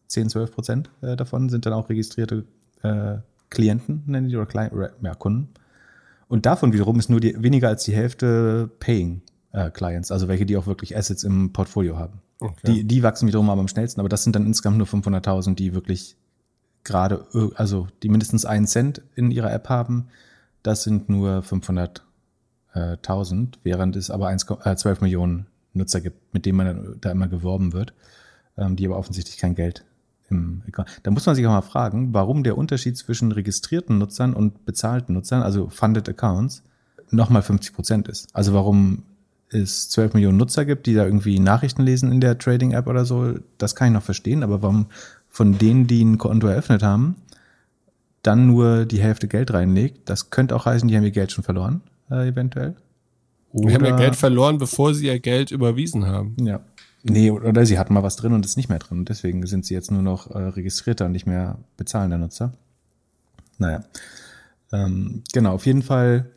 [0.09, 2.45] 10, 12 Prozent äh, davon sind dann auch registrierte
[2.83, 3.17] äh,
[3.53, 4.71] Klienten, nennen die, oder Klein,
[5.03, 5.49] ja, Kunden.
[6.27, 9.21] Und davon wiederum ist nur die, weniger als die Hälfte Paying
[9.53, 12.23] äh, Clients, also welche, die auch wirklich Assets im Portfolio haben.
[12.41, 12.55] Okay.
[12.67, 15.75] Die, die wachsen wiederum aber am schnellsten, aber das sind dann insgesamt nur 500.000, die
[15.75, 16.17] wirklich
[16.85, 20.09] gerade, also die mindestens einen Cent in ihrer App haben,
[20.63, 26.57] das sind nur 500.000, während es aber 1, äh, 12 Millionen Nutzer gibt, mit denen
[26.57, 27.93] man da immer geworben wird,
[28.57, 29.85] ähm, die aber offensichtlich kein Geld.
[31.03, 35.15] Da muss man sich auch mal fragen, warum der Unterschied zwischen registrierten Nutzern und bezahlten
[35.15, 36.63] Nutzern, also Funded Accounts,
[37.11, 38.29] nochmal 50 Prozent ist.
[38.33, 39.03] Also warum
[39.51, 43.35] es 12 Millionen Nutzer gibt, die da irgendwie Nachrichten lesen in der Trading-App oder so,
[43.59, 44.87] das kann ich noch verstehen, aber warum
[45.29, 47.17] von denen, die ein Konto eröffnet haben,
[48.23, 50.09] dann nur die Hälfte Geld reinlegt.
[50.09, 52.77] Das könnte auch heißen, die haben ihr Geld schon verloren, äh, eventuell.
[53.53, 56.37] Oder, die haben ihr Geld verloren, bevor sie ihr Geld überwiesen haben.
[56.41, 56.61] Ja.
[57.05, 59.05] Nee, oder sie hatten mal was drin und ist nicht mehr drin.
[59.05, 62.53] Deswegen sind sie jetzt nur noch äh, registrierter und nicht mehr bezahlender Nutzer.
[63.59, 63.85] Naja.
[64.73, 66.31] Ähm, genau, auf jeden Fall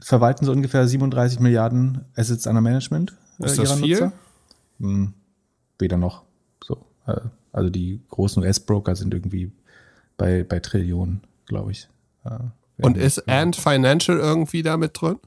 [0.00, 3.12] verwalten sie ungefähr 37 Milliarden Assets under Management.
[3.40, 3.88] Äh, ist das viel?
[3.90, 4.12] Nutzer.
[4.80, 5.14] Hm,
[5.78, 6.22] weder noch.
[6.62, 6.86] So.
[7.06, 7.20] Äh,
[7.52, 9.50] also die großen US-Broker sind irgendwie
[10.16, 11.88] bei, bei Trillionen, glaube ich.
[12.80, 15.18] Und ist Ant Financial irgendwie da mit drin?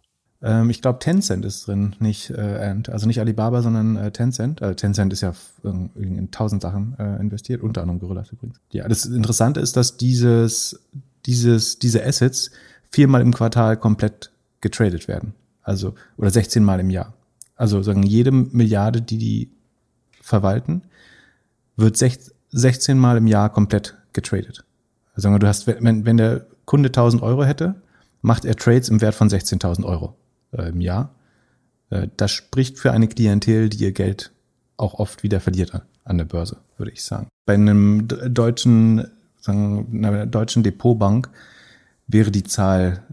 [0.44, 2.90] Ähm, ich glaube, Tencent ist drin, nicht äh, Ant.
[2.90, 4.62] Also nicht Alibaba, sondern äh, Tencent.
[4.62, 5.34] Äh, Tencent ist ja
[5.64, 8.60] in, in tausend Sachen äh, investiert, unter anderem Gorillas übrigens.
[8.72, 10.80] Ja, das Interessante ist, dass dieses,
[11.26, 12.52] dieses, diese Assets
[12.90, 14.32] viermal im Quartal komplett
[14.62, 15.34] getradet werden.
[15.62, 17.14] Also, oder 16 Mal im Jahr.
[17.56, 19.52] Also sagen, jede Milliarde, die die
[20.22, 20.82] verwalten,
[21.76, 24.64] wird 16 Mal im Jahr komplett getradet.
[25.14, 27.76] Also du hast, wenn, wenn der Kunde 1000 Euro hätte,
[28.22, 30.16] macht er Trades im Wert von 16.000 Euro
[30.52, 31.14] äh, im Jahr.
[31.90, 34.32] Äh, das spricht für eine Klientel, die ihr Geld
[34.78, 35.74] auch oft wieder verliert
[36.04, 37.28] an der Börse, würde ich sagen.
[37.46, 39.08] Bei einem deutschen,
[39.40, 41.30] sagen, einer deutschen Depotbank
[42.08, 43.04] wäre die Zahl,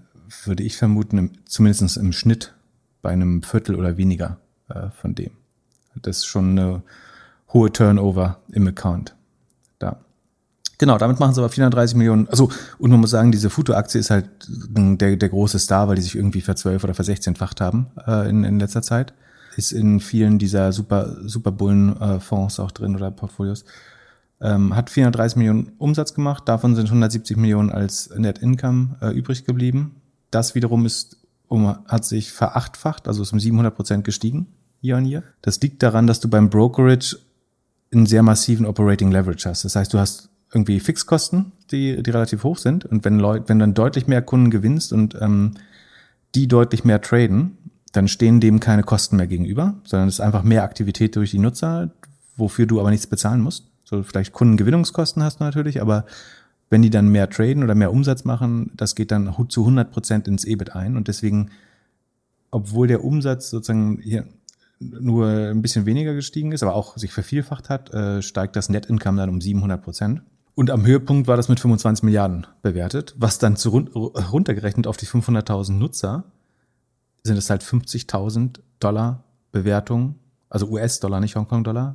[0.44, 2.54] würde ich vermuten, im, zumindest im Schnitt
[3.02, 5.32] bei einem Viertel oder weniger äh, von dem.
[5.94, 6.82] Das ist schon eine
[7.52, 9.14] hohe Turnover im Account.
[10.78, 12.28] Genau, damit machen sie aber 430 Millionen.
[12.28, 16.02] Also, und man muss sagen, diese Futo-Aktie ist halt der, der große Star, weil die
[16.02, 19.12] sich irgendwie verzwölf oder versechzehnfacht haben äh, in, in letzter Zeit.
[19.56, 23.64] Ist in vielen dieser Super, Super Bullen-Fonds auch drin oder Portfolios.
[24.40, 29.44] Ähm, hat 430 Millionen Umsatz gemacht, davon sind 170 Millionen als Net Income äh, übrig
[29.44, 29.96] geblieben.
[30.30, 31.16] Das wiederum ist
[31.48, 34.46] um, hat sich verachtfacht, also ist um 700 Prozent gestiegen,
[34.80, 35.24] year on year.
[35.42, 37.16] Das liegt daran, dass du beim Brokerage
[37.92, 39.64] einen sehr massiven Operating Leverage hast.
[39.64, 42.84] Das heißt, du hast irgendwie Fixkosten, die, die relativ hoch sind.
[42.84, 45.54] Und wenn Leute, wenn dann deutlich mehr Kunden gewinnst und ähm,
[46.34, 47.56] die deutlich mehr traden,
[47.92, 51.38] dann stehen dem keine Kosten mehr gegenüber, sondern es ist einfach mehr Aktivität durch die
[51.38, 51.90] Nutzer,
[52.36, 53.66] wofür du aber nichts bezahlen musst.
[53.84, 56.04] So vielleicht Kundengewinnungskosten hast du natürlich, aber
[56.70, 60.28] wenn die dann mehr traden oder mehr Umsatz machen, das geht dann zu 100 Prozent
[60.28, 61.50] ins EBIT ein und deswegen,
[62.50, 64.26] obwohl der Umsatz sozusagen hier
[64.80, 68.86] nur ein bisschen weniger gestiegen ist, aber auch sich vervielfacht hat, äh, steigt das Net
[68.86, 70.22] Income dann um 700 Prozent.
[70.58, 74.96] Und am Höhepunkt war das mit 25 Milliarden bewertet, was dann zu run runtergerechnet auf
[74.96, 76.24] die 500.000 Nutzer
[77.22, 80.16] sind es halt 50.000 Dollar Bewertung,
[80.50, 81.94] also US-Dollar, nicht Hongkong-Dollar,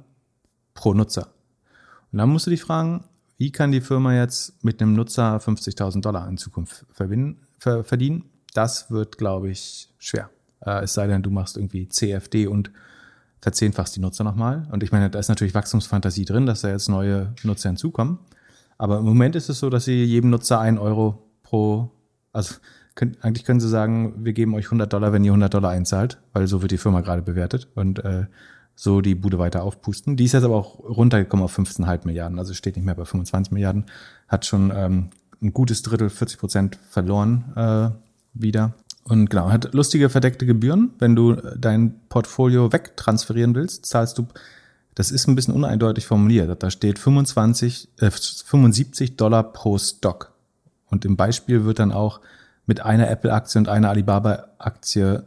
[0.76, 1.34] pro Nutzer.
[2.14, 3.04] Und dann musst du dich fragen,
[3.38, 8.30] wie kann die Firma jetzt mit einem Nutzer 50.000 Dollar in Zukunft verdienen?
[8.54, 10.30] Das wird, glaube ich, schwer.
[10.62, 12.72] Äh, es sei denn, du machst irgendwie CFD und
[13.42, 14.70] verzehnfachst die Nutzer nochmal.
[14.72, 18.20] Und ich meine, da ist natürlich Wachstumsfantasie drin, dass da jetzt neue Nutzer hinzukommen.
[18.84, 21.90] Aber im Moment ist es so, dass sie jedem Nutzer ein Euro pro,
[22.34, 22.56] also
[22.96, 26.20] können, eigentlich können sie sagen, wir geben euch 100 Dollar, wenn ihr 100 Dollar einzahlt,
[26.34, 28.26] weil so wird die Firma gerade bewertet und äh,
[28.76, 30.18] so die Bude weiter aufpusten.
[30.18, 33.54] Die ist jetzt aber auch runtergekommen auf 15,5 Milliarden, also steht nicht mehr bei 25
[33.54, 33.86] Milliarden,
[34.28, 35.12] hat schon ähm,
[35.42, 37.90] ein gutes Drittel, 40 Prozent verloren äh,
[38.34, 38.74] wieder.
[39.06, 40.92] Und genau, hat lustige verdeckte Gebühren.
[41.00, 44.28] Wenn du dein Portfolio wegtransferieren willst, zahlst du,
[44.96, 46.62] das ist ein bisschen uneindeutig formuliert.
[46.62, 50.34] Da steht 25, äh, 75 Dollar pro Stock.
[50.88, 52.22] Und im Beispiel wird dann auch
[52.66, 55.26] mit einer Apple-Aktie und einer Alibaba-Aktie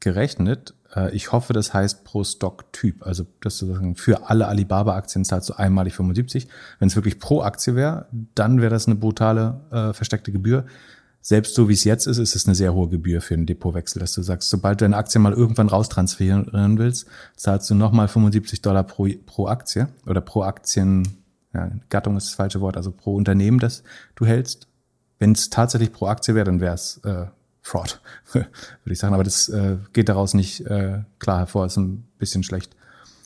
[0.00, 0.74] gerechnet.
[0.94, 3.06] Äh, ich hoffe, das heißt pro Stock-Typ.
[3.06, 6.48] Also das sozusagen für alle Alibaba-Aktien zahlst du einmalig 75.
[6.78, 10.64] Wenn es wirklich pro Aktie wäre, dann wäre das eine brutale äh, versteckte Gebühr.
[11.26, 13.98] Selbst so wie es jetzt ist, ist es eine sehr hohe Gebühr für einen Depotwechsel,
[13.98, 18.60] dass du sagst, sobald du eine Aktie mal irgendwann raustransferieren willst, zahlst du nochmal 75
[18.60, 23.14] Dollar pro, pro Aktie oder pro Aktien, ja, Gattung ist das falsche Wort, also pro
[23.14, 23.84] Unternehmen, das
[24.16, 24.68] du hältst.
[25.18, 27.24] Wenn es tatsächlich pro Aktie wäre, dann wäre es äh,
[27.62, 28.02] Fraud,
[28.32, 28.50] würde
[28.90, 29.14] ich sagen.
[29.14, 32.76] Aber das äh, geht daraus nicht äh, klar hervor, ist ein bisschen schlecht.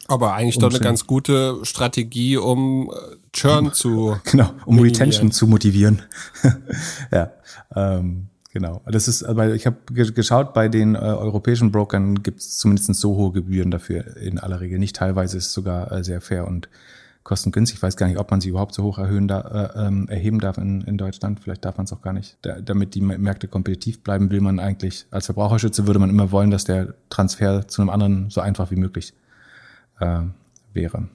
[0.09, 4.17] Aber eigentlich doch eine ganz gute Strategie, um äh, Churn zu.
[4.25, 4.95] Genau, um minimieren.
[4.95, 6.03] Retention zu motivieren.
[7.13, 7.31] ja,
[7.77, 8.81] ähm, genau.
[8.87, 13.17] Das ist, weil ich habe geschaut, bei den äh, europäischen Brokern gibt es zumindest so
[13.17, 14.97] hohe Gebühren dafür in aller Regel nicht.
[14.97, 16.71] Teilweise ist es sogar äh, sehr fair und
[17.23, 17.77] kostengünstig.
[17.77, 19.41] Ich weiß gar nicht, ob man sie überhaupt so hoch erhöhen da,
[19.77, 21.41] äh, ähm, erheben darf in, in Deutschland.
[21.41, 22.39] Vielleicht darf man es auch gar nicht.
[22.41, 26.51] Da, damit die Märkte kompetitiv bleiben, will man eigentlich, als Verbraucherschütze würde man immer wollen,
[26.51, 29.13] dass der Transfer zu einem anderen so einfach wie möglich
[30.01, 30.21] äh,
[30.73, 31.09] wäre.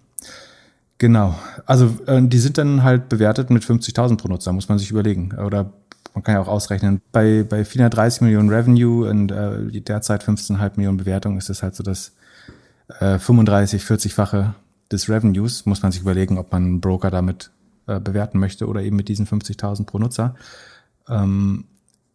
[0.98, 1.38] Genau.
[1.66, 5.34] Also äh, die sind dann halt bewertet mit 50.000 pro Nutzer, muss man sich überlegen.
[5.34, 5.74] Oder
[6.14, 10.98] man kann ja auch ausrechnen, bei, bei 430 Millionen Revenue und äh, derzeit 15,5 Millionen
[10.98, 12.14] Bewertung ist es halt so das
[13.00, 14.54] äh, 35, 40-fache
[14.92, 17.52] des Revenues muss man sich überlegen, ob man einen Broker damit
[17.88, 20.36] äh, bewerten möchte oder eben mit diesen 50.000 pro Nutzer.
[21.10, 21.66] Ähm,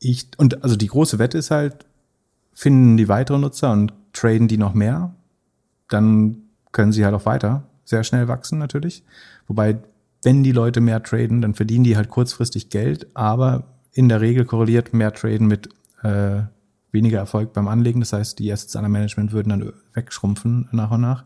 [0.00, 1.84] ich, und also die große Wette ist halt,
[2.54, 5.14] finden die weiteren Nutzer und traden die noch mehr,
[5.88, 6.47] dann
[6.78, 9.02] können sie halt auch weiter sehr schnell wachsen natürlich.
[9.46, 9.78] Wobei,
[10.22, 14.44] wenn die Leute mehr traden, dann verdienen die halt kurzfristig Geld, aber in der Regel
[14.44, 15.68] korreliert mehr Traden mit
[16.02, 16.42] äh,
[16.92, 18.00] weniger Erfolg beim Anlegen.
[18.00, 21.24] Das heißt, die Assets under Management würden dann wegschrumpfen nach und nach.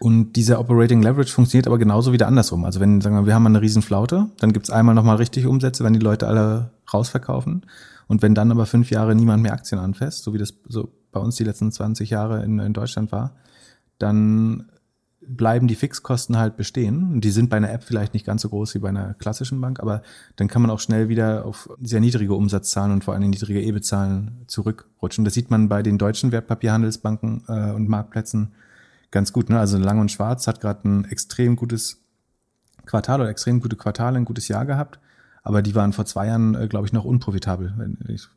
[0.00, 2.64] Und dieser Operating Leverage funktioniert aber genauso wieder andersrum.
[2.64, 5.84] Also wenn, sagen wir, wir haben eine riesen Flaute, dann gibt's einmal nochmal richtig Umsätze,
[5.84, 7.66] wenn die Leute alle rausverkaufen.
[8.06, 11.20] Und wenn dann aber fünf Jahre niemand mehr Aktien anfasst, so wie das so bei
[11.20, 13.32] uns die letzten 20 Jahre in, in Deutschland war,
[13.98, 14.66] dann
[15.26, 17.20] bleiben die Fixkosten halt bestehen.
[17.20, 19.80] Die sind bei einer App vielleicht nicht ganz so groß wie bei einer klassischen Bank,
[19.80, 20.02] aber
[20.36, 24.44] dann kann man auch schnell wieder auf sehr niedrige Umsatzzahlen und vor allem niedrige EBIT-Zahlen
[24.46, 25.24] zurückrutschen.
[25.24, 28.52] Das sieht man bei den deutschen Wertpapierhandelsbanken äh, und Marktplätzen
[29.10, 29.50] ganz gut.
[29.50, 29.58] Ne?
[29.58, 32.02] Also Lang und Schwarz hat gerade ein extrem gutes
[32.86, 34.98] Quartal oder extrem gute Quartale, ein gutes Jahr gehabt.
[35.42, 37.96] Aber die waren vor zwei Jahren, äh, glaube ich, noch unprofitabel.
[38.08, 38.28] Ich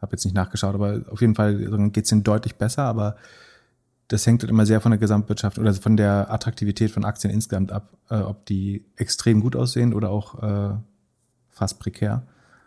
[0.00, 2.84] habe jetzt nicht nachgeschaut, aber auf jeden Fall geht es ihnen deutlich besser.
[2.84, 3.16] Aber
[4.08, 7.72] das hängt halt immer sehr von der Gesamtwirtschaft oder von der Attraktivität von Aktien insgesamt
[7.72, 10.76] ab, äh, ob die extrem gut aussehen oder auch äh,
[11.50, 12.22] fast prekär.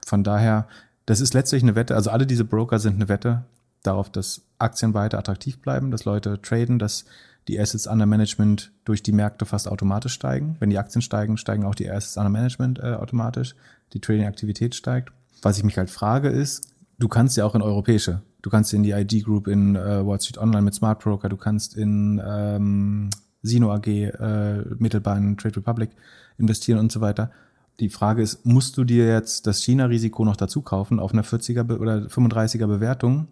[0.05, 0.67] Von daher,
[1.05, 1.95] das ist letztlich eine Wette.
[1.95, 3.45] Also alle diese Broker sind eine Wette
[3.83, 7.05] darauf, dass Aktien weiter attraktiv bleiben, dass Leute traden, dass
[7.47, 10.57] die Assets under Management durch die Märkte fast automatisch steigen.
[10.59, 13.55] Wenn die Aktien steigen, steigen auch die Assets under Management äh, automatisch.
[13.93, 15.11] Die Trading-Aktivität steigt.
[15.41, 16.67] Was ich mich halt frage ist,
[16.99, 20.19] du kannst ja auch in europäische, du kannst in die ID Group, in äh, Wall
[20.19, 23.09] Street Online mit Smart Broker, du kannst in ähm,
[23.41, 25.91] Sino AG, äh, mittelbar in Trade Republic
[26.37, 27.31] investieren und so weiter.
[27.79, 31.79] Die Frage ist, musst du dir jetzt das China-Risiko noch dazu kaufen auf einer 40er
[31.79, 33.27] oder 35er Bewertung?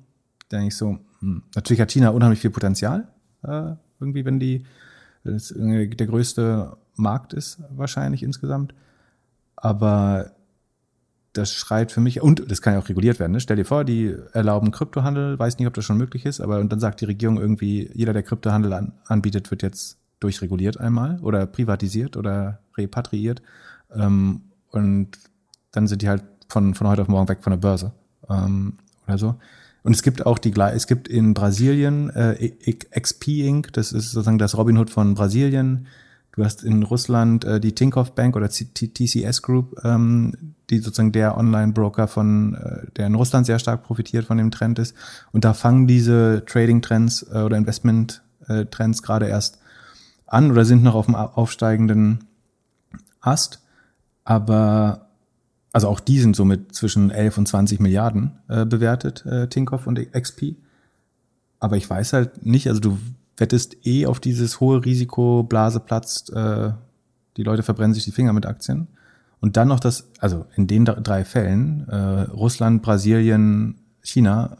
[0.52, 3.10] Denke ich so, hm, natürlich hat China unheimlich viel Potenzial,
[3.44, 4.64] äh, irgendwie, wenn die
[5.24, 8.74] das der größte Markt ist, wahrscheinlich insgesamt.
[9.58, 10.32] Aber
[11.38, 13.32] das schreit für mich, und das kann ja auch reguliert werden.
[13.32, 13.40] Ne?
[13.40, 16.72] Stell dir vor, die erlauben Kryptohandel, weiß nicht, ob das schon möglich ist, aber und
[16.72, 21.46] dann sagt die Regierung irgendwie, jeder, der Kryptohandel an, anbietet, wird jetzt durchreguliert einmal oder
[21.46, 23.42] privatisiert oder repatriiert.
[23.94, 25.18] Ähm, und
[25.72, 27.92] dann sind die halt von, von heute auf morgen weg von der Börse
[28.30, 29.36] ähm, oder so.
[29.84, 32.52] Und es gibt auch die, es gibt in Brasilien äh,
[33.00, 35.88] XP Inc., das ist sozusagen das Robinhood von Brasilien,
[36.38, 41.36] Du hast in Russland äh, die Tinkoff Bank oder TCS Group, ähm, die sozusagen der
[41.36, 44.96] Online-Broker von, äh, der in Russland sehr stark profitiert von dem Trend ist.
[45.32, 49.58] Und da fangen diese Trading-Trends äh, oder Investment-Trends gerade erst
[50.28, 52.26] an oder sind noch auf dem aufsteigenden
[53.20, 53.64] Ast.
[54.24, 55.08] Aber
[55.74, 60.00] also auch die sind somit zwischen 11 und 20 Milliarden äh, bewertet, äh, Tinkoff und
[60.12, 60.56] XP.
[61.60, 63.00] Aber ich weiß halt nicht, also du
[63.38, 66.72] wettest eh auf dieses hohe Risiko, Blase platzt, äh,
[67.38, 68.88] die Leute verbrennen sich die Finger mit Aktien.
[69.40, 71.96] Und dann noch das, also in den drei Fällen, äh,
[72.32, 74.58] Russland, Brasilien, China,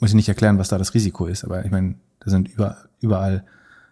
[0.00, 2.76] muss ich nicht erklären, was da das Risiko ist, aber ich meine, da sind über,
[3.00, 3.44] überall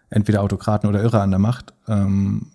[0.09, 1.73] entweder Autokraten oder Irre an der Macht.
[1.87, 2.47] Ähm,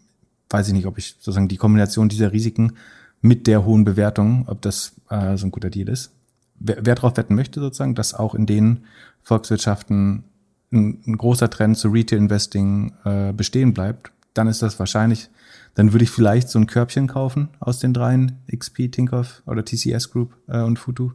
[0.51, 2.75] weiß ich nicht, ob ich sozusagen die Kombination dieser Risiken
[3.21, 6.13] mit der hohen Bewertung, ob das äh, so ein guter Deal ist.
[6.59, 8.85] Wer, wer darauf wetten möchte, sozusagen, dass auch in den
[9.23, 10.25] Volkswirtschaften
[10.73, 15.29] ein, ein großer Trend zu Retail-Investing äh, bestehen bleibt, dann ist das wahrscheinlich,
[15.75, 20.11] dann würde ich vielleicht so ein Körbchen kaufen aus den dreien, XP, Tinkoff oder TCS
[20.11, 21.13] Group äh, und Futu,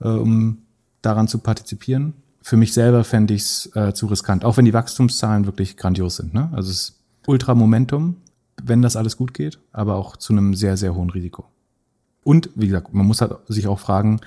[0.00, 0.58] äh, um
[1.02, 2.14] daran zu partizipieren.
[2.42, 6.16] Für mich selber fände ich es äh, zu riskant, auch wenn die Wachstumszahlen wirklich grandios
[6.16, 6.34] sind.
[6.34, 6.48] Ne?
[6.52, 8.16] Also es ist Ultra Momentum,
[8.62, 11.46] wenn das alles gut geht, aber auch zu einem sehr, sehr hohen Risiko.
[12.22, 14.20] Und wie gesagt, man muss halt sich auch fragen,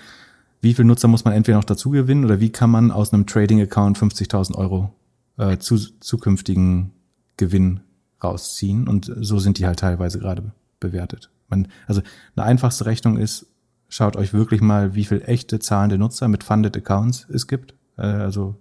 [0.64, 3.28] wie viel Nutzer muss man entweder noch dazu gewinnen oder wie kann man aus einem
[3.28, 4.94] Trading-Account 50.000 Euro
[5.38, 6.94] äh, zu, zukünftigen
[7.36, 7.82] Gewinn
[8.24, 8.88] rausziehen.
[8.88, 11.30] Und so sind die halt teilweise gerade bewertet.
[11.50, 12.02] Man, also
[12.38, 13.48] eine einfachste Rechnung ist,
[13.90, 17.74] schaut euch wirklich mal, wie viel echte zahlende Nutzer mit Funded Accounts es gibt.
[17.98, 18.56] Äh, also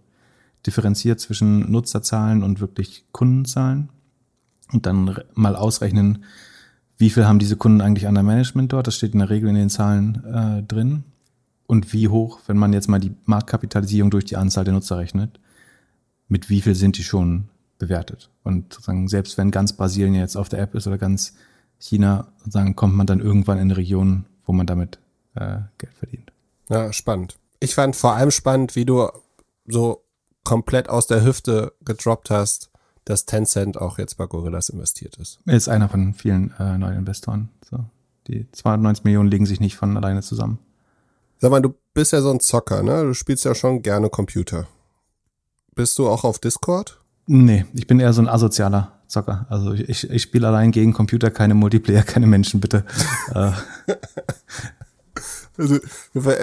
[0.66, 3.90] differenziert zwischen Nutzerzahlen und wirklich Kundenzahlen.
[4.72, 6.24] Und dann mal ausrechnen,
[6.98, 8.88] wie viel haben diese Kunden eigentlich an der Management dort.
[8.88, 11.04] Das steht in der Regel in den Zahlen äh, drin
[11.72, 15.40] und wie hoch, wenn man jetzt mal die Marktkapitalisierung durch die Anzahl der Nutzer rechnet,
[16.28, 17.48] mit wie viel sind die schon
[17.78, 18.28] bewertet?
[18.42, 21.32] Und sozusagen, selbst wenn ganz Brasilien jetzt auf der App ist oder ganz
[21.78, 24.98] China, sozusagen kommt man dann irgendwann in eine Region, wo man damit
[25.34, 26.30] äh, Geld verdient.
[26.68, 27.38] Ja, spannend.
[27.58, 29.08] Ich fand vor allem spannend, wie du
[29.66, 30.04] so
[30.44, 32.70] komplett aus der Hüfte gedroppt hast,
[33.06, 35.40] dass Tencent auch jetzt bei Gorillas investiert ist.
[35.46, 37.48] Er ist einer von vielen äh, neuen Investoren.
[37.64, 37.86] So.
[38.26, 40.58] Die 290 Millionen legen sich nicht von alleine zusammen.
[41.42, 43.02] Sag mal, du bist ja so ein Zocker, ne?
[43.02, 44.68] Du spielst ja schon gerne Computer.
[45.74, 47.00] Bist du auch auf Discord?
[47.26, 49.46] Nee, ich bin eher so ein asozialer Zocker.
[49.50, 52.84] Also ich, ich spiele allein gegen Computer, keine Multiplayer, keine Menschen, bitte.
[53.34, 53.50] Äh.
[55.58, 55.78] Also,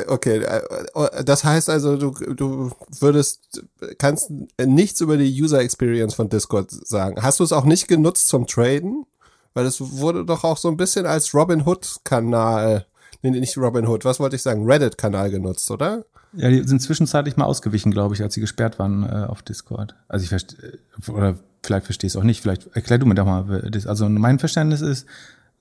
[0.07, 3.63] okay, äh, das heißt also, du, du würdest,
[3.97, 4.31] kannst
[4.63, 7.23] nichts über die User Experience von Discord sagen.
[7.23, 9.05] Hast du es auch nicht genutzt zum Traden?
[9.53, 12.85] Weil es wurde doch auch so ein bisschen als Robin Hood Kanal
[13.21, 16.05] nee, nicht Robin Hood, was wollte ich sagen, Reddit-Kanal genutzt, oder?
[16.33, 19.95] Ja, die sind zwischenzeitlich mal ausgewichen, glaube ich, als sie gesperrt waren äh, auf Discord.
[20.07, 23.71] Also ich verstehe, oder vielleicht verstehst du auch nicht, vielleicht erklär du mir doch mal.
[23.85, 25.05] Also mein Verständnis ist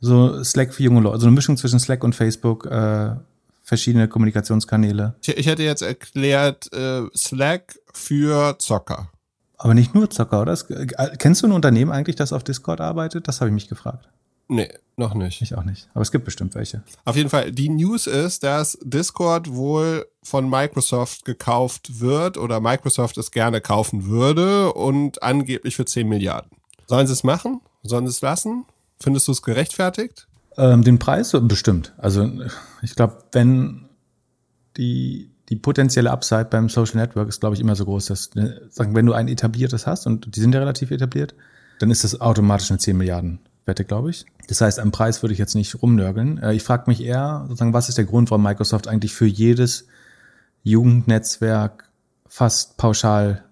[0.00, 3.16] so Slack für junge Leute, also eine Mischung zwischen Slack und Facebook, äh,
[3.62, 5.14] verschiedene Kommunikationskanäle.
[5.22, 9.10] Ich, ich hätte jetzt erklärt äh, Slack für Zocker.
[9.56, 10.56] Aber nicht nur Zocker, oder?
[11.18, 13.26] Kennst du ein Unternehmen eigentlich, das auf Discord arbeitet?
[13.26, 14.08] Das habe ich mich gefragt.
[14.48, 15.42] Nee, noch nicht.
[15.42, 15.88] Ich auch nicht.
[15.92, 16.82] Aber es gibt bestimmt welche.
[17.04, 23.18] Auf jeden Fall, die News ist, dass Discord wohl von Microsoft gekauft wird oder Microsoft
[23.18, 26.50] es gerne kaufen würde und angeblich für 10 Milliarden.
[26.86, 27.60] Sollen sie es machen?
[27.82, 28.64] Sollen sie es lassen?
[28.98, 30.26] Findest du es gerechtfertigt?
[30.56, 31.94] Ähm, den Preis bestimmt.
[31.98, 32.28] Also
[32.82, 33.88] ich glaube, wenn
[34.76, 38.62] die, die potenzielle Upside beim Social Network ist, glaube ich, immer so groß, dass, ne,
[38.70, 41.34] sagen, wenn du ein etabliertes hast, und die sind ja relativ etabliert,
[41.78, 43.38] dann ist das automatisch eine 10 Milliarden
[43.68, 44.26] Wette, glaube ich.
[44.48, 46.38] Das heißt, am Preis würde ich jetzt nicht rumnörgeln.
[46.38, 49.86] Äh, ich frage mich eher, sozusagen, was ist der Grund, warum Microsoft eigentlich für jedes
[50.64, 51.88] Jugendnetzwerk
[52.26, 53.44] fast pauschal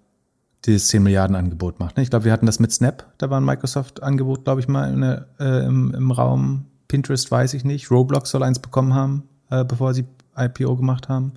[0.65, 1.97] dieses 10 Milliarden Angebot macht.
[1.97, 2.03] Ne?
[2.03, 5.27] Ich glaube, wir hatten das mit Snap, da war ein Microsoft-Angebot, glaube ich, mal der,
[5.39, 6.67] äh, im, im Raum.
[6.89, 7.91] Pinterest weiß ich nicht.
[7.91, 10.07] Roblox soll eins bekommen haben, äh, bevor sie
[10.37, 11.35] IPO gemacht haben.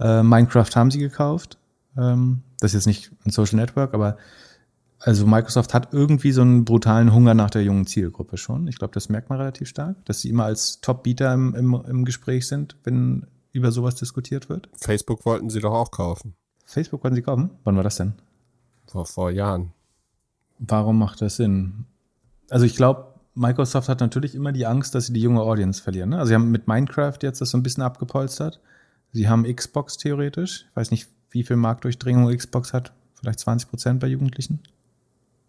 [0.00, 1.58] Äh, Minecraft haben sie gekauft.
[1.96, 4.16] Ähm, das ist jetzt nicht ein Social Network, aber
[5.04, 8.66] also Microsoft hat irgendwie so einen brutalen Hunger nach der jungen Zielgruppe schon.
[8.68, 12.04] Ich glaube, das merkt man relativ stark, dass sie immer als Top-Beater im, im, im
[12.06, 14.70] Gespräch sind, wenn über sowas diskutiert wird.
[14.72, 16.34] Facebook wollten sie doch auch kaufen.
[16.64, 17.50] Facebook wollten sie kaufen?
[17.64, 18.14] Wann war das denn?
[18.86, 19.72] Vor, vor Jahren.
[20.58, 21.84] Warum macht das Sinn?
[22.48, 26.10] Also ich glaube, Microsoft hat natürlich immer die Angst, dass sie die junge Audience verlieren.
[26.10, 26.18] Ne?
[26.18, 28.58] Also sie haben mit Minecraft jetzt das so ein bisschen abgepolstert.
[29.12, 30.66] Sie haben Xbox theoretisch.
[30.70, 32.94] Ich weiß nicht, wie viel Marktdurchdringung Xbox hat.
[33.20, 34.60] Vielleicht 20 Prozent bei Jugendlichen.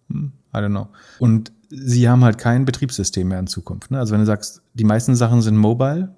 [0.10, 0.88] Hm, I don't know.
[1.20, 3.92] Und sie haben halt kein Betriebssystem mehr in Zukunft.
[3.92, 4.00] Ne?
[4.00, 6.14] Also wenn du sagst, die meisten Sachen sind mobile,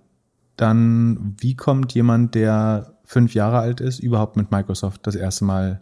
[0.55, 5.81] dann wie kommt jemand, der fünf Jahre alt ist, überhaupt mit Microsoft das erste Mal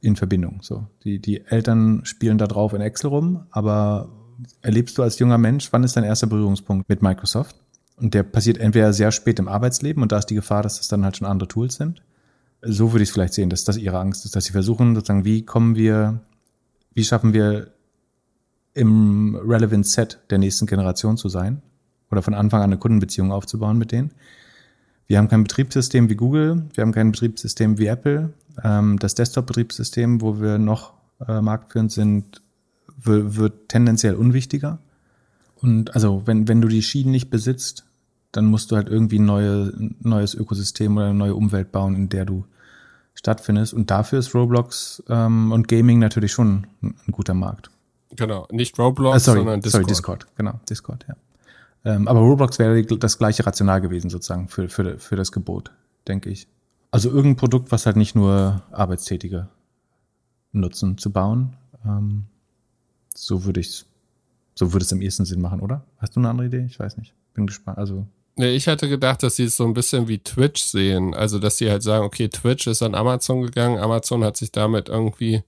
[0.00, 0.60] in Verbindung.
[0.62, 4.08] So, die, die Eltern spielen da drauf in Excel rum, aber
[4.62, 7.56] erlebst du als junger Mensch, wann ist dein erster Berührungspunkt mit Microsoft?
[7.96, 10.88] Und der passiert entweder sehr spät im Arbeitsleben und da ist die Gefahr, dass das
[10.88, 12.02] dann halt schon andere Tools sind.
[12.62, 15.24] So würde ich es vielleicht sehen, dass das ihre Angst ist, dass sie versuchen, sozusagen,
[15.24, 16.20] wie kommen wir,
[16.96, 17.68] wie schaffen wir
[18.72, 21.60] im Relevant Set der nächsten Generation zu sein
[22.10, 24.12] oder von Anfang an eine Kundenbeziehung aufzubauen mit denen.
[25.06, 28.32] Wir haben kein Betriebssystem wie Google, wir haben kein Betriebssystem wie Apple.
[28.64, 30.94] Ähm, das Desktop-Betriebssystem, wo wir noch
[31.28, 32.40] äh, marktführend sind,
[32.96, 34.78] wird tendenziell unwichtiger.
[35.56, 37.84] Und also wenn, wenn du die Schienen nicht besitzt,
[38.32, 39.70] dann musst du halt irgendwie ein neue,
[40.00, 42.46] neues Ökosystem oder eine neue Umwelt bauen, in der du
[43.26, 43.74] stattfindest.
[43.74, 47.70] Und dafür ist Roblox ähm, und Gaming natürlich schon ein, ein guter Markt.
[48.14, 49.82] Genau, nicht Roblox, äh, sorry, sondern Discord.
[49.82, 51.16] Sorry, Discord, genau, Discord, ja.
[51.84, 55.72] Ähm, aber Roblox wäre das gleiche Rational gewesen sozusagen für, für, für das Gebot,
[56.06, 56.46] denke ich.
[56.92, 59.48] Also irgendein Produkt, was halt nicht nur Arbeitstätige
[60.52, 61.56] nutzen, zu bauen.
[61.84, 62.26] Ähm,
[63.14, 63.86] so würde ich
[64.54, 65.84] so würde es am ehesten Sinn machen, oder?
[65.98, 66.64] Hast du eine andere Idee?
[66.64, 67.12] Ich weiß nicht.
[67.34, 67.76] Bin gespannt.
[67.76, 68.06] Also
[68.38, 71.14] Nee, ich hatte gedacht, dass sie es so ein bisschen wie Twitch sehen.
[71.14, 73.78] Also, dass sie halt sagen, okay, Twitch ist an Amazon gegangen.
[73.78, 75.42] Amazon hat sich damit irgendwie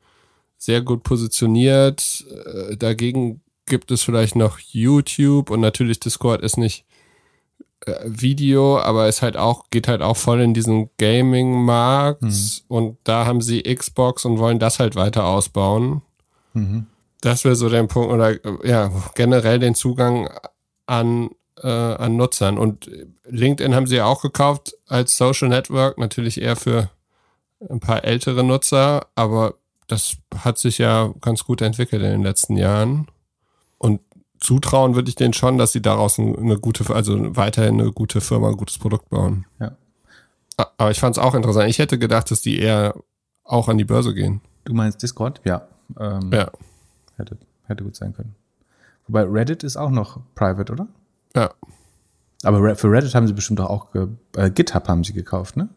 [0.57, 2.25] sehr gut positioniert.
[2.47, 6.87] Äh, dagegen gibt es vielleicht noch YouTube und natürlich Discord ist nicht
[7.87, 12.35] äh, Video, aber ist halt auch, geht halt auch voll in diesen Gaming-Markt mhm.
[12.69, 16.03] und da haben sie Xbox und wollen das halt weiter ausbauen.
[16.55, 16.87] Mhm.
[17.21, 18.37] Das wäre so der Punkt, oder
[18.67, 20.29] ja, generell den Zugang
[20.87, 21.31] an,
[21.63, 22.59] äh, an Nutzern.
[22.59, 22.91] Und
[23.25, 26.91] LinkedIn haben sie ja auch gekauft als Social Network, natürlich eher für
[27.69, 29.55] ein paar ältere Nutzer, aber
[29.87, 33.09] das hat sich ja ganz gut entwickelt in den letzten Jahren.
[33.79, 34.01] Und
[34.39, 38.49] zutrauen würde ich denen schon, dass sie daraus eine gute, also weiterhin eine gute Firma,
[38.49, 39.47] ein gutes Produkt bauen.
[39.59, 39.73] Ja.
[40.77, 41.69] Aber ich fand es auch interessant.
[41.69, 42.95] Ich hätte gedacht, dass die eher
[43.45, 44.41] auch an die Börse gehen.
[44.65, 45.41] Du meinst Discord?
[45.45, 45.67] Ja.
[45.99, 46.51] Ähm, ja.
[47.17, 48.35] Hätte, hätte gut sein können.
[49.07, 50.89] Wobei Reddit ist auch noch private, oder?
[51.35, 51.51] Ja.
[52.45, 55.69] Aber für Reddit haben sie bestimmt auch, äh, GitHub haben sie gekauft, ne?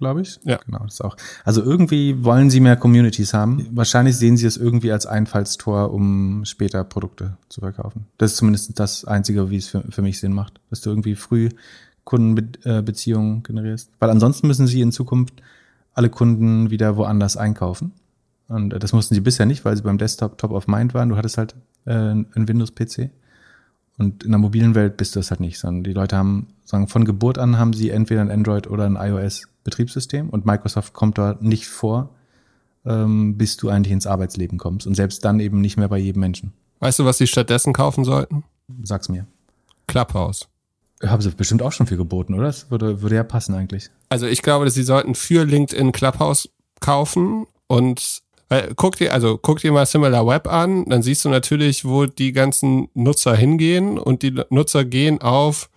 [0.00, 0.40] Glaube ich.
[0.44, 0.58] Ja.
[0.64, 1.14] Genau, das auch.
[1.44, 3.68] Also irgendwie wollen sie mehr Communities haben.
[3.72, 8.06] Wahrscheinlich sehen sie es irgendwie als Einfallstor, um später Produkte zu verkaufen.
[8.16, 10.58] Das ist zumindest das Einzige, wie es für, für mich Sinn macht.
[10.70, 11.50] Dass du irgendwie früh
[12.04, 13.90] Kundenbeziehungen generierst.
[13.98, 15.34] Weil ansonsten müssen sie in Zukunft
[15.92, 17.92] alle Kunden wieder woanders einkaufen.
[18.48, 21.10] Und das mussten sie bisher nicht, weil sie beim Desktop top of mind waren.
[21.10, 23.10] Du hattest halt äh, einen Windows-PC.
[24.00, 26.88] Und in der mobilen Welt bist du das halt nicht, sondern die Leute haben, sagen,
[26.88, 31.36] von Geburt an haben sie entweder ein Android oder ein iOS-Betriebssystem und Microsoft kommt da
[31.42, 32.08] nicht vor,
[32.86, 34.86] ähm, bis du eigentlich ins Arbeitsleben kommst.
[34.86, 36.54] Und selbst dann eben nicht mehr bei jedem Menschen.
[36.78, 38.44] Weißt du, was sie stattdessen kaufen sollten?
[38.82, 39.26] Sag's mir.
[39.86, 40.48] Clubhouse.
[41.04, 42.44] Haben sie bestimmt auch schon viel geboten, oder?
[42.44, 43.90] Das würde, würde ja passen eigentlich.
[44.08, 46.48] Also ich glaube, dass sie sollten für LinkedIn Clubhouse
[46.80, 51.28] kaufen und weil, guck dir, also guck dir mal Similar Web an, dann siehst du
[51.28, 55.70] natürlich, wo die ganzen Nutzer hingehen und die Nutzer gehen auf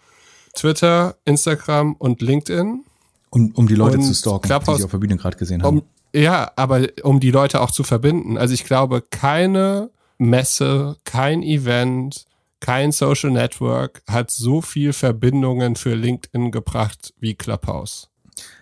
[0.56, 2.84] Twitter, Instagram und LinkedIn.
[3.30, 5.80] Um, um die Leute zu stalken, Clubhouse, die sie auf der Bühne gerade gesehen haben.
[5.80, 5.84] Um,
[6.16, 8.38] ja, aber um die Leute auch zu verbinden.
[8.40, 12.26] Also ich glaube, keine Messe, kein Event,
[12.60, 18.10] kein Social Network hat so viel Verbindungen für LinkedIn gebracht wie Clubhouse.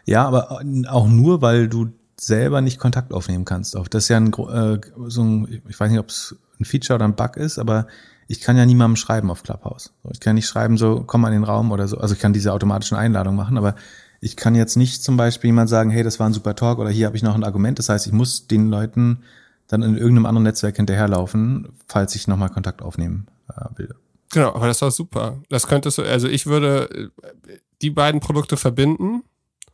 [0.05, 1.91] Ja, aber auch nur, weil du
[2.23, 3.75] selber nicht Kontakt aufnehmen kannst.
[3.75, 7.05] Das ist ja ein, äh, so ein, ich weiß nicht, ob es ein Feature oder
[7.05, 7.87] ein Bug ist, aber
[8.27, 9.91] ich kann ja niemandem schreiben auf Clubhouse.
[10.11, 11.97] Ich kann nicht schreiben, so komm mal in den Raum oder so.
[11.97, 13.75] Also ich kann diese automatischen Einladungen machen, aber
[14.21, 16.91] ich kann jetzt nicht zum Beispiel jemand sagen, hey, das war ein super Talk oder
[16.91, 17.79] hier habe ich noch ein Argument.
[17.79, 19.23] Das heißt, ich muss den Leuten
[19.67, 23.95] dann in irgendeinem anderen Netzwerk hinterherlaufen, falls ich nochmal Kontakt aufnehmen äh, will.
[24.31, 25.39] Genau, aber das war super.
[25.49, 27.11] Das könntest du, also ich würde
[27.47, 29.23] äh, die beiden Produkte verbinden,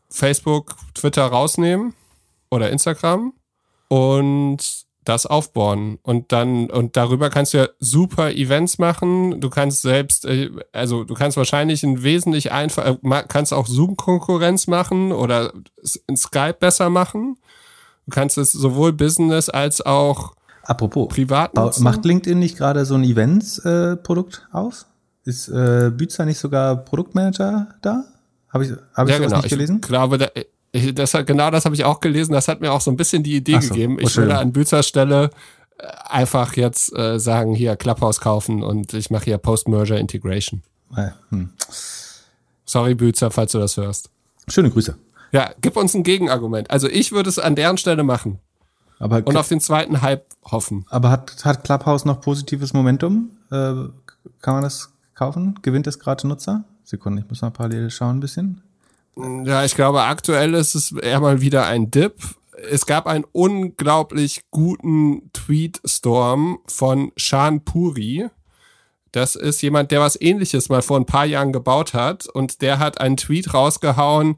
[0.09, 1.93] Facebook, Twitter rausnehmen
[2.49, 3.33] oder Instagram
[3.87, 9.39] und das aufbauen und dann und darüber kannst du ja super Events machen.
[9.39, 14.67] Du kannst selbst, äh, also du kannst wahrscheinlich ein wesentlich einfach, äh, kannst auch Zoom-Konkurrenz
[14.67, 15.53] machen oder
[16.07, 17.37] in Skype besser machen.
[18.05, 20.33] Du kannst es sowohl Business als auch
[20.63, 21.83] Apropos, privat nutzen.
[21.83, 24.85] Macht LinkedIn nicht gerade so ein Events-Produkt äh, auf?
[25.23, 28.03] Ist äh, Bützer nicht sogar Produktmanager da?
[28.49, 29.37] Habe ich, hab ich ja, genau.
[29.37, 29.79] nicht gelesen?
[29.81, 30.27] Ich glaube, da,
[30.71, 32.33] ich, das, genau das habe ich auch gelesen.
[32.33, 33.97] Das hat mir auch so ein bisschen die Idee so, gegeben.
[33.99, 35.29] Ich würde an Büzers Stelle
[35.77, 40.61] äh, einfach jetzt äh, sagen, hier Clubhouse kaufen und ich mache hier Post-Merger Integration.
[41.29, 41.49] Hm.
[42.65, 44.09] Sorry, Büzer, falls du das hörst.
[44.47, 44.97] Schöne Grüße.
[45.31, 46.71] Ja, gib uns ein Gegenargument.
[46.71, 48.39] Also ich würde es an deren Stelle machen.
[48.99, 50.85] Aber und auf den zweiten Hype hoffen.
[50.89, 53.31] Aber hat, hat Clubhouse noch positives Momentum?
[53.51, 53.73] Äh,
[54.41, 55.59] kann man das kaufen?
[55.61, 56.63] Gewinnt es gerade Nutzer?
[56.83, 58.61] Sekunde, ich muss mal parallel schauen ein bisschen.
[59.17, 62.15] Ja, ich glaube, aktuell ist es eher mal wieder ein Dip.
[62.69, 68.29] es gab einen unglaublich guten Tweet-Storm von Shan Puri.
[69.11, 72.77] Das ist jemand, der was ähnliches mal vor ein paar Jahren gebaut hat und der
[72.77, 74.37] hat einen Tweet rausgehauen,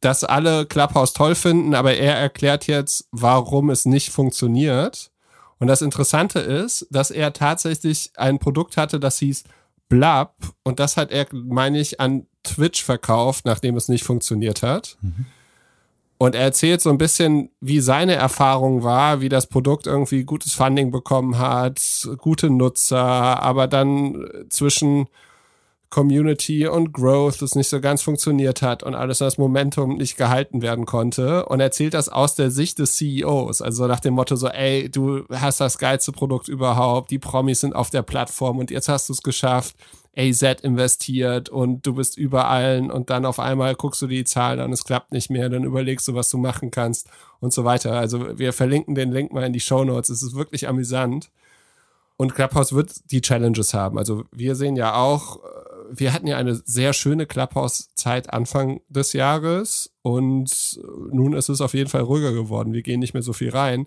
[0.00, 5.10] dass alle Clubhouse toll finden, aber er erklärt jetzt, warum es nicht funktioniert.
[5.58, 9.44] Und das Interessante ist, dass er tatsächlich ein Produkt hatte, das hieß
[9.88, 14.96] Blab und das hat er, meine ich, an Twitch verkauft, nachdem es nicht funktioniert hat.
[15.02, 15.26] Mhm.
[16.18, 20.54] Und er erzählt so ein bisschen, wie seine Erfahrung war, wie das Produkt irgendwie gutes
[20.54, 22.98] Funding bekommen hat, gute Nutzer,
[23.42, 25.08] aber dann zwischen
[25.90, 30.60] Community und Growth es nicht so ganz funktioniert hat und alles das Momentum nicht gehalten
[30.60, 34.48] werden konnte und erzählt das aus der Sicht des CEOs, also nach dem Motto so,
[34.48, 38.88] ey, du hast das geilste Produkt überhaupt, die Promis sind auf der Plattform und jetzt
[38.88, 39.76] hast du es geschafft,
[40.16, 44.72] AZ investiert und du bist überall und dann auf einmal guckst du die Zahlen an,
[44.72, 47.08] es klappt nicht mehr, dann überlegst du, was du machen kannst
[47.40, 47.92] und so weiter.
[47.92, 51.30] Also wir verlinken den Link mal in die Show Notes, es ist wirklich amüsant.
[52.16, 53.98] Und Clubhouse wird die Challenges haben.
[53.98, 55.40] Also wir sehen ja auch,
[55.90, 60.80] wir hatten ja eine sehr schöne Clubhouse-Zeit Anfang des Jahres und
[61.12, 62.72] nun ist es auf jeden Fall ruhiger geworden.
[62.72, 63.86] Wir gehen nicht mehr so viel rein.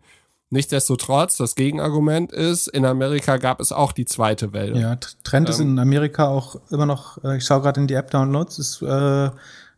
[0.51, 4.79] Nichtsdestotrotz, das Gegenargument ist, in Amerika gab es auch die zweite Welle.
[4.79, 7.93] Ja, Trend ähm, ist in Amerika auch immer noch, äh, ich schaue gerade in die
[7.93, 9.29] App-Downloads, ist äh,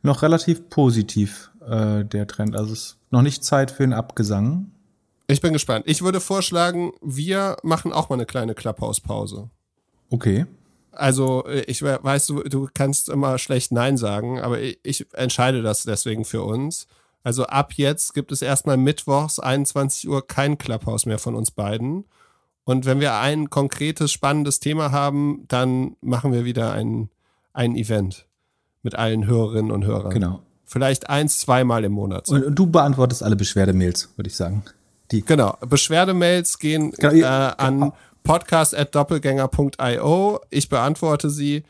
[0.01, 2.55] noch relativ positiv äh, der Trend.
[2.55, 4.72] Also es ist noch nicht Zeit für einen Abgesang.
[5.28, 5.86] Ich bin gespannt.
[5.88, 9.49] Ich würde vorschlagen, wir machen auch mal eine kleine Clubhouse-Pause.
[10.09, 10.45] Okay.
[10.91, 15.61] Also äh, ich weiß, du, du kannst immer schlecht Nein sagen, aber ich, ich entscheide
[15.61, 16.88] das deswegen für uns.
[17.24, 22.05] Also ab jetzt gibt es erstmal mittwochs 21 Uhr kein Clubhouse mehr von uns beiden.
[22.63, 27.09] Und wenn wir ein konkretes, spannendes Thema haben, dann machen wir wieder ein,
[27.53, 28.28] ein Event
[28.84, 30.11] mit allen Hörerinnen und Hörern.
[30.11, 30.41] Genau.
[30.65, 32.30] Vielleicht eins, zweimal im Monat.
[32.30, 34.63] Und du beantwortest alle Beschwerdemails, würde ich sagen.
[35.11, 35.22] Die.
[35.22, 35.57] Genau.
[35.67, 37.91] Beschwerdemails gehen genau, äh, an
[38.24, 40.39] podcast.doppelgänger.io.
[40.49, 41.63] Ich beantworte sie.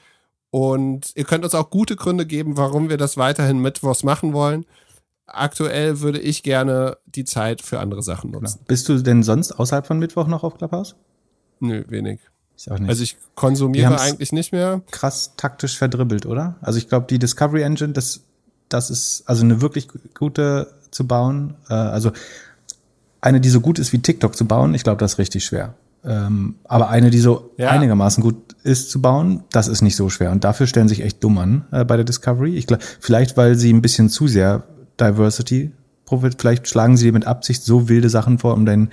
[0.51, 4.65] Und ihr könnt uns auch gute Gründe geben, warum wir das weiterhin mittwochs machen wollen.
[5.33, 8.57] Aktuell würde ich gerne die Zeit für andere Sachen nutzen.
[8.57, 8.67] Genau.
[8.67, 10.95] Bist du denn sonst außerhalb von Mittwoch noch auf Clubhouse?
[11.59, 12.19] Nö, wenig.
[12.57, 12.89] Ich auch nicht.
[12.89, 14.81] Also ich konsumiere eigentlich nicht mehr.
[14.91, 16.55] Krass taktisch verdribbelt, oder?
[16.61, 18.21] Also ich glaube, die Discovery Engine, das,
[18.69, 21.55] das ist also eine wirklich gute zu bauen.
[21.69, 22.11] Äh, also
[23.21, 25.75] eine, die so gut ist wie TikTok zu bauen, ich glaube, das ist richtig schwer.
[26.03, 27.69] Ähm, aber eine, die so ja.
[27.69, 30.31] einigermaßen gut ist zu bauen, das ist nicht so schwer.
[30.31, 32.55] Und dafür stellen sich echt dumm an äh, bei der Discovery.
[32.55, 34.63] Ich glaube, vielleicht, weil sie ein bisschen zu sehr
[35.01, 35.71] Diversity
[36.37, 38.89] Vielleicht schlagen sie dir mit Absicht so wilde Sachen vor, um dein,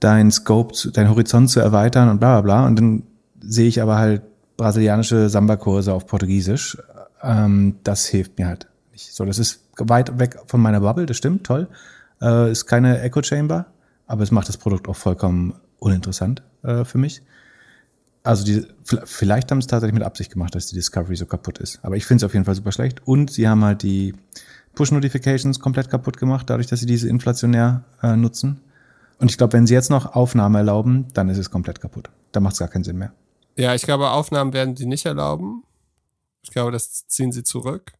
[0.00, 2.66] dein Scope, dein Horizont zu erweitern und bla bla bla.
[2.66, 3.02] Und dann
[3.40, 4.22] sehe ich aber halt
[4.56, 6.76] brasilianische Samba-Kurse auf Portugiesisch.
[7.22, 9.12] Ähm, das hilft mir halt nicht.
[9.12, 11.68] So, das ist weit weg von meiner Bubble, das stimmt, toll.
[12.20, 13.66] Äh, ist keine Echo Chamber,
[14.06, 17.22] aber es macht das Produkt auch vollkommen uninteressant äh, für mich.
[18.24, 18.64] Also die,
[19.04, 21.80] vielleicht haben sie es tatsächlich mit Absicht gemacht, dass die Discovery so kaputt ist.
[21.82, 23.04] Aber ich finde es auf jeden Fall super schlecht.
[23.04, 24.14] Und sie haben halt die
[24.74, 28.60] Push-Notifications komplett kaputt gemacht, dadurch, dass sie diese inflationär äh, nutzen.
[29.18, 32.10] Und ich glaube, wenn sie jetzt noch Aufnahmen erlauben, dann ist es komplett kaputt.
[32.32, 33.12] Da macht es gar keinen Sinn mehr.
[33.56, 35.62] Ja, ich glaube, Aufnahmen werden sie nicht erlauben.
[36.42, 37.92] Ich glaube, das ziehen sie zurück.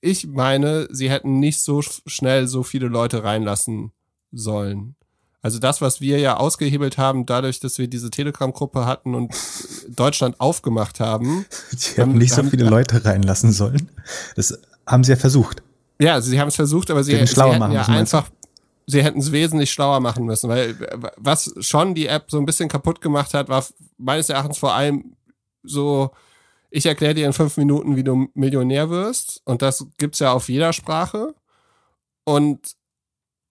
[0.00, 3.92] Ich meine, sie hätten nicht so schnell so viele Leute reinlassen
[4.30, 4.94] sollen.
[5.40, 9.32] Also das, was wir ja ausgehebelt haben, dadurch, dass wir diese Telegram-Gruppe hatten und
[9.88, 11.46] Deutschland aufgemacht haben.
[11.72, 13.88] Die haben nicht so viele Leute reinlassen sollen.
[14.34, 15.62] Das haben sie ja versucht.
[16.00, 18.30] Ja, sie haben es versucht, aber sie, sie, sie hätten ja einfach,
[18.86, 20.76] sie hätten es wesentlich schlauer machen müssen, weil
[21.16, 23.64] was schon die App so ein bisschen kaputt gemacht hat, war
[23.96, 25.16] meines Erachtens vor allem
[25.62, 26.10] so,
[26.70, 30.48] ich erkläre dir in fünf Minuten, wie du Millionär wirst und das gibt's ja auf
[30.48, 31.34] jeder Sprache
[32.24, 32.76] und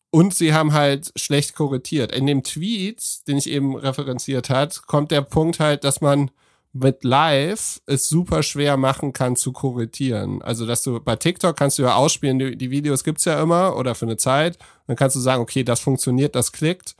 [0.10, 2.14] und sie haben halt schlecht korrigiert.
[2.14, 6.32] In dem Tweet, den ich eben referenziert hat, kommt der Punkt halt, dass man
[6.80, 10.42] mit Live es super schwer machen kann zu korrigieren.
[10.42, 13.76] Also, dass du bei TikTok kannst du ja ausspielen, die, die Videos gibt's ja immer
[13.76, 14.58] oder für eine Zeit.
[14.88, 16.96] Dann kannst du sagen, okay, das funktioniert, das klickt.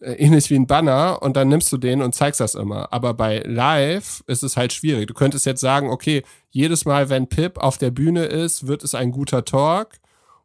[0.00, 2.92] Äh, ähnlich wie ein Banner und dann nimmst du den und zeigst das immer.
[2.92, 5.06] Aber bei Live ist es halt schwierig.
[5.06, 8.94] Du könntest jetzt sagen, okay, jedes Mal, wenn Pip auf der Bühne ist, wird es
[8.94, 9.94] ein guter Talk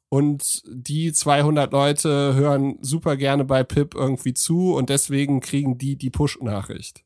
[0.10, 5.96] und die 200 Leute hören super gerne bei Pip irgendwie zu und deswegen kriegen die
[5.98, 7.04] die Push-Nachricht.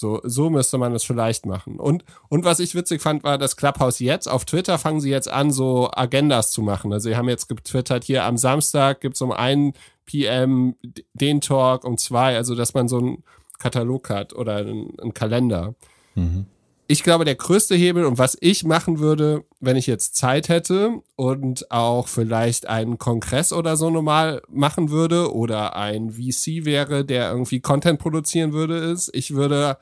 [0.00, 1.78] So, so müsste man es vielleicht machen.
[1.78, 5.28] Und, und was ich witzig fand, war, dass Clubhouse jetzt, auf Twitter fangen sie jetzt
[5.28, 6.90] an, so Agendas zu machen.
[6.90, 9.74] Also sie haben jetzt getwittert, hier am Samstag gibt's um ein
[10.06, 10.74] PM
[11.12, 13.24] den Talk, um zwei, also dass man so einen
[13.58, 15.74] Katalog hat oder einen, einen Kalender.
[16.14, 16.46] Mhm.
[16.90, 21.00] Ich glaube, der größte Hebel und was ich machen würde, wenn ich jetzt Zeit hätte
[21.14, 27.30] und auch vielleicht einen Kongress oder so normal machen würde oder ein VC wäre, der
[27.30, 29.78] irgendwie Content produzieren würde, ist, ich würde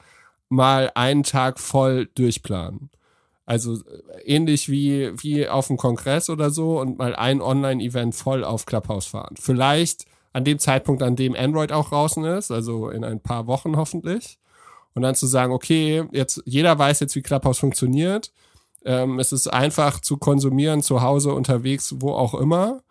[0.51, 2.91] mal einen Tag voll durchplanen.
[3.47, 8.45] Also äh, ähnlich wie, wie auf dem Kongress oder so und mal ein Online-Event voll
[8.45, 9.37] auf Clubhouse fahren.
[9.41, 10.05] Vielleicht
[10.35, 14.39] an dem Zeitpunkt, an dem Android auch draußen ist, also in ein paar Wochen hoffentlich.
[14.99, 18.33] Und dann zu sagen, okay, jetzt jeder weiß jetzt, wie Clubhouse funktioniert.
[18.85, 22.83] Ähm, es ist einfach zu konsumieren, zu Hause, unterwegs, wo auch immer.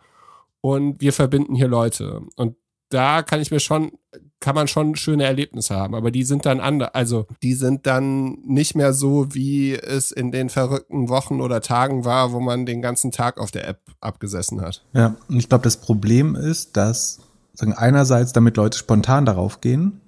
[0.61, 2.21] Und wir verbinden hier Leute.
[2.37, 2.55] Und
[2.87, 3.91] da kann ich mir schon,
[4.39, 8.37] kann man schon schöne Erlebnisse haben, aber die sind dann anders, also die sind dann
[8.45, 12.81] nicht mehr so, wie es in den verrückten Wochen oder Tagen war, wo man den
[12.81, 14.85] ganzen Tag auf der App abgesessen hat.
[14.93, 17.19] Ja, und ich glaube, das Problem ist, dass
[17.53, 19.99] sagen einerseits, damit Leute spontan darauf gehen,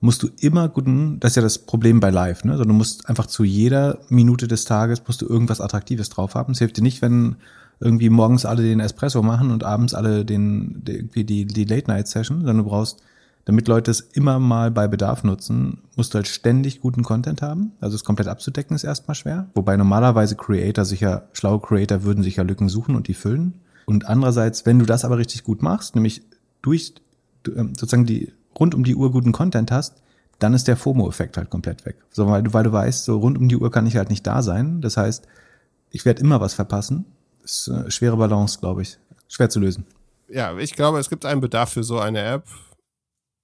[0.00, 2.52] musst du immer guten, das ist ja das Problem bei Live, ne?
[2.52, 6.52] Also du musst einfach zu jeder Minute des Tages musst du irgendwas Attraktives drauf haben.
[6.52, 7.36] Es hilft dir nicht, wenn
[7.80, 12.58] irgendwie morgens alle den Espresso machen und abends alle den, irgendwie die, die Late-Night-Session, sondern
[12.58, 13.02] du brauchst,
[13.44, 17.72] damit Leute es immer mal bei Bedarf nutzen, musst du halt ständig guten Content haben.
[17.80, 19.48] Also es komplett abzudecken ist erstmal schwer.
[19.54, 23.54] Wobei normalerweise Creator sicher, schlaue Creator würden sicher Lücken suchen und die füllen.
[23.84, 26.22] Und andererseits, wenn du das aber richtig gut machst, nämlich
[26.60, 26.94] durch
[27.46, 30.02] ähm, sozusagen die rund um die Uhr guten Content hast,
[30.38, 31.96] dann ist der FOMO-Effekt halt komplett weg.
[32.10, 34.26] So, weil du, weil du weißt, so rund um die Uhr kann ich halt nicht
[34.26, 34.80] da sein.
[34.80, 35.26] Das heißt,
[35.90, 37.06] ich werde immer was verpassen
[37.46, 38.98] ist eine schwere Balance, glaube ich.
[39.28, 39.86] Schwer zu lösen.
[40.28, 42.44] Ja, ich glaube, es gibt einen Bedarf für so eine App.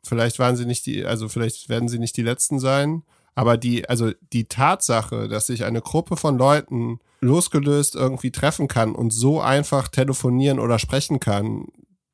[0.04, 3.02] Vielleicht waren sie nicht die, also vielleicht werden sie nicht die letzten sein.
[3.34, 8.94] Aber die, also die Tatsache, dass sich eine Gruppe von Leuten losgelöst irgendwie treffen kann
[8.94, 11.68] und so einfach telefonieren oder sprechen kann,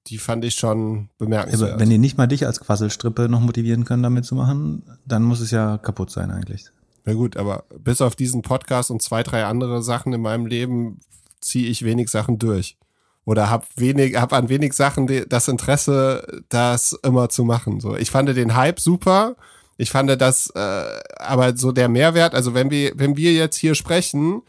[0.09, 1.73] die fand ich schon bemerkenswert.
[1.73, 5.23] Aber wenn die nicht mal dich als Quasselstrippe noch motivieren können, damit zu machen, dann
[5.23, 6.67] muss es ja kaputt sein eigentlich.
[7.05, 11.01] Na gut, aber bis auf diesen Podcast und zwei, drei andere Sachen in meinem Leben
[11.41, 12.77] ziehe ich wenig Sachen durch.
[13.25, 17.81] Oder hab wenig, hab an wenig Sachen das Interesse, das immer zu machen.
[17.81, 19.37] So, ich fand den Hype super.
[19.77, 20.85] Ich fand das, äh,
[21.19, 24.43] aber so der Mehrwert, also wenn wir, wenn wir jetzt hier sprechen,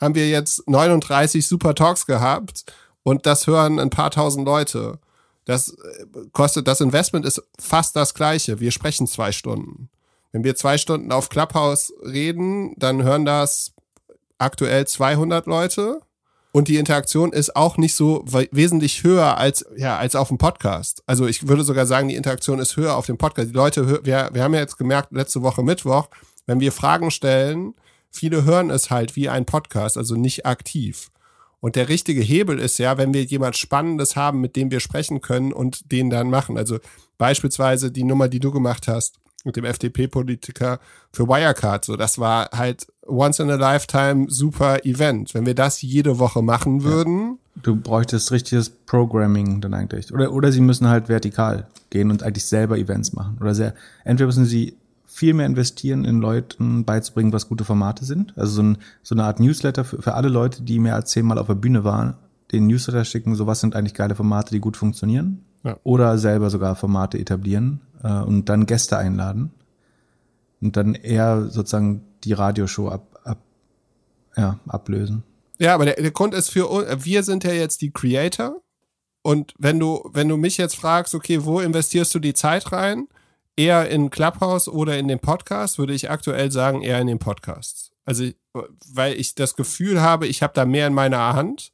[0.00, 2.64] haben wir jetzt 39 super Talks gehabt
[3.02, 4.98] und das hören ein paar tausend Leute.
[5.44, 8.60] Das äh, kostet, das Investment ist fast das gleiche.
[8.60, 9.88] Wir sprechen zwei Stunden.
[10.32, 13.72] Wenn wir zwei Stunden auf Clubhouse reden, dann hören das
[14.38, 16.00] aktuell 200 Leute.
[16.52, 21.02] Und die Interaktion ist auch nicht so wesentlich höher als, ja, als auf dem Podcast.
[21.06, 23.50] Also ich würde sogar sagen, die Interaktion ist höher auf dem Podcast.
[23.50, 26.08] Die Leute, wir, wir haben ja jetzt gemerkt, letzte Woche Mittwoch,
[26.46, 27.74] wenn wir Fragen stellen,
[28.10, 31.12] viele hören es halt wie ein Podcast, also nicht aktiv.
[31.60, 35.20] Und der richtige Hebel ist ja, wenn wir jemand Spannendes haben, mit dem wir sprechen
[35.20, 36.56] können und den dann machen.
[36.56, 36.78] Also
[37.18, 40.80] beispielsweise die Nummer, die du gemacht hast mit dem FDP-Politiker
[41.12, 41.84] für Wirecard.
[41.84, 45.34] So, das war halt once in a lifetime super Event.
[45.34, 47.38] Wenn wir das jede Woche machen würden.
[47.56, 47.62] Ja.
[47.62, 50.12] Du bräuchtest richtiges Programming dann eigentlich.
[50.12, 53.38] Oder, oder sie müssen halt vertikal gehen und eigentlich selber Events machen.
[53.40, 54.76] Oder sehr, entweder müssen sie
[55.20, 58.32] viel mehr investieren, in Leuten beizubringen, was gute Formate sind.
[58.38, 61.36] Also so, ein, so eine Art Newsletter für, für alle Leute, die mehr als zehnmal
[61.36, 62.14] auf der Bühne waren,
[62.52, 65.44] den Newsletter schicken, so was sind eigentlich geile Formate, die gut funktionieren.
[65.62, 65.76] Ja.
[65.82, 69.50] Oder selber sogar Formate etablieren äh, und dann Gäste einladen.
[70.62, 73.42] Und dann eher sozusagen die Radioshow ab, ab,
[74.38, 75.22] ja, ablösen.
[75.58, 76.64] Ja, aber der, der Grund ist für
[77.04, 78.56] wir sind ja jetzt die Creator.
[79.20, 83.06] Und wenn du, wenn du mich jetzt fragst, okay, wo investierst du die Zeit rein?
[83.60, 87.92] Eher in Clubhouse oder in den Podcast, würde ich aktuell sagen, eher in den Podcast.
[88.06, 88.24] Also,
[88.94, 91.72] weil ich das Gefühl habe, ich habe da mehr in meiner Hand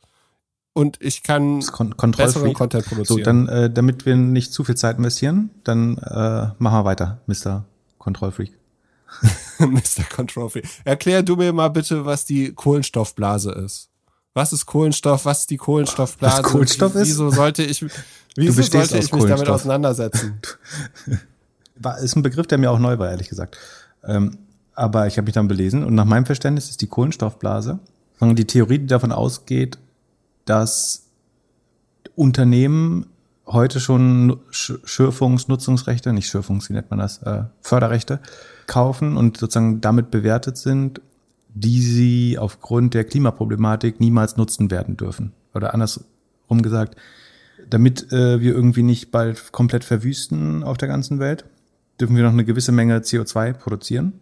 [0.73, 3.19] und ich kann Kon besseren Content produzieren.
[3.19, 7.21] So, dann, äh, damit wir nicht zu viel Zeit investieren, dann äh, machen wir weiter,
[7.27, 7.65] Mr.
[7.99, 8.53] Kontrollfreak.
[9.59, 10.05] Mr.
[10.15, 10.67] Control Freak.
[10.85, 13.91] Erklär du mir mal bitte, was die Kohlenstoffblase ist.
[14.35, 15.25] Was ist Kohlenstoff?
[15.25, 16.43] Was ist die Kohlenstoffblase?
[16.43, 17.09] Was Kohlenstoff ist?
[17.09, 17.85] Wieso sollte ich,
[18.35, 20.41] wieso sollte ich mich damit auseinandersetzen?
[21.79, 23.59] War, ist ein Begriff, der mir auch neu war, ehrlich gesagt.
[24.05, 24.39] Ähm,
[24.75, 27.81] aber ich habe mich dann belesen und nach meinem Verständnis ist die Kohlenstoffblase
[28.21, 29.79] die Theorie, die davon ausgeht,
[30.45, 31.07] dass
[32.15, 33.07] Unternehmen
[33.47, 38.21] heute schon Schürfungsnutzungsrechte, nicht Schürfungs, wie nennt man das, äh, Förderrechte
[38.67, 41.01] kaufen und sozusagen damit bewertet sind,
[41.55, 45.33] die sie aufgrund der Klimaproblematik niemals nutzen werden dürfen.
[45.55, 46.97] Oder andersrum gesagt,
[47.71, 51.45] damit äh, wir irgendwie nicht bald komplett verwüsten auf der ganzen Welt,
[52.01, 54.15] dürfen wir noch eine gewisse Menge CO2 produzieren.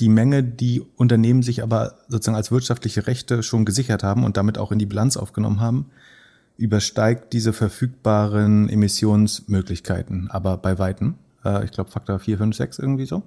[0.00, 4.58] Die Menge, die Unternehmen sich aber sozusagen als wirtschaftliche Rechte schon gesichert haben und damit
[4.58, 5.86] auch in die Bilanz aufgenommen haben,
[6.56, 11.14] übersteigt diese verfügbaren Emissionsmöglichkeiten aber bei Weitem.
[11.44, 13.22] Äh, ich glaube Faktor 4, 5, 6 irgendwie so,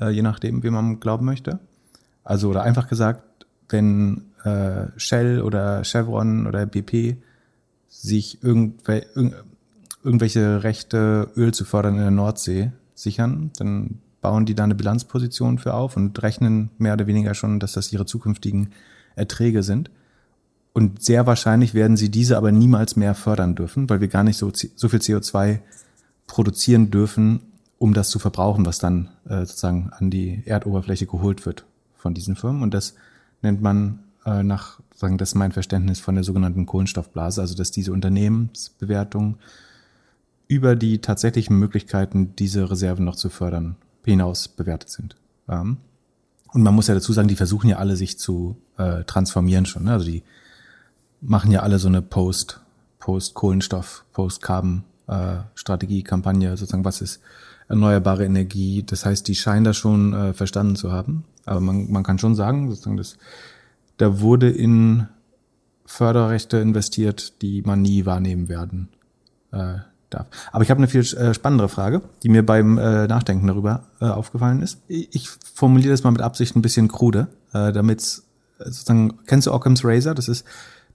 [0.00, 1.58] äh, je nachdem, wie man glauben möchte.
[2.22, 3.22] Also oder einfach gesagt,
[3.68, 7.16] wenn äh, Shell oder Chevron oder BP
[7.88, 9.44] sich irgendwel irg
[10.04, 15.58] irgendwelche Rechte, Öl zu fördern in der Nordsee sichern, dann bauen die da eine Bilanzposition
[15.58, 18.70] für auf und rechnen mehr oder weniger schon, dass das ihre zukünftigen
[19.16, 19.90] Erträge sind.
[20.72, 24.36] Und sehr wahrscheinlich werden sie diese aber niemals mehr fördern dürfen, weil wir gar nicht
[24.36, 25.60] so, so viel CO2
[26.26, 27.40] produzieren dürfen,
[27.78, 31.64] um das zu verbrauchen, was dann äh, sozusagen an die Erdoberfläche geholt wird
[31.96, 32.62] von diesen Firmen.
[32.62, 32.94] Und das
[33.42, 37.70] nennt man äh, nach, sagen, das ist mein Verständnis von der sogenannten Kohlenstoffblase, also dass
[37.70, 39.36] diese Unternehmensbewertung
[40.48, 45.16] über die tatsächlichen Möglichkeiten, diese Reserven noch zu fördern, hinaus bewertet sind.
[45.48, 45.78] Ähm,
[46.52, 49.84] und man muss ja dazu sagen, die versuchen ja alle sich zu äh, transformieren schon.
[49.84, 49.92] Ne?
[49.92, 50.22] Also die
[51.20, 52.60] machen ja alle so eine Post,
[53.00, 57.20] Post-Kohlenstoff, Post-Carbon-Strategie, äh, Kampagne, sozusagen, was ist
[57.68, 58.82] erneuerbare Energie.
[58.84, 61.24] Das heißt, die scheinen das schon äh, verstanden zu haben.
[61.46, 63.16] Aber man, man kann schon sagen, sozusagen, dass
[63.96, 65.08] da wurde in
[65.86, 68.88] Förderrechte investiert, die man nie wahrnehmen werden
[69.52, 69.78] äh,
[70.14, 70.26] darf.
[70.52, 74.06] Aber ich habe eine viel äh, spannendere Frage, die mir beim äh, Nachdenken darüber äh,
[74.06, 74.78] aufgefallen ist.
[74.88, 78.22] Ich formuliere das mal mit Absicht ein bisschen krude, damit
[78.58, 80.14] sozusagen, kennst du Occam's Razor?
[80.14, 80.44] Das ist,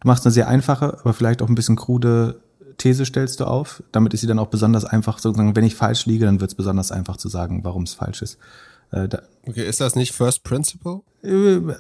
[0.01, 2.41] du machst eine sehr einfache, aber vielleicht auch ein bisschen krude
[2.77, 3.83] These stellst du auf.
[3.91, 6.55] Damit ist sie dann auch besonders einfach, sozusagen, wenn ich falsch liege, dann wird es
[6.55, 8.37] besonders einfach zu sagen, warum es falsch ist.
[8.91, 11.01] Äh, da, okay, ist das nicht First Principle?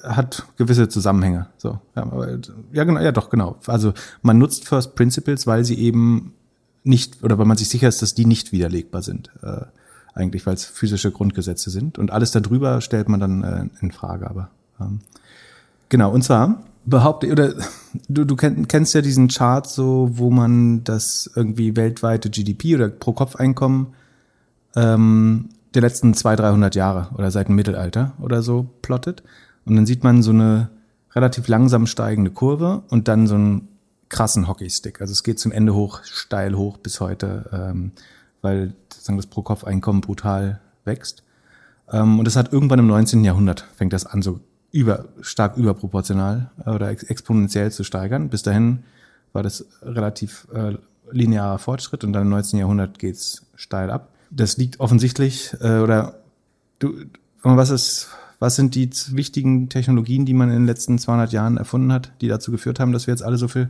[0.03, 1.47] Hat gewisse Zusammenhänge.
[1.57, 2.37] So, ja, aber,
[2.71, 3.57] ja, genau, ja, doch, genau.
[3.65, 6.35] Also man nutzt First Principles, weil sie eben
[6.83, 9.31] nicht oder weil man sich sicher ist, dass die nicht widerlegbar sind.
[9.41, 9.65] Äh,
[10.13, 11.97] eigentlich, weil es physische Grundgesetze sind.
[11.97, 14.29] Und alles darüber stellt man dann äh, in Frage.
[14.29, 14.49] Aber
[14.79, 14.99] ähm,
[15.87, 16.11] genau.
[16.11, 17.53] Und zwar behaupte oder
[18.09, 23.93] du, du kennst ja diesen Chart so, wo man das irgendwie weltweite GDP oder Pro-Kopf-Einkommen
[24.75, 29.23] ähm, der letzten 200, 300 Jahre oder seit dem Mittelalter oder so plottet.
[29.65, 30.69] Und dann sieht man so eine
[31.13, 33.68] relativ langsam steigende Kurve und dann so einen
[34.09, 35.01] krassen Hockeystick.
[35.01, 37.91] Also es geht zum Ende hoch, steil hoch bis heute, ähm,
[38.41, 41.23] weil sozusagen das Pro-Kopf-Einkommen brutal wächst.
[41.91, 43.23] Ähm, und das hat irgendwann im 19.
[43.23, 44.39] Jahrhundert fängt das an, so
[44.71, 48.29] über, stark überproportional äh, oder ex exponentiell zu steigern.
[48.29, 48.83] Bis dahin
[49.33, 50.77] war das relativ äh,
[51.11, 52.59] linearer Fortschritt und dann im 19.
[52.59, 56.19] Jahrhundert geht's steil ab das liegt offensichtlich, äh, oder
[56.79, 56.93] du,
[57.41, 58.09] was ist,
[58.39, 62.27] was sind die wichtigen Technologien, die man in den letzten 200 Jahren erfunden hat, die
[62.27, 63.69] dazu geführt haben, dass wir jetzt alle so viel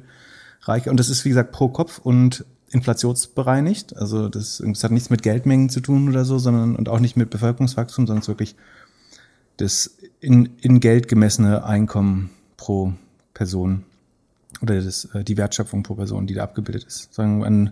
[0.61, 5.10] reicher, und das ist wie gesagt pro Kopf und inflationsbereinigt, also das, das hat nichts
[5.10, 8.30] mit Geldmengen zu tun oder so, sondern und auch nicht mit Bevölkerungswachstum, sondern es ist
[8.30, 8.56] wirklich
[9.57, 12.94] das in, in Geld gemessene Einkommen pro
[13.34, 13.84] Person
[14.61, 17.14] oder das, äh, die Wertschöpfung pro Person, die da abgebildet ist.
[17.14, 17.72] Sagen, an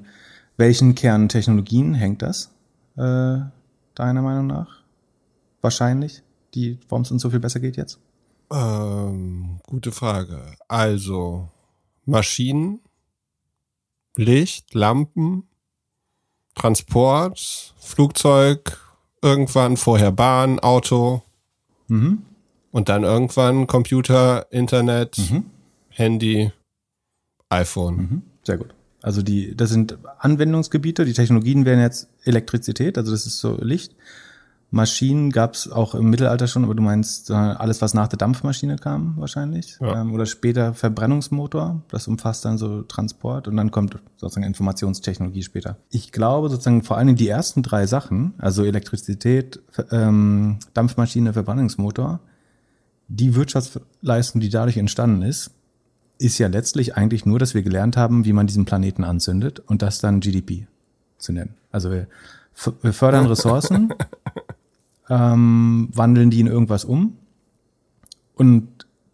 [0.57, 2.49] welchen Kerntechnologien hängt das?
[2.97, 3.39] äh,
[3.95, 4.81] deiner Meinung nach?
[5.61, 6.23] Wahrscheinlich,
[6.89, 7.99] warum es uns so viel besser geht jetzt?
[8.51, 10.41] Ähm, gute Frage.
[10.68, 11.49] Also
[12.08, 12.80] Maschinen,
[14.16, 15.44] Licht, Lampen,
[16.56, 18.80] Transport, Flugzeug,
[19.22, 21.22] irgendwann vorher Bahn, Auto
[21.88, 22.24] mhm.
[22.72, 25.46] und dann irgendwann Computer, Internet, mhm.
[25.90, 26.52] Handy,
[27.50, 27.96] iPhone.
[27.96, 28.22] Mhm.
[28.44, 28.74] Sehr gut.
[29.02, 31.06] Also die, das sind Anwendungsgebiete.
[31.06, 33.96] Die Technologien wären jetzt Elektrizität, also das ist so Licht.
[34.69, 38.18] Maschinen gab es auch im Mittelalter schon, aber du meinst äh, alles, was nach der
[38.18, 39.77] Dampfmaschine kam, wahrscheinlich.
[39.80, 40.02] Ja.
[40.02, 45.77] Ähm, oder später Verbrennungsmotor, das umfasst dann so Transport und dann kommt sozusagen Informationstechnologie später.
[45.89, 49.61] Ich glaube sozusagen vor allen Dingen die ersten drei Sachen, also Elektrizität,
[49.91, 52.19] ähm, Dampfmaschine, Verbrennungsmotor,
[53.07, 55.52] die Wirtschaftsleistung, die dadurch entstanden ist,
[56.19, 59.81] ist ja letztlich eigentlich nur, dass wir gelernt haben, wie man diesen Planeten anzündet und
[59.81, 60.68] das dann GDP
[61.18, 61.56] zu nennen.
[61.72, 62.07] Also wir,
[62.81, 63.94] wir fördern Ressourcen,
[65.10, 67.18] ähm, wandeln die in irgendwas um
[68.36, 68.68] und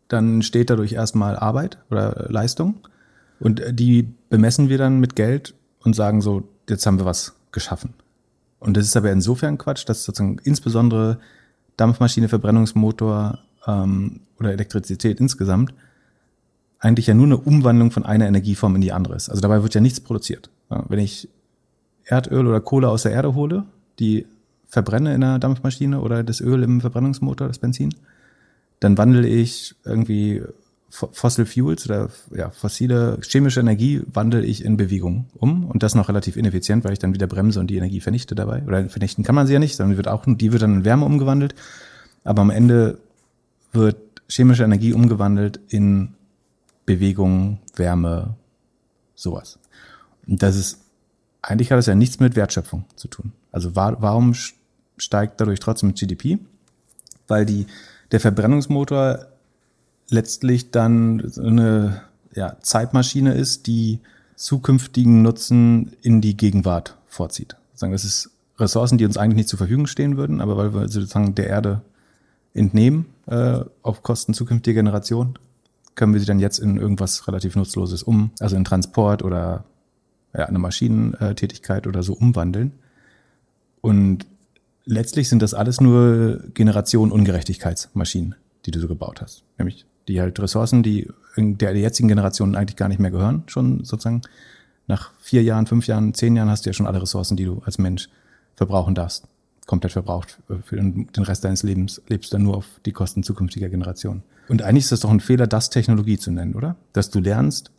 [0.07, 2.75] dann steht dadurch erstmal Arbeit oder Leistung
[3.39, 5.53] und die bemessen wir dann mit Geld
[5.83, 7.93] und sagen so, jetzt haben wir was geschaffen.
[8.59, 11.19] Und das ist aber insofern Quatsch, dass sozusagen insbesondere
[11.75, 15.73] Dampfmaschine, Verbrennungsmotor ähm, oder Elektrizität insgesamt
[16.79, 19.29] eigentlich ja nur eine Umwandlung von einer Energieform in die andere ist.
[19.29, 20.49] Also dabei wird ja nichts produziert.
[20.69, 21.29] Wenn ich
[22.05, 23.63] Erdöl oder Kohle aus der Erde hole,
[23.99, 24.25] die
[24.73, 27.93] verbrenne in einer Dampfmaschine oder das Öl im Verbrennungsmotor, das Benzin,
[28.79, 30.41] dann wandle ich irgendwie
[30.89, 36.09] Fossil Fuels oder ja, fossile chemische Energie wandle ich in Bewegung um und das noch
[36.09, 38.63] relativ ineffizient, weil ich dann wieder bremse und die Energie vernichte dabei.
[38.63, 41.05] Oder vernichten kann man sie ja nicht, sondern wird auch, die wird dann in Wärme
[41.05, 41.53] umgewandelt.
[42.23, 42.97] Aber am Ende
[43.73, 43.97] wird
[44.27, 46.15] chemische Energie umgewandelt in
[46.85, 48.35] Bewegung, Wärme,
[49.13, 49.59] sowas.
[50.27, 50.79] Und das ist,
[51.43, 53.33] eigentlich hat das ja nichts mit Wertschöpfung zu tun.
[53.51, 54.33] Also war, warum
[55.03, 56.39] steigt dadurch trotzdem GDP?
[57.27, 57.67] Weil die,
[58.11, 59.27] der Verbrennungsmotor
[60.09, 62.01] letztlich dann eine
[62.35, 63.99] ja, Zeitmaschine ist, die
[64.35, 67.55] zukünftigen Nutzen in die Gegenwart vorzieht.
[67.79, 71.35] Das ist Ressourcen, die uns eigentlich nicht zur Verfügung stehen würden, aber weil wir sozusagen
[71.35, 71.81] der Erde
[72.53, 75.37] entnehmen äh, auf Kosten zukünftiger Generationen,
[75.95, 79.65] können wir sie dann jetzt in irgendwas relativ Nutzloses um, also in Transport oder
[80.35, 82.73] ja, eine Maschinentätigkeit oder so umwandeln.
[83.81, 84.25] Und
[84.85, 88.35] letztlich sind das alles nur Generation Ungerechtigkeitsmaschinen,
[88.65, 89.43] die du so gebaut hast.
[89.57, 94.21] Nämlich die halt Ressourcen, die der jetzigen Generation eigentlich gar nicht mehr gehören, schon sozusagen
[94.87, 97.61] nach vier Jahren, fünf Jahren, zehn Jahren hast du ja schon alle Ressourcen, die du
[97.65, 98.09] als Mensch
[98.55, 99.25] verbrauchen darfst.
[99.65, 100.39] Komplett verbraucht.
[100.65, 104.23] Für den Rest deines Lebens lebst du dann nur auf die Kosten zukünftiger Generationen.
[104.49, 106.75] Und eigentlich ist das doch ein Fehler, das Technologie zu nennen, oder?
[106.91, 107.71] Dass du lernst,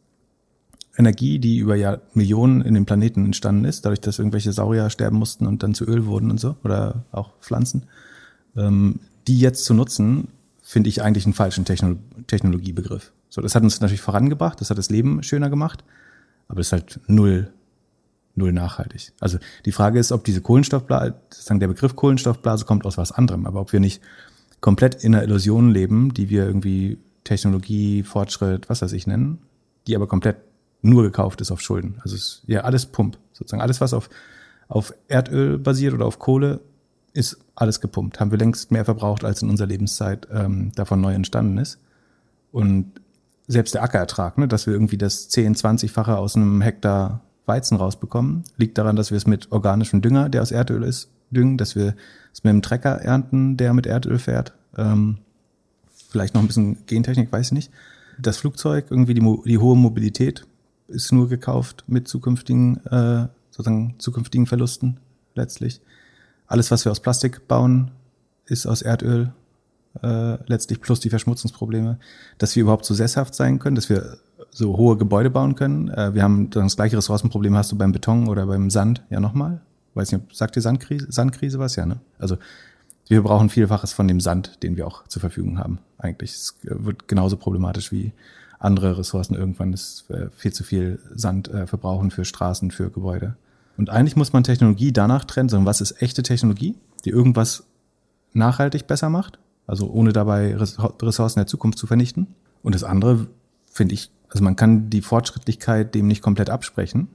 [0.96, 5.16] Energie, die über Jahr Millionen in den Planeten entstanden ist, dadurch, dass irgendwelche Saurier sterben
[5.16, 7.84] mussten und dann zu Öl wurden und so, oder auch Pflanzen,
[8.56, 10.28] ähm, die jetzt zu nutzen,
[10.62, 11.96] finde ich eigentlich einen falschen Techno
[12.26, 13.12] Technologiebegriff.
[13.28, 15.84] So, das hat uns natürlich vorangebracht, das hat das Leben schöner gemacht,
[16.48, 17.52] aber das ist halt null,
[18.36, 19.12] null nachhaltig.
[19.20, 23.46] Also die Frage ist, ob diese Kohlenstoffblase, sozusagen der Begriff Kohlenstoffblase kommt aus was anderem,
[23.46, 24.00] aber ob wir nicht
[24.60, 29.38] komplett in einer Illusion leben, die wir irgendwie Technologie, Fortschritt, was weiß ich nennen,
[29.86, 30.36] die aber komplett
[30.84, 31.96] nur gekauft ist auf Schulden.
[32.02, 33.62] Also es ist ja alles Pump, sozusagen.
[33.62, 34.10] Alles, was auf,
[34.68, 36.60] auf Erdöl basiert oder auf Kohle,
[37.12, 38.20] ist alles gepumpt.
[38.20, 41.78] Haben wir längst mehr verbraucht, als in unserer Lebenszeit ähm, davon neu entstanden ist.
[42.52, 42.92] Und
[43.46, 48.44] selbst der Ackerertrag, ne, dass wir irgendwie das 10, 20-fache aus einem Hektar Weizen rausbekommen,
[48.56, 51.94] liegt daran, dass wir es mit organischem Dünger, der aus Erdöl ist, düngen, dass wir
[52.32, 54.54] es mit einem Trecker ernten, der mit Erdöl fährt.
[54.76, 55.18] Ähm,
[56.08, 57.70] vielleicht noch ein bisschen Gentechnik, weiß ich nicht.
[58.18, 60.46] Das Flugzeug, irgendwie die, die hohe Mobilität
[60.94, 64.98] ist nur gekauft mit zukünftigen, äh, sozusagen zukünftigen Verlusten
[65.34, 65.80] letztlich.
[66.46, 67.90] Alles, was wir aus Plastik bauen,
[68.46, 69.32] ist aus Erdöl
[70.02, 71.98] äh, letztlich plus die Verschmutzungsprobleme,
[72.38, 74.18] dass wir überhaupt so sesshaft sein können, dass wir
[74.50, 75.88] so hohe Gebäude bauen können.
[75.88, 79.60] Äh, wir haben das gleiche Ressourcenproblem hast du beim Beton oder beim Sand ja nochmal.
[79.94, 81.76] Weiß nicht, sagt dir Sandkrise, Sandkrise was?
[81.76, 82.00] Ja, ne?
[82.18, 82.38] Also
[83.06, 85.78] wir brauchen vielfaches von dem Sand, den wir auch zur Verfügung haben.
[85.98, 88.12] Eigentlich es wird genauso problematisch wie
[88.64, 93.36] andere Ressourcen irgendwann ist äh, viel zu viel Sand äh, verbrauchen für Straßen, für Gebäude.
[93.76, 96.74] Und eigentlich muss man Technologie danach trennen, sondern was ist echte Technologie,
[97.04, 97.64] die irgendwas
[98.32, 102.28] nachhaltig besser macht, also ohne dabei Ressourcen der Zukunft zu vernichten.
[102.62, 103.26] Und das andere
[103.70, 107.08] finde ich, also man kann die Fortschrittlichkeit dem nicht komplett absprechen.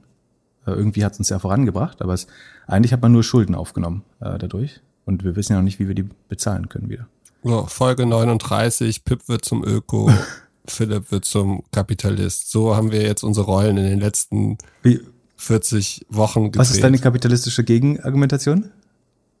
[0.66, 2.26] Äh, irgendwie hat es uns ja vorangebracht, aber es,
[2.66, 4.80] eigentlich hat man nur Schulden aufgenommen äh, dadurch.
[5.04, 7.08] Und wir wissen ja noch nicht, wie wir die bezahlen können wieder.
[7.42, 10.12] Oh, Folge 39, Pip wird zum Öko.
[10.66, 12.50] Philipp wird zum Kapitalist.
[12.50, 15.00] So haben wir jetzt unsere Rollen in den letzten Wie?
[15.36, 16.60] 40 Wochen gedreht.
[16.60, 18.70] Was ist deine kapitalistische Gegenargumentation?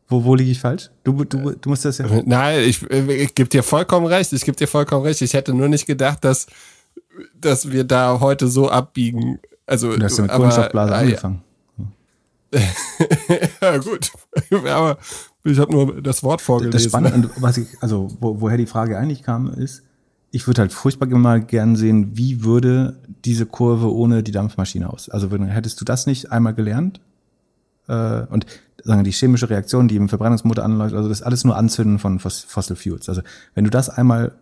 [0.08, 0.90] Wo, wo liege ich falsch?
[1.04, 2.06] Du, du, du musst das ja.
[2.24, 4.32] Nein, ich, ich gebe dir vollkommen recht.
[4.32, 5.20] Ich gebe dir vollkommen recht.
[5.22, 6.46] Ich hätte nur nicht gedacht, dass,
[7.40, 9.38] dass wir da heute so abbiegen.
[9.66, 11.42] Also, du hast ja mit Kohlenstoffblase angefangen.
[13.60, 14.10] ja, gut.
[14.50, 14.98] aber
[15.44, 16.72] ich habe nur das Wort vorgelesen.
[16.72, 19.82] Das Spannende, was ich, also wo, woher die Frage eigentlich kam, ist,
[20.30, 25.08] ich würde halt furchtbar mal gern sehen, wie würde diese Kurve ohne die Dampfmaschine aus?
[25.08, 27.00] Also hättest du das nicht einmal gelernt?
[27.88, 28.46] Äh, und
[28.84, 32.18] sagen die chemische Reaktion, die im Verbrennungsmotor anläuft, also das ist alles nur Anzünden von
[32.18, 33.08] Fossil Fuels.
[33.08, 33.22] Also
[33.54, 34.32] wenn du das einmal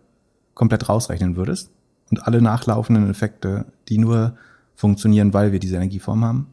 [0.53, 1.71] komplett rausrechnen würdest
[2.11, 4.37] und alle nachlaufenden Effekte, die nur
[4.75, 6.47] funktionieren, weil wir diese Energieform haben,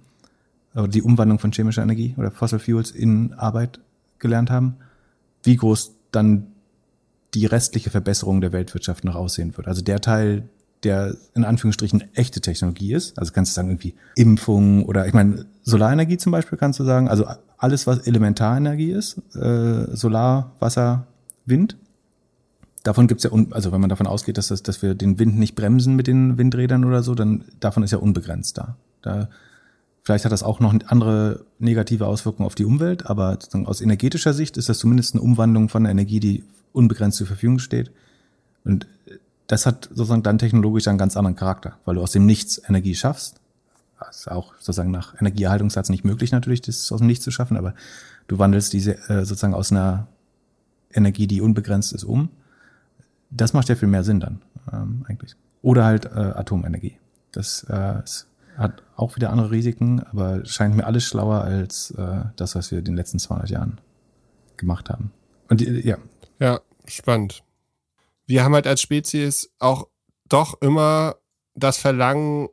[0.74, 3.80] oder die Umwandlung von chemischer Energie oder Fossil Fuels in Arbeit
[4.18, 4.76] gelernt haben,
[5.42, 6.48] wie groß dann
[7.34, 9.68] die restliche Verbesserung der Weltwirtschaft noch aussehen wird.
[9.68, 10.48] Also der Teil,
[10.82, 15.46] der in Anführungsstrichen echte Technologie ist, also kannst du sagen irgendwie Impfung oder ich meine
[15.62, 17.26] Solarenergie zum Beispiel kannst du sagen, also
[17.58, 21.06] alles was Elementarenergie ist, äh, Solar, Wasser,
[21.44, 21.76] Wind.
[22.82, 25.56] Davon gibt's ja, also wenn man davon ausgeht, dass, das, dass wir den Wind nicht
[25.56, 28.76] bremsen mit den Windrädern oder so, dann davon ist ja unbegrenzt da.
[29.02, 29.28] Da
[30.06, 34.56] Vielleicht hat das auch noch andere negative Auswirkungen auf die Umwelt, aber aus energetischer Sicht
[34.56, 36.44] ist das zumindest eine Umwandlung von Energie, die
[36.76, 37.90] unbegrenzt zur Verfügung steht.
[38.64, 38.86] Und
[39.46, 42.94] das hat sozusagen dann technologisch einen ganz anderen Charakter, weil du aus dem Nichts Energie
[42.94, 43.40] schaffst.
[43.98, 47.56] Das ist auch sozusagen nach Energieerhaltungssatz nicht möglich natürlich, das aus dem Nichts zu schaffen,
[47.56, 47.74] aber
[48.28, 50.06] du wandelst diese äh, sozusagen aus einer
[50.92, 52.28] Energie, die unbegrenzt ist, um.
[53.30, 54.42] Das macht ja viel mehr Sinn dann
[54.72, 55.34] ähm, eigentlich.
[55.62, 56.98] Oder halt äh, Atomenergie.
[57.32, 58.02] Das äh,
[58.56, 62.78] hat auch wieder andere Risiken, aber scheint mir alles schlauer als äh, das, was wir
[62.78, 63.80] in den letzten 200 Jahren
[64.56, 65.12] gemacht haben.
[65.48, 65.96] Und ja.
[66.38, 66.60] Ja,
[66.90, 67.42] spannend.
[68.26, 69.88] Wir haben halt als Spezies auch
[70.28, 71.16] doch immer
[71.54, 72.48] das Verlangen,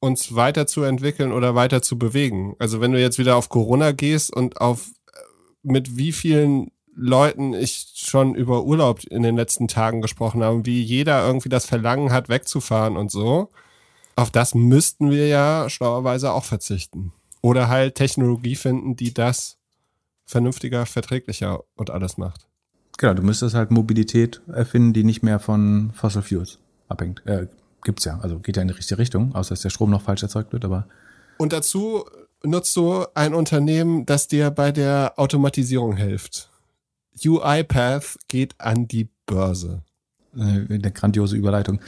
[0.00, 2.54] uns weiterzuentwickeln oder weiter zu bewegen.
[2.58, 5.20] Also wenn du jetzt wieder auf Corona gehst und auf äh,
[5.62, 10.82] mit wie vielen Leuten ich schon über Urlaub in den letzten Tagen gesprochen habe, wie
[10.82, 13.50] jeder irgendwie das Verlangen hat, wegzufahren und so.
[14.14, 17.12] Auf das müssten wir ja schlauerweise auch verzichten.
[17.40, 19.58] Oder halt Technologie finden, die das
[20.26, 22.46] vernünftiger, verträglicher und alles macht.
[22.98, 26.58] Genau, du müsstest halt Mobilität erfinden, die nicht mehr von Fossil Fuels
[26.88, 27.22] abhängt.
[27.26, 27.48] Äh,
[27.82, 30.22] gibt's ja, also geht ja in die richtige Richtung, außer dass der Strom noch falsch
[30.22, 30.86] erzeugt wird, aber.
[31.38, 32.04] Und dazu
[32.42, 36.50] nutzt du ein Unternehmen, das dir bei der Automatisierung hilft.
[37.24, 39.82] UiPath geht an die Börse.
[40.36, 41.80] Äh, eine grandiose Überleitung.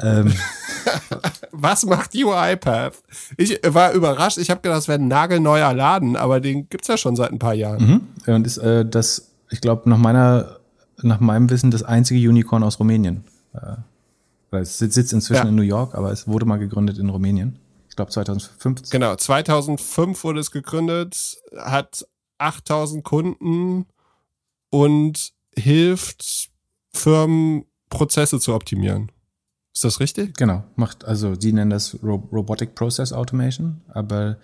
[0.00, 0.32] Ähm.
[1.52, 3.02] Was macht UiPath?
[3.36, 4.38] Ich war überrascht.
[4.38, 7.38] Ich habe gedacht, das wäre ein nagelneuer Laden, aber den gibt's ja schon seit ein
[7.38, 8.08] paar Jahren.
[8.26, 8.32] Mhm.
[8.34, 10.60] Und ist äh, das, ich glaube, nach meiner,
[11.02, 13.24] nach meinem Wissen das einzige Unicorn aus Rumänien.
[13.52, 13.76] Äh,
[14.56, 15.48] es sitzt inzwischen ja.
[15.48, 17.58] in New York, aber es wurde mal gegründet in Rumänien.
[17.88, 18.90] Ich glaube 2005.
[18.90, 22.06] Genau, 2005 wurde es gegründet, hat
[22.38, 23.86] 8000 Kunden
[24.70, 26.50] und hilft
[26.92, 29.12] Firmen Prozesse zu optimieren.
[29.74, 30.36] Ist das richtig?
[30.36, 34.38] Genau, macht, also sie nennen das Ro Robotic Process Automation, aber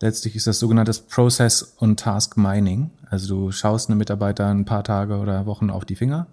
[0.00, 2.90] letztlich ist das sogenanntes Process und Task Mining.
[3.08, 6.26] Also du schaust einem Mitarbeiter ein paar Tage oder Wochen auf die Finger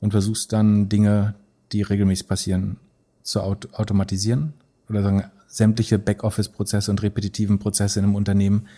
[0.00, 1.34] und versuchst dann Dinge,
[1.72, 2.76] die regelmäßig passieren,
[3.22, 4.54] zu aut automatisieren
[4.88, 8.68] oder sagen sämtliche Backoffice-Prozesse und repetitiven Prozesse in einem Unternehmen,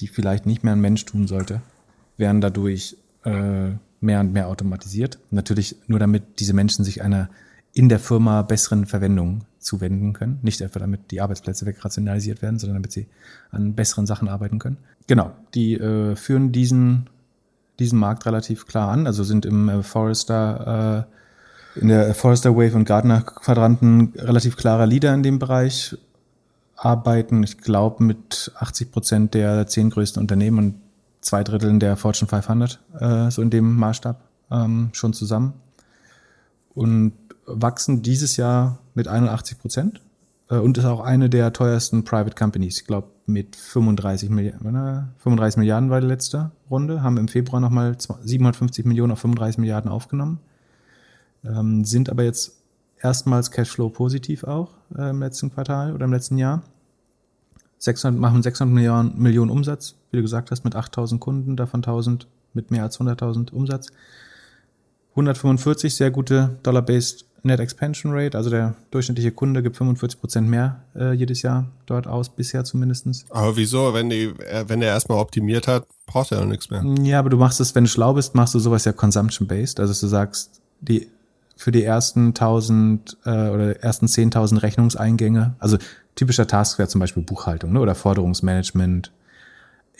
[0.00, 1.62] die vielleicht nicht mehr ein Mensch tun sollte,
[2.16, 3.70] werden dadurch äh,
[4.00, 5.18] mehr und mehr automatisiert.
[5.30, 7.28] Natürlich nur damit diese Menschen sich einer
[7.74, 10.38] in der Firma besseren Verwendung zuwenden können.
[10.42, 13.06] Nicht etwa damit die Arbeitsplätze wegrationalisiert werden, sondern damit sie
[13.50, 14.76] an besseren Sachen arbeiten können.
[15.06, 17.08] Genau, die äh, führen diesen,
[17.78, 21.06] diesen Markt relativ klar an, also sind im äh, Forrester,
[21.76, 25.96] äh, in der Forrester Wave und Gardner Quadranten relativ klarer Leader in dem Bereich,
[26.76, 30.74] arbeiten, ich glaube, mit 80 Prozent der zehn größten Unternehmen und
[31.20, 34.20] zwei Dritteln der Fortune 500, äh, so in dem Maßstab,
[34.50, 35.54] ähm, schon zusammen.
[36.74, 37.12] Und
[37.46, 40.00] wachsen dieses Jahr mit 81 Prozent
[40.48, 42.80] äh, und ist auch eine der teuersten Private Companies.
[42.80, 47.96] Ich glaube, mit 35 Milliarden, 35 Milliarden war die letzte Runde, haben im Februar nochmal
[47.98, 50.40] 750 Millionen auf 35 Milliarden aufgenommen,
[51.44, 52.58] ähm, sind aber jetzt
[53.00, 56.62] erstmals Cashflow positiv auch äh, im letzten Quartal oder im letzten Jahr.
[57.78, 62.28] 600, machen 600 Millionen, Millionen Umsatz, wie du gesagt hast, mit 8000 Kunden, davon 1000
[62.54, 63.88] mit mehr als 100.000 Umsatz.
[65.10, 70.82] 145 sehr gute Dollar-Based Net Expansion Rate, also der durchschnittliche Kunde gibt 45 Prozent mehr
[70.94, 73.24] äh, jedes Jahr dort aus, bisher zumindestens.
[73.30, 73.92] Aber wieso?
[73.94, 76.84] Wenn, die, äh, wenn der erstmal optimiert hat, braucht er doch nichts mehr.
[77.02, 79.80] Ja, aber du machst es, wenn du schlau bist, machst du sowas ja consumption-based.
[79.80, 81.08] Also dass du sagst, die
[81.56, 85.78] für die ersten 1000 äh, oder ersten 10.000 Rechnungseingänge, also
[86.14, 89.12] typischer Task wäre zum Beispiel Buchhaltung ne, oder Forderungsmanagement,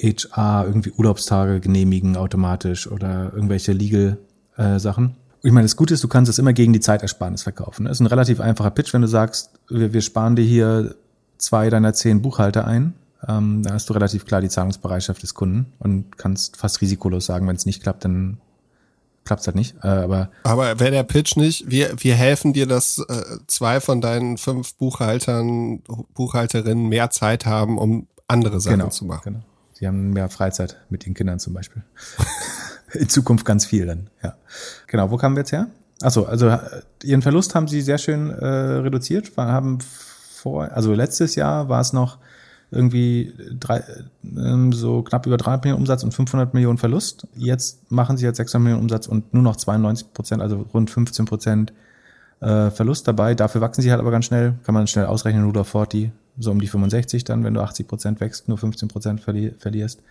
[0.00, 5.04] HR, irgendwie Urlaubstage genehmigen automatisch oder irgendwelche Legal-Sachen.
[5.04, 7.84] Äh, ich meine, das Gute ist, du kannst es immer gegen die Zeitersparnis verkaufen.
[7.84, 10.94] Das ist ein relativ einfacher Pitch, wenn du sagst, wir, wir sparen dir hier
[11.38, 12.94] zwei deiner zehn Buchhalter ein.
[13.26, 17.46] Ähm, dann hast du relativ klar die Zahlungsbereitschaft des Kunden und kannst fast risikolos sagen,
[17.48, 18.38] wenn es nicht klappt, dann
[19.24, 19.76] klappt es halt nicht.
[19.82, 24.00] Äh, aber aber wäre der Pitch nicht, wir, wir helfen dir, dass äh, zwei von
[24.00, 25.82] deinen fünf Buchhaltern,
[26.14, 29.34] Buchhalterinnen mehr Zeit haben, um andere Sachen genau, zu machen.
[29.34, 29.44] Genau.
[29.72, 31.82] Sie haben mehr Freizeit mit den Kindern zum Beispiel.
[32.94, 34.34] in Zukunft ganz viel dann, ja.
[34.86, 35.68] Genau, wo kamen wir jetzt her?
[36.02, 36.58] Achso, also äh,
[37.04, 39.78] ihren Verlust haben sie sehr schön äh, reduziert, haben
[40.34, 42.18] vor, also letztes Jahr war es noch
[42.72, 43.84] irgendwie drei,
[44.24, 47.26] ähm, so knapp über 300 Millionen Umsatz und 500 Millionen Verlust.
[47.36, 51.26] Jetzt machen sie jetzt 600 Millionen Umsatz und nur noch 92 Prozent, also rund 15
[51.26, 51.72] Prozent
[52.40, 53.34] äh, Verlust dabei.
[53.34, 56.60] Dafür wachsen sie halt aber ganz schnell, kann man schnell ausrechnen, Rudolf 40, so um
[56.60, 60.02] die 65 dann, wenn du 80 Prozent wächst, nur 15 Prozent verli verlierst.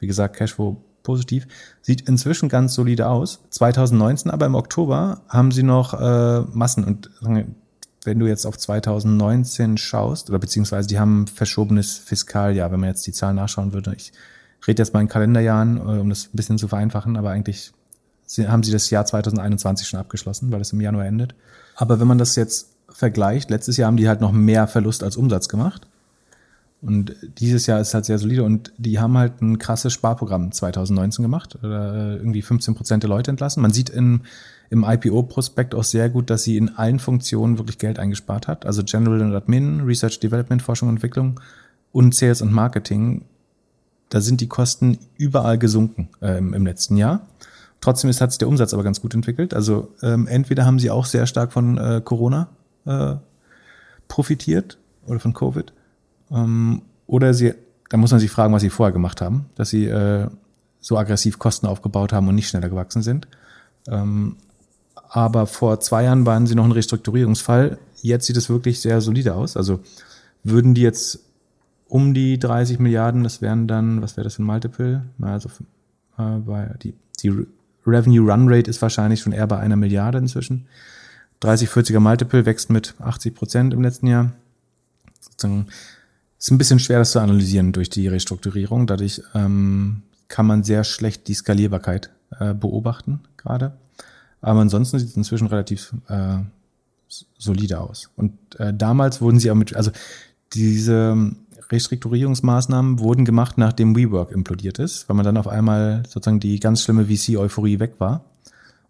[0.00, 1.46] Wie gesagt, Cashflow positiv.
[1.80, 3.40] Sieht inzwischen ganz solide aus.
[3.50, 7.10] 2019 aber im Oktober haben sie noch äh, Massen und
[8.04, 13.06] wenn du jetzt auf 2019 schaust, oder beziehungsweise die haben verschobenes Fiskaljahr, wenn man jetzt
[13.06, 13.94] die Zahlen nachschauen würde.
[13.94, 14.12] Ich
[14.66, 17.72] rede jetzt mal in Kalenderjahren, äh, um das ein bisschen zu vereinfachen, aber eigentlich
[18.46, 21.34] haben sie das Jahr 2021 schon abgeschlossen, weil es im Januar endet.
[21.74, 25.16] Aber wenn man das jetzt vergleicht, letztes Jahr haben die halt noch mehr Verlust als
[25.16, 25.86] Umsatz gemacht.
[26.82, 31.22] Und dieses Jahr ist halt sehr solide und die haben halt ein krasses Sparprogramm 2019
[31.22, 33.60] gemacht oder äh, irgendwie 15 Prozent der Leute entlassen.
[33.60, 34.22] Man sieht im,
[34.70, 38.64] im IPO-Prospekt auch sehr gut, dass sie in allen Funktionen wirklich Geld eingespart hat.
[38.64, 41.38] Also General und Admin, Research, Development, Forschung und Entwicklung
[41.92, 43.26] und Sales und Marketing.
[44.08, 47.26] Da sind die Kosten überall gesunken äh, im, im letzten Jahr.
[47.82, 49.52] Trotzdem ist, hat sich der Umsatz aber ganz gut entwickelt.
[49.52, 52.48] Also ähm, entweder haben sie auch sehr stark von äh, Corona
[52.86, 53.16] äh,
[54.08, 55.74] profitiert oder von Covid
[56.30, 57.54] ähm, oder sie,
[57.88, 60.28] da muss man sich fragen, was sie vorher gemacht haben, dass sie äh,
[60.80, 63.28] so aggressiv Kosten aufgebaut haben und nicht schneller gewachsen sind.
[63.88, 64.36] Ähm,
[65.08, 67.78] aber vor zwei Jahren waren sie noch ein Restrukturierungsfall.
[68.00, 69.56] Jetzt sieht es wirklich sehr solide aus.
[69.56, 69.80] Also
[70.44, 71.20] würden die jetzt
[71.88, 75.02] um die 30 Milliarden, das wären dann, was wäre das für ein Multiple?
[75.20, 75.50] Also
[76.16, 77.46] äh, die, die
[77.84, 80.66] Revenue Run Rate ist wahrscheinlich schon eher bei einer Milliarde inzwischen.
[81.40, 84.32] 30, 40er Multiple wächst mit 80 Prozent im letzten Jahr.
[85.20, 85.66] Sozusagen
[86.40, 88.86] ist ein bisschen schwer, das zu analysieren durch die Restrukturierung.
[88.86, 93.72] Dadurch ähm, kann man sehr schlecht die Skalierbarkeit äh, beobachten gerade.
[94.40, 96.38] Aber ansonsten sieht es inzwischen relativ äh,
[97.38, 98.10] solide aus.
[98.16, 99.90] Und äh, damals wurden sie auch mit, also
[100.54, 101.32] diese
[101.70, 106.82] Restrukturierungsmaßnahmen wurden gemacht, nachdem WeWork implodiert ist, weil man dann auf einmal sozusagen die ganz
[106.82, 108.24] schlimme VC-Euphorie weg war.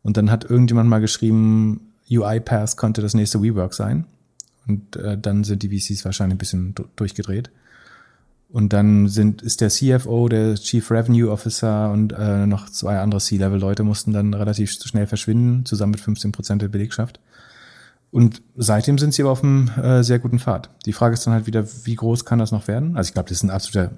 [0.02, 4.04] Und dann hat irgendjemand mal geschrieben, UiPath konnte das nächste WeWork sein.
[4.70, 7.50] Und äh, dann sind die VCs wahrscheinlich ein bisschen durchgedreht.
[8.52, 13.20] Und dann sind, ist der CFO, der Chief Revenue Officer und äh, noch zwei andere
[13.20, 17.18] C-Level-Leute mussten dann relativ schnell verschwinden, zusammen mit 15 Prozent der Belegschaft.
[18.12, 20.70] Und seitdem sind sie aber auf einem äh, sehr guten Pfad.
[20.86, 22.96] Die Frage ist dann halt wieder, wie groß kann das noch werden?
[22.96, 23.92] Also ich glaube, das ist ein absoluter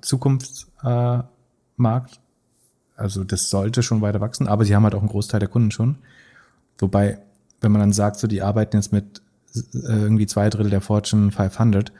[0.00, 2.14] Zukunftsmarkt.
[2.14, 5.50] Äh, also das sollte schon weiter wachsen, aber sie haben halt auch einen Großteil der
[5.50, 5.96] Kunden schon.
[6.78, 7.18] Wobei,
[7.60, 9.20] wenn man dann sagt, so die arbeiten jetzt mit
[9.72, 11.92] irgendwie zwei Drittel der Fortune 500,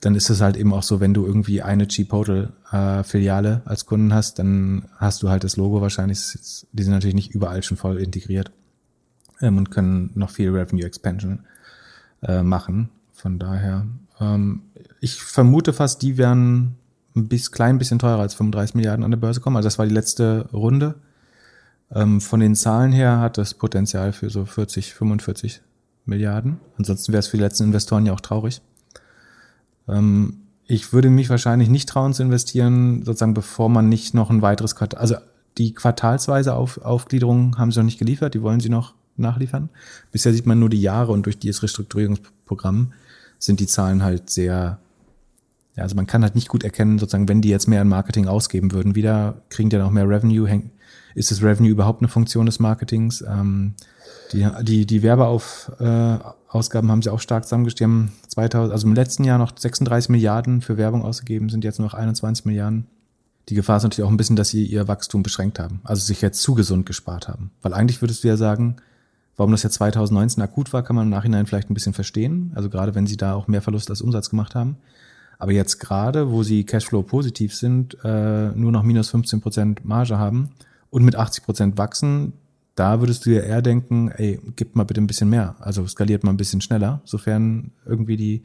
[0.00, 4.12] dann ist es halt eben auch so, wenn du irgendwie eine Chipotle-Filiale äh, als Kunden
[4.12, 6.18] hast, dann hast du halt das Logo wahrscheinlich,
[6.72, 8.50] die sind natürlich nicht überall schon voll integriert
[9.40, 11.40] ähm, und können noch viel Revenue Expansion
[12.22, 12.90] äh, machen.
[13.12, 13.86] Von daher,
[14.20, 14.62] ähm,
[15.00, 16.76] ich vermute fast, die werden
[17.16, 19.56] ein bisschen, klein bisschen teurer als 35 Milliarden an der Börse kommen.
[19.56, 20.96] Also das war die letzte Runde.
[21.90, 25.62] Ähm, von den Zahlen her hat das Potenzial für so 40, 45
[26.04, 26.60] Milliarden.
[26.76, 28.60] Ansonsten wäre es für die letzten Investoren ja auch traurig.
[29.88, 34.42] Ähm, ich würde mich wahrscheinlich nicht trauen zu investieren, sozusagen bevor man nicht noch ein
[34.42, 35.16] weiteres Quartal, also
[35.58, 39.68] die quartalsweise Auf, Aufgliederung haben sie noch nicht geliefert, die wollen sie noch nachliefern.
[40.10, 42.92] Bisher sieht man nur die Jahre und durch dieses Restrukturierungsprogramm
[43.38, 44.78] sind die Zahlen halt sehr,
[45.76, 48.28] ja, also man kann halt nicht gut erkennen, sozusagen, wenn die jetzt mehr in Marketing
[48.28, 50.48] ausgeben würden, wieder kriegen die dann auch mehr Revenue,
[51.14, 53.22] ist das Revenue überhaupt eine Funktion des Marketings?
[53.22, 53.74] Ähm,
[54.32, 59.38] die, die, die Werbeausgaben äh, haben sie auch stark haben 2000, also im letzten Jahr
[59.38, 62.86] noch 36 Milliarden für Werbung ausgegeben, sind jetzt nur noch 21 Milliarden.
[63.48, 66.20] Die Gefahr ist natürlich auch ein bisschen, dass sie ihr Wachstum beschränkt haben, also sich
[66.22, 67.50] jetzt zu gesund gespart haben.
[67.62, 68.76] Weil eigentlich würdest du ja sagen,
[69.36, 72.52] warum das jetzt 2019 akut war, kann man im Nachhinein vielleicht ein bisschen verstehen.
[72.54, 74.78] Also gerade wenn sie da auch mehr Verlust als Umsatz gemacht haben.
[75.38, 80.18] Aber jetzt gerade, wo sie Cashflow positiv sind, äh, nur noch minus 15 Prozent Marge
[80.18, 80.50] haben
[80.90, 82.32] und mit 80 Prozent wachsen,
[82.74, 85.56] da würdest du ja eher denken, ey, gib mal bitte ein bisschen mehr.
[85.60, 88.42] Also skaliert mal ein bisschen schneller, sofern irgendwie die,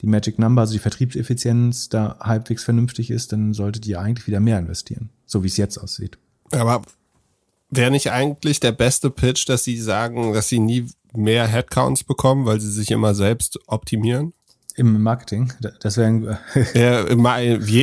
[0.00, 4.40] die Magic Number, also die Vertriebseffizienz da halbwegs vernünftig ist, dann solltet ihr eigentlich wieder
[4.40, 6.18] mehr investieren, so wie es jetzt aussieht.
[6.50, 6.82] Aber
[7.70, 12.46] wäre nicht eigentlich der beste Pitch, dass sie sagen, dass sie nie mehr Headcounts bekommen,
[12.46, 14.32] weil sie sich immer selbst optimieren?
[14.76, 16.38] Im Marketing, das wäre
[16.74, 17.00] ja,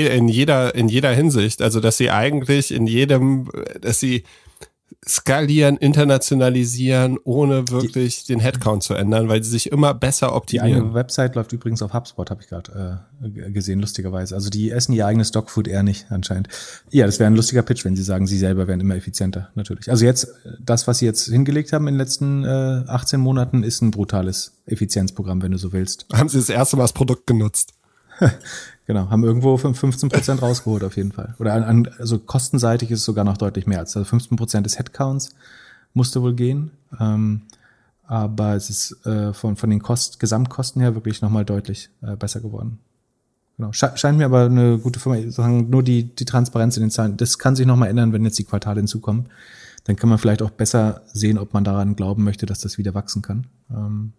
[0.07, 3.49] in jeder in jeder Hinsicht, also dass sie eigentlich in jedem,
[3.81, 4.23] dass sie
[5.07, 10.69] skalieren, internationalisieren, ohne wirklich die, den Headcount zu ändern, weil sie sich immer besser optimieren.
[10.69, 14.35] Die eigene Website läuft übrigens auf HubSpot, habe ich gerade äh, gesehen, lustigerweise.
[14.35, 16.49] Also die essen ihr eigenes Dogfood eher nicht anscheinend.
[16.91, 19.89] Ja, das wäre ein lustiger Pitch, wenn sie sagen, sie selber wären immer effizienter, natürlich.
[19.89, 20.27] Also jetzt,
[20.59, 24.59] das, was sie jetzt hingelegt haben in den letzten äh, 18 Monaten, ist ein brutales
[24.65, 26.05] Effizienzprogramm, wenn du so willst.
[26.13, 27.73] Haben sie das erste Mal das Produkt genutzt?
[28.89, 31.35] Genau, haben irgendwo 15 Prozent rausgeholt auf jeden Fall.
[31.37, 33.77] Oder an, an, also kostenseitig ist es sogar noch deutlich mehr.
[33.77, 35.29] Also 15 Prozent des Headcounts
[35.93, 36.71] musste wohl gehen.
[36.99, 37.43] Ähm,
[38.07, 42.39] aber es ist äh, von, von den Kost, Gesamtkosten her wirklich nochmal deutlich äh, besser
[42.39, 42.79] geworden.
[43.57, 43.73] Genau.
[43.73, 47.15] Scheint mir aber eine gute Firma, sagen nur die, die Transparenz in den Zahlen.
[47.15, 49.27] Das kann sich nochmal ändern, wenn jetzt die Quartale hinzukommen.
[49.83, 52.95] Dann kann man vielleicht auch besser sehen, ob man daran glauben möchte, dass das wieder
[52.95, 53.45] wachsen kann.
[53.69, 54.13] Ähm,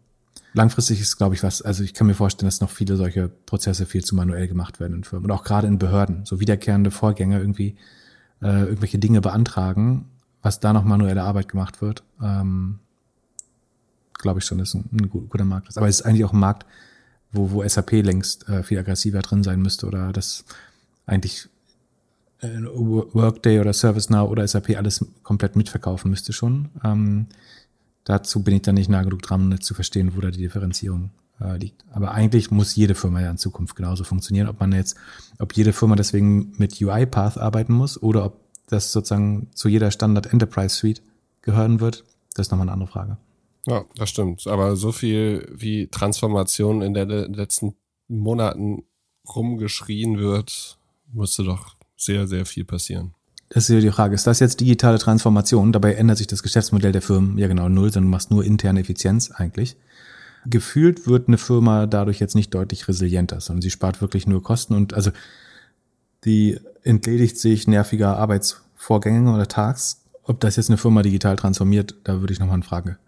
[0.53, 3.87] langfristig ist, glaube ich, was, also ich kann mir vorstellen, dass noch viele solche Prozesse
[3.87, 7.39] viel zu manuell gemacht werden in Firmen und auch gerade in Behörden, so wiederkehrende Vorgänger
[7.39, 7.77] irgendwie
[8.43, 10.07] äh, irgendwelche Dinge beantragen,
[10.43, 12.81] was da noch manuelle Arbeit gemacht wird, ähm,
[14.15, 15.79] glaube ich schon, dass ein, ein guter Markt ist.
[15.79, 16.67] Aber es ist eigentlich auch ein Markt,
[17.33, 20.45] wo, wo SAP längst äh, viel aggressiver drin sein müsste oder das
[21.07, 21.49] eigentlich
[22.41, 26.71] äh, Workday oder ServiceNow oder SAP alles komplett mitverkaufen müsste schon.
[26.85, 27.27] Ähm,
[28.05, 31.11] Dazu bin ich dann nicht nah genug dran, zu verstehen, wo da die Differenzierung
[31.41, 31.85] äh, liegt.
[31.91, 34.49] Aber eigentlich muss jede Firma ja in Zukunft genauso funktionieren.
[34.49, 34.97] Ob man jetzt,
[35.39, 40.33] ob jede Firma deswegen mit UiPath arbeiten muss oder ob das sozusagen zu jeder Standard
[40.33, 41.03] Enterprise Suite
[41.43, 42.05] gehören wird,
[42.35, 43.17] das ist nochmal eine andere Frage.
[43.67, 44.47] Ja, das stimmt.
[44.47, 47.75] Aber so viel wie Transformation in den letzten
[48.09, 48.85] Monaten
[49.35, 50.79] rumgeschrien wird,
[51.13, 53.15] musste doch sehr, sehr viel passieren.
[53.51, 55.73] Das ist ja die Frage, ist das jetzt digitale Transformation?
[55.73, 58.81] Dabei ändert sich das Geschäftsmodell der Firmen ja genau null, sondern du machst nur interne
[58.81, 59.77] Effizienz eigentlich.
[60.47, 64.75] Gefühlt wird eine Firma dadurch jetzt nicht deutlich resilienter, sondern sie spart wirklich nur Kosten
[64.75, 65.11] und also
[66.25, 70.05] die entledigt sich nerviger Arbeitsvorgänge oder Tags.
[70.23, 72.99] Ob das jetzt eine Firma digital transformiert, da würde ich nochmal eine Frage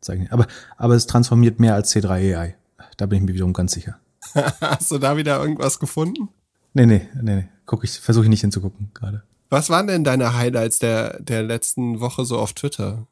[0.00, 0.28] zeigen.
[0.30, 0.46] Aber,
[0.78, 2.56] aber es transformiert mehr als C3 AI.
[2.96, 3.98] Da bin ich mir wiederum ganz sicher.
[4.60, 6.30] Hast du da wieder irgendwas gefunden?
[6.72, 7.48] Nee, nee, nee, nee.
[7.66, 9.22] Guck ich, versuche ich nicht hinzugucken gerade.
[9.50, 13.08] Was waren denn deine Highlights der, der letzten Woche so auf Twitter?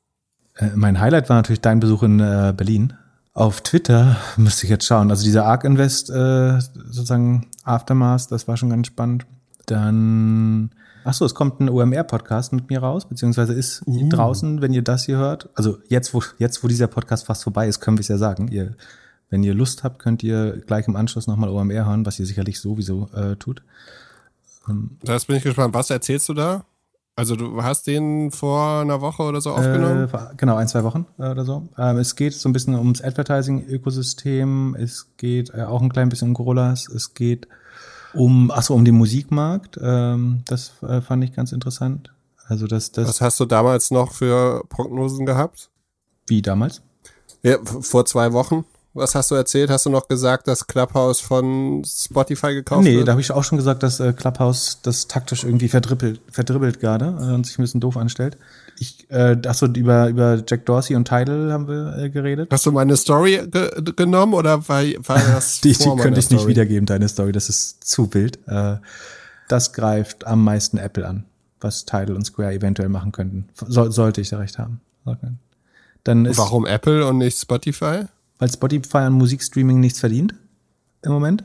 [0.55, 2.94] Äh, mein Highlight war natürlich dein Besuch in äh, Berlin.
[3.35, 5.10] Auf Twitter müsste ich jetzt schauen.
[5.10, 9.27] Also dieser Arc Invest äh, sozusagen Aftermath, das war schon ganz spannend.
[9.66, 10.70] Dann,
[11.05, 14.09] ach so, es kommt ein OMR-Podcast mit mir raus, beziehungsweise ist uh.
[14.09, 15.51] draußen, wenn ihr das hier hört.
[15.55, 18.47] Also jetzt, wo jetzt, wo dieser Podcast fast vorbei ist, können wir es ja sagen.
[18.48, 18.77] Ihr,
[19.28, 22.60] wenn ihr Lust habt, könnt ihr gleich im Anschluss nochmal OMR hören, was ihr sicherlich
[22.60, 23.62] sowieso äh, tut.
[25.03, 25.74] Das bin ich gespannt.
[25.74, 26.65] Was erzählst du da?
[27.16, 30.09] Also du hast den vor einer Woche oder so aufgenommen?
[30.12, 31.69] Äh, genau, ein, zwei Wochen äh, oder so.
[31.77, 34.77] Ähm, es geht so ein bisschen ums Advertising-Ökosystem.
[34.78, 36.89] Es geht äh, auch ein klein bisschen um Gorillas.
[36.89, 37.49] Es geht
[38.15, 39.81] um, achso, um den Musikmarkt.
[39.82, 42.15] Ähm, das äh, fand ich ganz interessant.
[42.47, 43.09] Also das, das.
[43.09, 45.70] Was hast du damals noch für Prognosen gehabt?
[46.28, 46.82] Wie damals?
[47.43, 48.65] Ja, vor zwei Wochen.
[48.99, 49.70] Was hast du erzählt?
[49.70, 53.01] Hast du noch gesagt, dass Clubhouse von Spotify gekauft nee, wird?
[53.01, 56.81] Nee, da habe ich auch schon gesagt, dass äh, Clubhouse das taktisch irgendwie verdribbelt, verdribbelt
[56.81, 58.37] gerade äh, und sich ein bisschen doof anstellt.
[58.79, 62.49] Ich, äh, achso, über, über Jack Dorsey und Tidal haben wir äh, geredet.
[62.53, 66.41] Hast du meine Story ge genommen oder war, war das Die, die könnte ich Story?
[66.41, 68.39] nicht wiedergeben, deine Story, das ist zu wild.
[68.47, 68.77] Äh,
[69.49, 71.25] das greift am meisten Apple an,
[71.61, 73.49] was Tidal und Square eventuell machen könnten.
[73.55, 74.81] So, sollte ich da recht haben.
[76.05, 78.05] Dann ist, Warum Apple und nicht Spotify?
[78.39, 80.35] Weil Spotify an Musikstreaming nichts verdient
[81.02, 81.44] im Moment,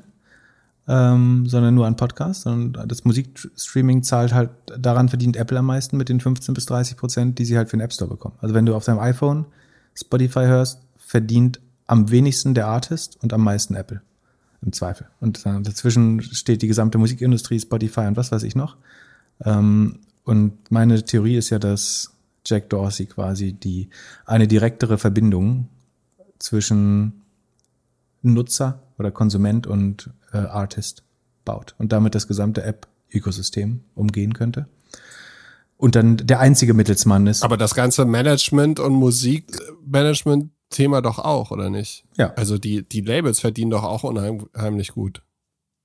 [0.87, 2.45] ähm, sondern nur an Podcasts.
[2.45, 6.97] Und das Musikstreaming zahlt halt, daran verdient Apple am meisten mit den 15 bis 30
[6.97, 8.35] Prozent, die sie halt für den App Store bekommen.
[8.39, 9.45] Also wenn du auf deinem iPhone
[9.95, 14.01] Spotify hörst, verdient am wenigsten der Artist und am meisten Apple.
[14.61, 15.07] Im Zweifel.
[15.19, 18.77] Und dazwischen steht die gesamte Musikindustrie, Spotify und was weiß ich noch.
[19.43, 22.13] Ähm, und meine Theorie ist ja, dass
[22.45, 23.89] Jack Dorsey quasi die
[24.25, 25.67] eine direktere Verbindung
[26.43, 27.23] zwischen
[28.21, 31.03] Nutzer oder Konsument und äh, Artist
[31.45, 34.67] baut und damit das gesamte App-Ökosystem umgehen könnte.
[35.77, 37.43] Und dann der einzige Mittelsmann ist.
[37.43, 42.05] Aber das ganze Management und Musikmanagement-Thema doch auch, oder nicht?
[42.17, 42.33] Ja.
[42.35, 45.21] Also die, die Labels verdienen doch auch unheimlich gut.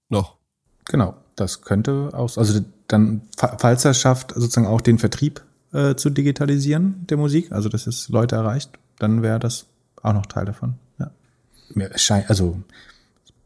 [0.08, 0.36] Noch.
[0.84, 6.10] Genau, das könnte auch, also dann, falls er schafft, sozusagen auch den Vertrieb äh, zu
[6.10, 9.66] digitalisieren der Musik, also dass es Leute erreicht, dann wäre das
[10.02, 10.74] auch noch Teil davon.
[10.98, 11.10] Ja.
[11.74, 12.60] Mir scheint, also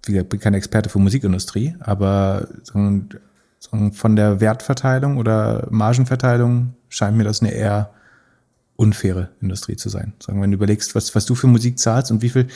[0.05, 7.24] wie gesagt, bin kein Experte für Musikindustrie, aber von der Wertverteilung oder Margenverteilung scheint mir
[7.24, 7.91] das eine eher
[8.77, 10.12] unfaire Industrie zu sein.
[10.20, 12.49] Sagen, wenn du überlegst, was, was du für Musik zahlst und wie viel,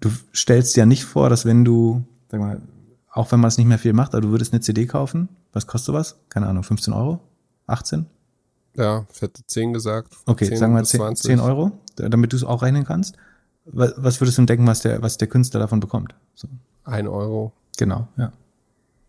[0.00, 2.60] du stellst dir ja nicht vor, dass wenn du, sag mal,
[3.12, 5.66] auch wenn man es nicht mehr viel macht, aber du würdest eine CD kaufen, was
[5.66, 6.16] kostet sowas?
[6.28, 7.20] Keine Ahnung, 15 Euro?
[7.66, 8.06] 18?
[8.76, 10.16] Ja, ich hätte 10 gesagt.
[10.26, 13.16] Okay, 10 sagen wir 10, 10 Euro, damit du es auch rechnen kannst
[13.72, 16.14] was würdest du denken, was der, was der Künstler davon bekommt?
[16.34, 16.48] So.
[16.84, 17.52] Ein Euro.
[17.78, 18.32] Genau, ja.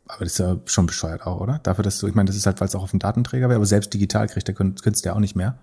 [0.07, 1.59] Aber das ist ja schon bescheuert auch, oder?
[1.63, 3.55] Dafür, dass du, ich meine, das ist halt, weil es auch auf dem Datenträger wäre,
[3.55, 5.57] aber selbst digital kriegt der Künstler ja auch nicht mehr.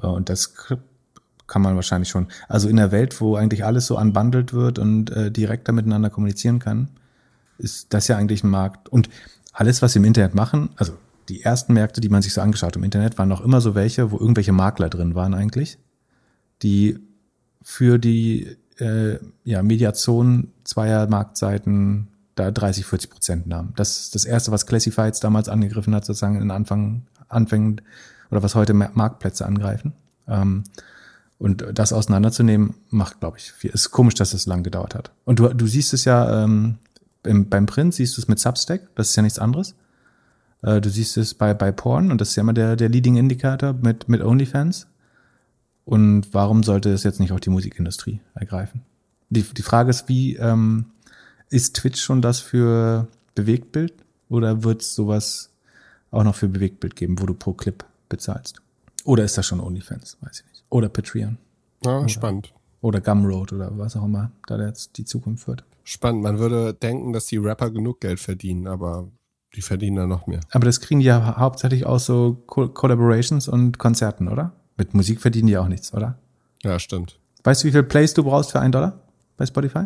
[0.00, 0.54] Äh, und das
[1.46, 2.28] kann man wahrscheinlich schon.
[2.48, 6.60] Also in der Welt, wo eigentlich alles so unbundelt wird und äh, direkter miteinander kommunizieren
[6.60, 6.88] kann,
[7.58, 8.88] ist das ja eigentlich ein Markt.
[8.88, 9.08] Und
[9.52, 10.92] alles, was sie im Internet machen, also
[11.28, 14.12] die ersten Märkte, die man sich so angeschaut im Internet, waren noch immer so welche,
[14.12, 15.78] wo irgendwelche Makler drin waren eigentlich,
[16.62, 17.00] die
[17.62, 23.72] für die äh, ja, Mediation zweier Marktseiten da 30, 40 Prozent nahm.
[23.76, 27.80] Das ist das Erste, was Classifieds damals angegriffen hat, sozusagen in Anfang, Anfängen
[28.30, 29.92] oder was heute Marktplätze angreifen.
[30.28, 30.64] Ähm,
[31.38, 33.70] und das auseinanderzunehmen, macht, glaube ich, viel.
[33.70, 35.12] Ist komisch, dass es das lang gedauert hat.
[35.24, 36.78] Und du, du siehst es ja ähm,
[37.24, 39.74] im, beim Print, siehst du es mit Substack, das ist ja nichts anderes.
[40.62, 43.16] Äh, du siehst es bei, bei Porn und das ist ja immer der, der Leading
[43.16, 44.88] Indicator mit, mit OnlyFans.
[45.88, 48.82] Und warum sollte es jetzt nicht auch die Musikindustrie ergreifen?
[49.30, 50.84] Die, die Frage ist, wie ähm,
[51.48, 53.94] ist Twitch schon das für Bewegtbild
[54.28, 55.48] oder wird es sowas
[56.10, 58.60] auch noch für Bewegtbild geben, wo du pro Clip bezahlst?
[59.04, 60.18] Oder ist das schon OnlyFans?
[60.20, 60.64] Weiß ich nicht.
[60.68, 61.38] Oder Patreon.
[61.82, 62.52] Ja, oder, spannend.
[62.82, 65.64] Oder Gumroad oder was auch immer da jetzt die Zukunft wird.
[65.84, 66.22] Spannend.
[66.22, 69.08] Man würde denken, dass die Rapper genug Geld verdienen, aber
[69.56, 70.40] die verdienen da noch mehr.
[70.50, 74.52] Aber das kriegen die ja hauptsächlich aus so Collaborations und Konzerten, oder?
[74.78, 76.16] Mit Musik verdienen die auch nichts, oder?
[76.62, 77.18] Ja, stimmt.
[77.44, 78.98] Weißt du, wie viel Plays du brauchst für einen Dollar
[79.36, 79.84] bei Spotify?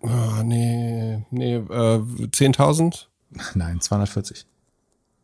[0.00, 3.06] Oh, nee, nee, äh, 10.000?
[3.54, 4.46] Nein, 240.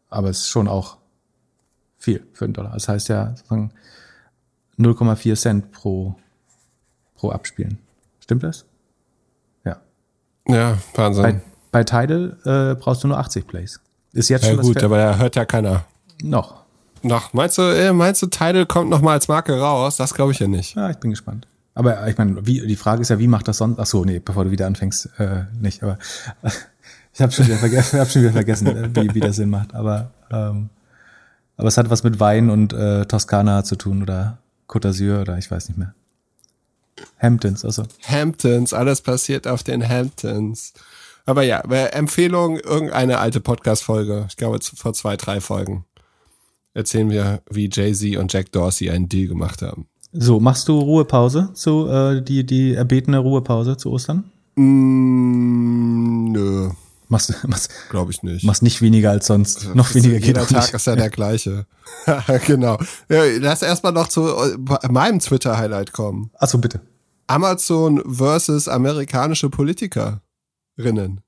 [0.08, 0.98] aber es ist schon auch
[1.98, 2.72] viel für einen Dollar.
[2.72, 3.72] Das heißt ja sozusagen
[4.78, 6.14] 0,4 Cent pro,
[7.14, 7.78] pro Abspielen.
[8.20, 8.64] Stimmt das?
[9.64, 9.80] Ja.
[10.48, 11.22] Ja, Wahnsinn.
[11.22, 11.40] Bei,
[11.70, 13.80] bei Tidal äh, brauchst du nur 80 Plays.
[14.12, 15.84] Ist jetzt ja schon gut, aber da hört ja keiner.
[16.22, 16.61] Noch.
[17.02, 17.32] Noch.
[17.32, 19.96] Meinst du, äh, meinst du, Tidal kommt noch mal als Marke raus?
[19.96, 20.76] Das glaube ich ja nicht.
[20.76, 21.46] Ja, ich bin gespannt.
[21.74, 23.78] Aber ich meine, wie, die Frage ist ja, wie macht das sonst?
[23.78, 25.82] Ach so, nee, bevor du wieder anfängst, äh, nicht.
[25.82, 25.98] Aber
[27.14, 29.74] ich habe schon wieder vergessen, hab schon wieder vergessen, äh, wie, wie das Sinn macht.
[29.74, 30.68] Aber ähm,
[31.56, 34.38] aber es hat was mit Wein und äh, Toskana zu tun oder
[34.68, 35.94] Côte d'Azur oder ich weiß nicht mehr.
[37.20, 37.84] Hamptons, also.
[38.02, 40.72] Hamptons, alles passiert auf den Hamptons.
[41.24, 45.84] Aber ja, Empfehlung, irgendeine alte Podcast-Folge, ich glaube vor zwei, drei Folgen,
[46.74, 49.86] erzählen wir, wie Jay-Z und Jack Dorsey einen Deal gemacht haben.
[50.12, 54.24] So, machst du Ruhepause zu, äh, die, die erbetene Ruhepause zu Ostern?
[54.56, 56.70] Mm, nö.
[57.08, 58.44] Machst, machst, Glaube ich nicht.
[58.44, 59.74] Machst nicht weniger als sonst.
[59.74, 60.74] Noch weniger geht Jeder auch Tag nicht.
[60.74, 61.66] ist ja der gleiche.
[62.46, 62.78] genau.
[63.10, 66.30] Ja, lass erstmal noch zu äh, meinem Twitter-Highlight kommen.
[66.38, 66.80] Achso, bitte.
[67.26, 71.20] Amazon versus amerikanische Politikerinnen.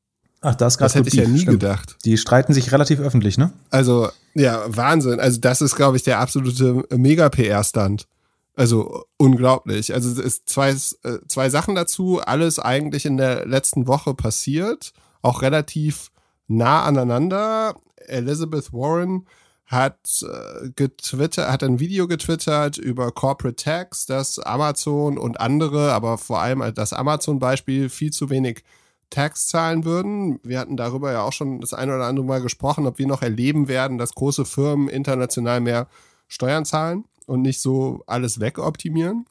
[0.45, 1.97] Ach, das Das hätte ich ja nie gedacht.
[2.05, 3.53] Die streiten sich relativ öffentlich, ne?
[3.71, 5.19] Also, ja, Wahnsinn.
[5.19, 8.07] Also, das ist, glaube ich, der absolute Mega-PR-Stand.
[8.55, 9.95] Also, unglaublich.
[9.95, 12.21] Also, es ist zwei, äh, zwei Sachen dazu.
[12.21, 14.93] Alles eigentlich in der letzten Woche passiert.
[15.23, 16.11] Auch relativ
[16.47, 17.75] nah aneinander.
[18.07, 19.27] Elizabeth Warren
[19.65, 26.19] hat äh, getwittert, hat ein Video getwittert über Corporate Tax, dass Amazon und andere, aber
[26.19, 28.63] vor allem das Amazon-Beispiel viel zu wenig
[29.11, 30.41] Tax zahlen würden.
[30.43, 33.23] Wir hatten darüber ja auch schon das eine oder andere Mal gesprochen, ob wir noch
[33.23, 35.89] erleben werden, dass große Firmen international mehr
[36.29, 39.27] Steuern zahlen und nicht so alles wegoptimieren.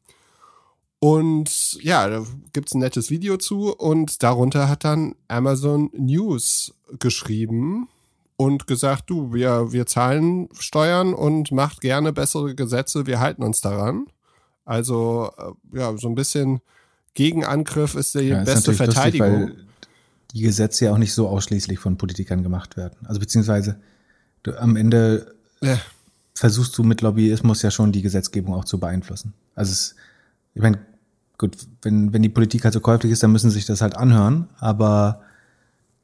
[1.00, 2.24] Und ja, da
[2.54, 7.90] gibt's ein nettes Video zu und darunter hat dann Amazon News geschrieben
[8.38, 13.60] und gesagt, du, wir, wir zahlen Steuern und macht gerne bessere Gesetze, wir halten uns
[13.60, 14.06] daran.
[14.66, 16.62] Also äh, ja, so ein bisschen
[17.14, 19.28] Gegenangriff ist die Ja, ist beste lustig, Verteidigung.
[19.50, 19.56] weil
[20.34, 22.96] die Gesetze ja auch nicht so ausschließlich von Politikern gemacht werden.
[23.06, 23.78] Also beziehungsweise
[24.44, 25.80] du, am Ende Ja.
[26.34, 29.34] versuchst du mit Lobbyismus ja schon die Gesetzgebung auch zu beeinflussen.
[29.56, 29.96] Also es,
[30.56, 30.80] ich meine,
[31.38, 33.96] gut, wenn, wenn die Politik halt so käuflich ist, dann müssen sie sich das halt
[33.96, 35.22] anhören, aber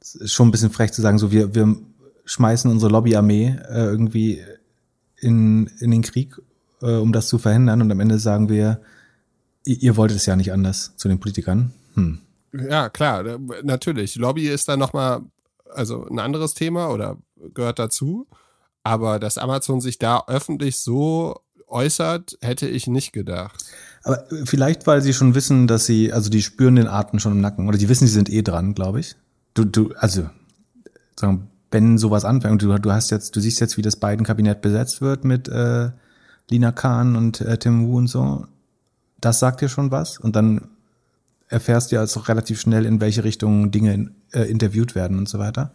[0.00, 1.76] es ist schon ein bisschen frech zu sagen, so wir, wir
[2.24, 4.42] schmeißen unsere Lobbyarmee äh, irgendwie
[5.16, 6.36] in, in den Krieg,
[6.82, 8.80] äh, um das zu verhindern und am Ende sagen wir,
[9.64, 11.72] ihr, wolltet es ja nicht anders zu den Politikern.
[11.94, 12.20] Hm.
[12.52, 14.16] Ja, klar, natürlich.
[14.16, 15.22] Lobby ist dann nochmal,
[15.72, 17.16] also ein anderes Thema oder
[17.54, 18.26] gehört dazu.
[18.82, 23.64] Aber dass Amazon sich da öffentlich so äußert, hätte ich nicht gedacht.
[24.02, 27.40] Aber vielleicht, weil sie schon wissen, dass sie, also die spüren den Atem schon im
[27.40, 27.68] Nacken.
[27.68, 29.16] Oder die wissen, sie sind eh dran, glaube ich.
[29.54, 30.28] Du, du, also,
[31.18, 34.62] sagen, wenn sowas anfängt, und du, du hast jetzt, du siehst jetzt, wie das Biden-Kabinett
[34.62, 35.90] besetzt wird mit äh,
[36.50, 38.46] Lina Khan und äh, Tim Wu und so,
[39.20, 40.18] das sagt dir schon was.
[40.18, 40.68] Und dann
[41.48, 45.38] erfährst du ja also relativ schnell, in welche Richtung Dinge äh, interviewt werden und so
[45.38, 45.72] weiter.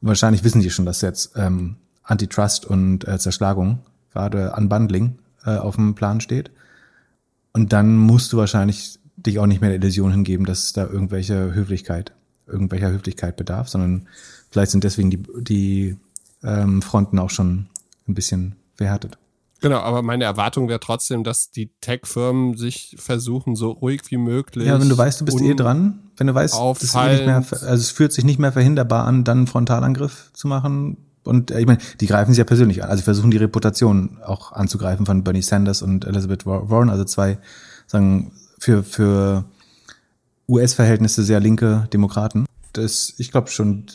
[0.00, 3.80] Und wahrscheinlich wissen die schon, dass jetzt ähm, Antitrust und äh, Zerschlagung,
[4.12, 6.50] gerade Unbundling, äh, auf dem Plan steht.
[7.52, 10.86] Und dann musst du wahrscheinlich dich auch nicht mehr der Illusion hingeben, dass es da
[10.86, 12.12] irgendwelche Höflichkeit,
[12.46, 14.08] irgendwelcher Höflichkeit bedarf, sondern
[14.50, 15.96] vielleicht sind deswegen die, die
[16.42, 17.66] ähm, Fronten auch schon
[18.08, 19.18] ein bisschen verhärtet.
[19.60, 24.66] Genau, aber meine Erwartung wäre trotzdem, dass die Tech-Firmen sich versuchen, so ruhig wie möglich.
[24.66, 27.36] Ja, wenn du weißt, du bist eh dran, wenn du weißt, das eh nicht mehr,
[27.36, 30.96] also es fühlt sich nicht mehr verhinderbar an, dann einen Frontalangriff zu machen.
[31.24, 32.88] Und äh, ich meine, die greifen sie ja persönlich an.
[32.88, 37.38] Also sie versuchen die Reputation auch anzugreifen von Bernie Sanders und Elizabeth Warren, also zwei,
[37.86, 39.44] sagen, für, für
[40.48, 42.46] US-Verhältnisse sehr linke Demokraten.
[42.72, 43.86] Das, ich glaube schon,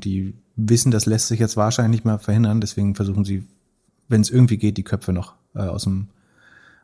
[0.00, 3.46] die wissen, das lässt sich jetzt wahrscheinlich nicht mehr verhindern, deswegen versuchen sie,
[4.08, 6.08] wenn es irgendwie geht, die Köpfe noch äh, aus, dem,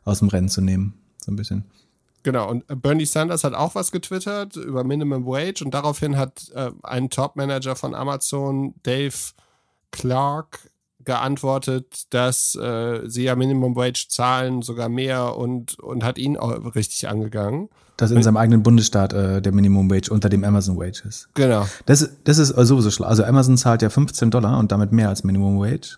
[0.03, 0.93] aus dem Rennen zu nehmen.
[1.17, 1.65] So ein bisschen.
[2.23, 6.69] Genau, und Bernie Sanders hat auch was getwittert über Minimum Wage und daraufhin hat äh,
[6.83, 9.15] ein Top-Manager von Amazon, Dave
[9.91, 10.71] Clark,
[11.05, 16.75] geantwortet, dass äh, sie ja Minimum Wage zahlen, sogar mehr und, und hat ihn auch
[16.75, 17.69] richtig angegangen.
[17.97, 21.29] Dass in seinem eigenen Bundesstaat äh, der Minimum Wage unter dem Amazon Wage ist.
[21.35, 21.67] Genau.
[21.85, 23.07] Das, das ist sowieso schlau.
[23.07, 25.97] Also Amazon zahlt ja 15 Dollar und damit mehr als Minimum Wage.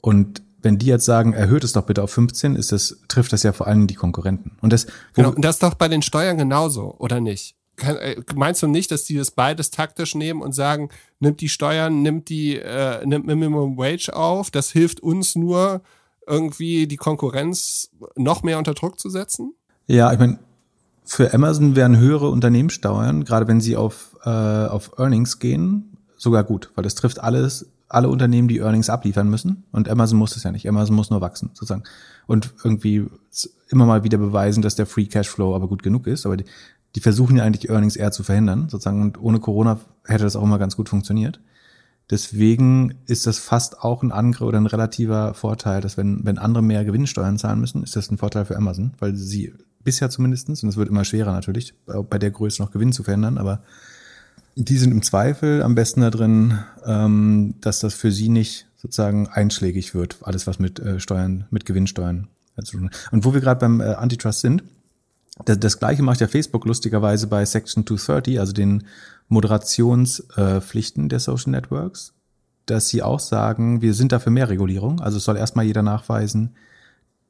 [0.00, 3.42] Und wenn die jetzt sagen, erhöht es doch bitte auf 15, ist das, trifft das
[3.42, 4.52] ja vor allem die Konkurrenten.
[4.60, 7.56] Und das, Genau, und das ist doch bei den Steuern genauso, oder nicht?
[7.76, 11.48] Kann, äh, meinst du nicht, dass die das beides taktisch nehmen und sagen, nimmt die
[11.48, 15.80] Steuern, nimmt die äh, nimmt Minimum Wage auf, das hilft uns nur,
[16.26, 19.54] irgendwie die Konkurrenz noch mehr unter Druck zu setzen?
[19.90, 20.38] ja, ich meine,
[21.04, 26.70] für Amazon wären höhere Unternehmenssteuern, gerade wenn sie auf, äh, auf Earnings gehen, sogar gut,
[26.76, 29.64] weil das trifft alles, alle Unternehmen, die Earnings abliefern müssen.
[29.72, 30.68] Und Amazon muss es ja nicht.
[30.68, 31.82] Amazon muss nur wachsen, sozusagen.
[32.26, 33.06] Und irgendwie
[33.68, 36.24] immer mal wieder beweisen, dass der Free Cashflow aber gut genug ist.
[36.24, 36.44] Aber die,
[36.94, 39.02] die versuchen ja eigentlich Earnings eher zu verhindern, sozusagen.
[39.02, 41.40] Und ohne Corona hätte das auch immer ganz gut funktioniert.
[42.10, 46.62] Deswegen ist das fast auch ein Angriff oder ein relativer Vorteil, dass wenn, wenn andere
[46.62, 49.52] mehr Gewinnsteuern zahlen müssen, ist das ein Vorteil für Amazon, weil sie
[49.82, 53.38] bisher zumindestens und es wird immer schwerer natürlich, bei der Größe noch Gewinn zu verändern,
[53.38, 53.62] aber
[54.64, 59.28] die sind im Zweifel am besten da drin, ähm, dass das für sie nicht sozusagen
[59.28, 62.28] einschlägig wird, alles was mit äh, Steuern, mit Gewinnsteuern
[62.62, 64.62] zu tun Und wo wir gerade beim äh, Antitrust sind,
[65.46, 68.84] das, das gleiche macht ja Facebook lustigerweise bei Section 230, also den
[69.28, 72.12] Moderationspflichten äh, der Social Networks,
[72.66, 75.00] dass sie auch sagen, wir sind dafür mehr Regulierung.
[75.00, 76.54] Also es soll erstmal jeder nachweisen,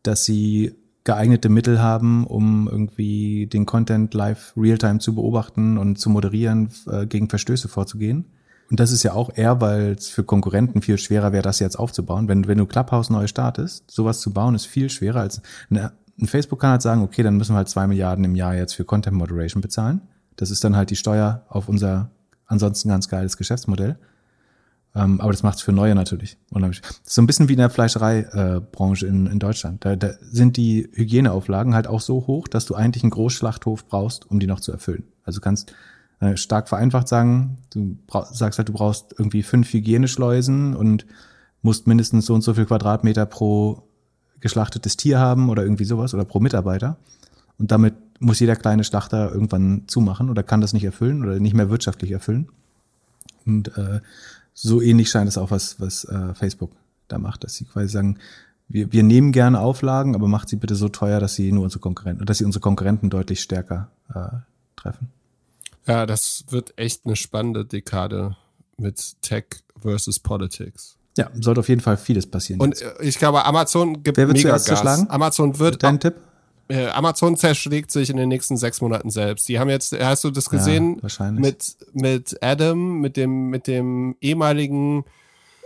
[0.03, 0.75] dass sie
[1.05, 7.07] geeignete Mittel haben, um irgendwie den Content live real-time zu beobachten und zu moderieren, äh,
[7.07, 8.27] gegen Verstöße vorzugehen.
[8.71, 11.77] Und das ist ja auch eher, weil es für Konkurrenten viel schwerer wäre, das jetzt
[11.79, 12.29] aufzubauen.
[12.29, 16.27] Wenn, wenn du Clubhouse neu startest, sowas zu bauen, ist viel schwerer als eine, ein
[16.27, 18.85] Facebook kann halt sagen, okay, dann müssen wir halt zwei Milliarden im Jahr jetzt für
[18.85, 20.03] Content Moderation bezahlen.
[20.37, 22.11] Das ist dann halt die Steuer auf unser
[22.47, 23.99] ansonsten ganz geiles Geschäftsmodell.
[24.95, 26.83] Ähm, aber das macht es für Neue natürlich unheimlich.
[27.05, 29.85] So ein bisschen wie in der Fleischereibranche in, in Deutschland.
[29.85, 34.29] Da, da sind die Hygieneauflagen halt auch so hoch, dass du eigentlich einen Großschlachthof brauchst,
[34.29, 35.05] um die noch zu erfüllen.
[35.25, 35.73] Also kannst
[36.19, 37.97] äh, stark vereinfacht sagen, du
[38.33, 41.07] sagst halt, du brauchst irgendwie fünf Hygieneschleusen und
[41.63, 43.83] musst mindestens so und so viel Quadratmeter pro
[44.41, 46.97] geschlachtetes Tier haben oder irgendwie sowas oder pro Mitarbeiter.
[47.59, 51.55] Und damit muss jeder kleine Schlachter irgendwann zumachen oder kann das nicht erfüllen oder nicht
[51.55, 52.49] mehr wirtschaftlich erfüllen.
[53.47, 54.01] Und äh,
[54.55, 56.73] so ähnlich scheint es auch, was, was äh, Facebook
[57.09, 58.19] da macht, dass sie quasi sagen,
[58.69, 61.81] wir, wir nehmen gerne Auflagen, aber macht sie bitte so teuer, dass sie nur unsere
[61.81, 64.29] Konkurrenten, dass sie unsere Konkurrenten deutlich stärker äh,
[64.77, 65.09] treffen.
[65.87, 68.37] Ja, das wird echt eine spannende Dekade
[68.77, 69.45] mit Tech
[69.81, 70.97] versus Politics.
[71.17, 72.61] Ja, sollte auf jeden Fall vieles passieren.
[72.61, 73.01] Und jetzt.
[73.01, 75.09] ich glaube, Amazon gibt Wer wird mega Gas.
[75.09, 75.83] Amazon wird.
[75.83, 76.15] Dein Tipp?
[76.71, 79.49] Äh, Amazon zerschlägt sich in den nächsten sechs Monaten selbst.
[79.49, 80.97] Die haben jetzt, hast du das gesehen?
[80.97, 81.41] Ja, wahrscheinlich.
[81.41, 85.05] Mit, mit Adam, mit dem, mit dem ehemaligen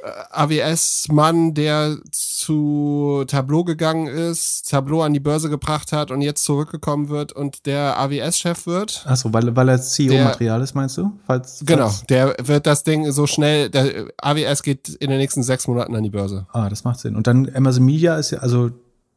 [0.02, 6.42] äh, AWS-Mann, der zu Tableau gegangen ist, Tableau an die Börse gebracht hat und jetzt
[6.42, 9.04] zurückgekommen wird und der AWS-Chef wird.
[9.06, 11.12] Achso, weil, weil er CEO-Material ist, meinst du?
[11.26, 15.42] Falls, falls genau, der wird das Ding so schnell, der AWS geht in den nächsten
[15.42, 16.46] sechs Monaten an die Börse.
[16.52, 17.14] Ah, das macht Sinn.
[17.14, 18.70] Und dann Amazon Media ist ja, also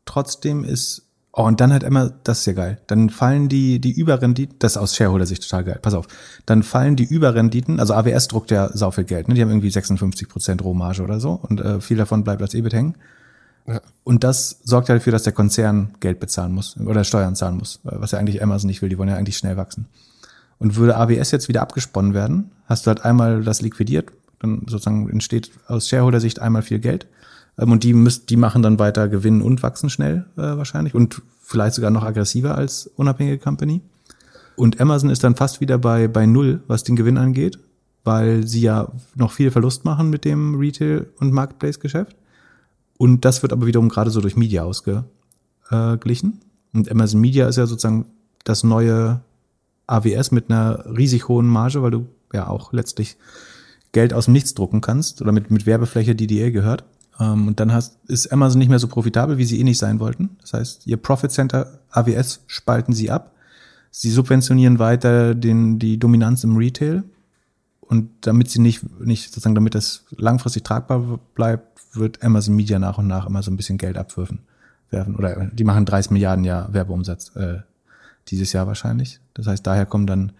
[0.03, 1.06] trotzdem ist
[1.39, 2.79] Oh, und dann halt immer, das ist ja geil.
[2.87, 6.07] Dann fallen die, die Überrenditen, das ist aus Shareholder-Sicht total geil, pass auf.
[6.47, 9.35] Dann fallen die Überrenditen, also AWS druckt ja sau viel Geld, ne?
[9.35, 12.73] Die haben irgendwie 56 Prozent Rohmarge oder so und äh, viel davon bleibt als EBIT
[12.73, 12.95] hängen.
[13.67, 13.81] Ja.
[14.03, 17.81] Und das sorgt halt dafür, dass der Konzern Geld bezahlen muss oder Steuern zahlen muss,
[17.83, 19.85] was ja eigentlich Amazon nicht will, die wollen ja eigentlich schnell wachsen.
[20.57, 25.07] Und würde AWS jetzt wieder abgesponnen werden, hast du halt einmal das liquidiert, dann sozusagen
[25.07, 27.05] entsteht aus Shareholder-Sicht einmal viel Geld
[27.65, 31.75] und die, müssen, die machen dann weiter Gewinn und wachsen schnell äh, wahrscheinlich und vielleicht
[31.75, 33.81] sogar noch aggressiver als unabhängige Company.
[34.55, 37.59] Und Amazon ist dann fast wieder bei, bei Null, was den Gewinn angeht,
[38.03, 42.15] weil sie ja noch viel Verlust machen mit dem Retail- und Marketplace-Geschäft.
[42.97, 46.41] Und das wird aber wiederum gerade so durch Media ausgeglichen.
[46.73, 48.05] Und Amazon Media ist ja sozusagen
[48.43, 49.21] das neue
[49.85, 53.17] AWS mit einer riesig hohen Marge, weil du ja auch letztlich
[53.91, 56.83] Geld aus dem Nichts drucken kannst oder mit, mit Werbefläche, die dir gehört.
[57.19, 59.99] Ähm, und dann hast, ist Amazon nicht mehr so profitabel, wie sie eh nicht sein
[59.99, 60.37] wollten.
[60.41, 63.31] Das heißt, ihr Profit Center AWS spalten sie ab.
[63.91, 67.03] Sie subventionieren weiter den, die Dominanz im Retail.
[67.81, 72.97] Und damit sie nicht, nicht sozusagen, damit das langfristig tragbar bleibt, wird Amazon Media nach
[72.97, 74.39] und nach immer so ein bisschen Geld abwürfen.
[74.89, 75.15] Werfen.
[75.15, 77.59] Oder die machen 30 Milliarden Jahr Werbeumsatz äh,
[78.27, 79.19] dieses Jahr wahrscheinlich.
[79.33, 80.31] Das heißt, daher kommen dann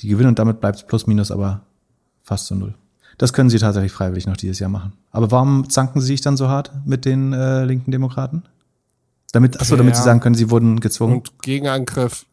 [0.00, 1.62] die Gewinne und damit bleibt es plus minus aber
[2.22, 2.74] fast zu null.
[3.18, 4.92] Das können sie tatsächlich freiwillig noch dieses Jahr machen.
[5.10, 8.42] Aber warum zanken sie sich dann so hart mit den äh, linken Demokraten?
[9.32, 9.98] Damit, achso, damit ja.
[9.98, 11.16] sie sagen können, sie wurden gezwungen.
[11.16, 12.26] Und Gegenangriff,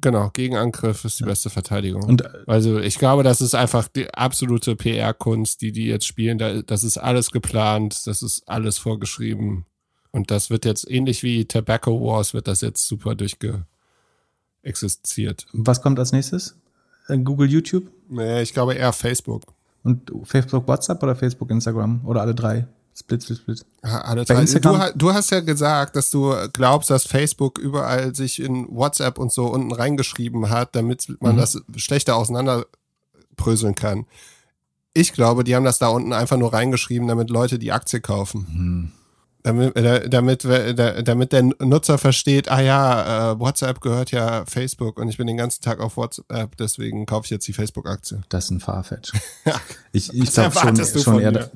[0.00, 1.28] genau, Gegenangriff ist die ja.
[1.28, 2.04] beste Verteidigung.
[2.04, 6.64] Und, also ich glaube, das ist einfach die absolute PR-Kunst, die die jetzt spielen.
[6.66, 9.66] Das ist alles geplant, das ist alles vorgeschrieben.
[10.10, 15.46] Und das wird jetzt ähnlich wie Tobacco Wars, wird das jetzt super durchgeexistiert.
[15.52, 16.56] Was kommt als nächstes?
[17.08, 17.90] Äh, Google, YouTube?
[18.08, 19.42] Nee, ich glaube eher Facebook.
[19.84, 22.66] Und Facebook WhatsApp oder Facebook Instagram oder alle drei?
[22.94, 23.64] Split, split, split.
[23.82, 24.44] alle drei.
[24.44, 29.32] Du, du, hast ja gesagt, dass du glaubst, dass Facebook überall sich in WhatsApp und
[29.32, 31.40] so unten reingeschrieben hat, damit man mhm.
[31.40, 34.06] das schlechter auseinanderpröseln kann.
[34.94, 38.46] Ich glaube, die haben das da unten einfach nur reingeschrieben, damit Leute die Aktie kaufen.
[38.50, 38.92] Mhm.
[39.44, 45.00] Damit, äh, damit, äh, damit der Nutzer versteht, ah ja, äh, WhatsApp gehört ja Facebook
[45.00, 48.22] und ich bin den ganzen Tag auf WhatsApp, deswegen kaufe ich jetzt die Facebook-Aktie.
[48.28, 49.12] Das ist ein Farfetch.
[49.92, 51.50] ich ich glaube schon, schon eher,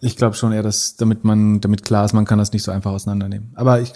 [0.00, 2.70] ich glaube schon eher, dass damit man, damit klar ist, man kann das nicht so
[2.70, 3.50] einfach auseinandernehmen.
[3.56, 3.92] Aber ich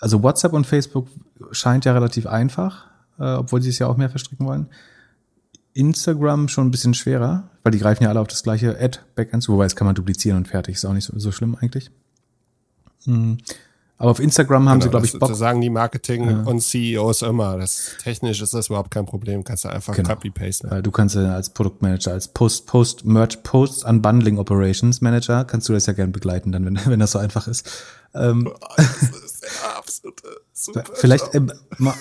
[0.00, 1.08] also WhatsApp und Facebook
[1.52, 2.86] scheint ja relativ einfach,
[3.18, 4.66] äh, obwohl sie es ja auch mehr verstricken wollen.
[5.74, 9.52] Instagram schon ein bisschen schwerer, weil die greifen ja alle auf das gleiche Ad-Backend zu,
[9.52, 11.90] wobei es kann man duplizieren und fertig, ist auch nicht so, so schlimm eigentlich.
[13.04, 13.38] Hm.
[14.00, 15.28] Aber auf Instagram haben genau, sie, glaube ich, Bock.
[15.28, 16.42] Das sagen die Marketing- ja.
[16.42, 17.58] und CEOs immer.
[17.58, 19.42] Das, technisch ist das überhaupt kein Problem.
[19.42, 20.10] Kannst du einfach genau.
[20.10, 20.82] copy-pasten.
[20.84, 25.72] Du kannst ja als Produktmanager, als Post, Post, Merch, Post Unbundling Operations Manager, kannst du
[25.72, 27.68] das ja gerne begleiten, dann, wenn, wenn das so einfach ist.
[28.14, 30.22] Ähm, oh, das ist der absolute
[30.52, 31.40] super Vielleicht, äh,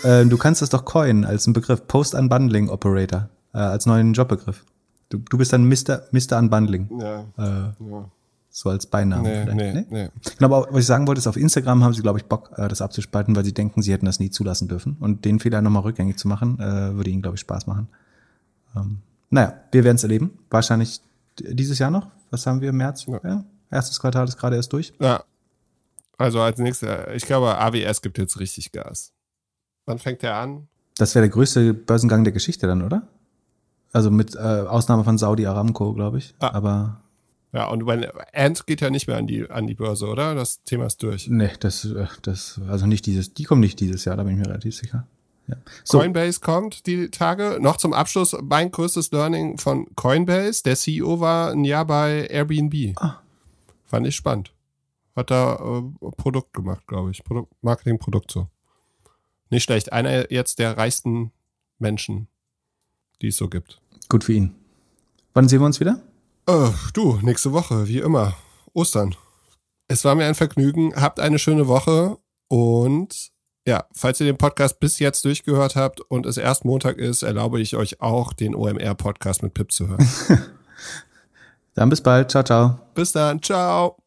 [0.03, 1.87] äh, du kannst das doch coin als ein Begriff.
[1.87, 4.63] Post Unbundling Operator, äh, als neuen Jobbegriff.
[5.09, 6.03] Du, du bist dann Mr.
[6.11, 6.37] Mr.
[6.37, 6.89] Unbundling.
[6.99, 7.21] Ja.
[7.37, 8.11] Äh, ja.
[8.57, 9.23] So als Beinamen.
[9.23, 9.85] Nee, nee, nee?
[9.87, 10.09] nee.
[10.39, 12.67] Genau, aber was ich sagen wollte, ist, auf Instagram haben sie, glaube ich, Bock, äh,
[12.67, 14.97] das abzuspalten, weil sie denken, sie hätten das nie zulassen dürfen.
[14.99, 17.87] Und den Fehler nochmal rückgängig zu machen, äh, würde ihnen, glaube ich, Spaß machen.
[18.75, 18.97] Ähm,
[19.29, 20.39] naja, wir werden es erleben.
[20.49, 21.01] Wahrscheinlich
[21.37, 22.07] dieses Jahr noch.
[22.31, 23.05] Was haben wir im März?
[23.05, 23.19] Ja.
[23.23, 23.43] ja.
[23.69, 24.91] Erstes Quartal ist gerade erst durch.
[24.99, 25.23] Ja.
[26.17, 29.13] Also als nächstes, ich glaube, AWS gibt jetzt richtig Gas.
[29.85, 30.67] Wann fängt der an?
[30.97, 33.03] Das wäre der größte Börsengang der Geschichte dann, oder?
[33.93, 36.33] Also mit äh, Ausnahme von Saudi Aramco, glaube ich.
[36.39, 36.55] Ah.
[36.55, 37.03] Aber
[37.57, 40.35] ja, und wenn Ant geht ja nicht mehr an die, an die Börse, oder?
[40.35, 41.27] Das Thema ist durch.
[41.27, 44.37] Nee, das, äh, das, also nicht dieses, die kommen nicht dieses Jahr, da bin ich
[44.37, 45.07] mir relativ sicher.
[45.47, 45.55] Ja.
[45.83, 45.97] So.
[45.97, 47.57] Coinbase kommt die Tage.
[47.59, 50.61] Noch zum Abschluss mein größtes Learning von Coinbase.
[50.61, 52.95] Der CEO war ein Jahr bei Airbnb.
[53.01, 53.21] Ah.
[53.85, 54.53] Fand ich spannend.
[55.15, 57.23] Hat da äh, Produkt gemacht, glaube ich.
[57.23, 58.49] Produkt, Marketingprodukt so.
[59.49, 59.91] Nicht schlecht.
[59.91, 61.31] Einer jetzt der reichsten
[61.79, 62.27] Menschen,
[63.23, 63.81] die es so gibt.
[64.09, 64.53] Gut für ihn.
[65.33, 66.03] Wann sehen wir uns wieder?
[66.49, 68.35] Uh, du, nächste Woche, wie immer.
[68.73, 69.15] Ostern.
[69.89, 70.93] Es war mir ein Vergnügen.
[70.95, 72.17] Habt eine schöne Woche
[72.47, 73.31] und
[73.67, 77.59] ja, falls ihr den Podcast bis jetzt durchgehört habt und es erst Montag ist, erlaube
[77.59, 80.07] ich euch auch, den OMR-Podcast mit Pip zu hören.
[81.73, 82.31] dann bis bald.
[82.31, 82.79] Ciao, ciao.
[82.95, 83.41] Bis dann.
[83.41, 84.06] Ciao.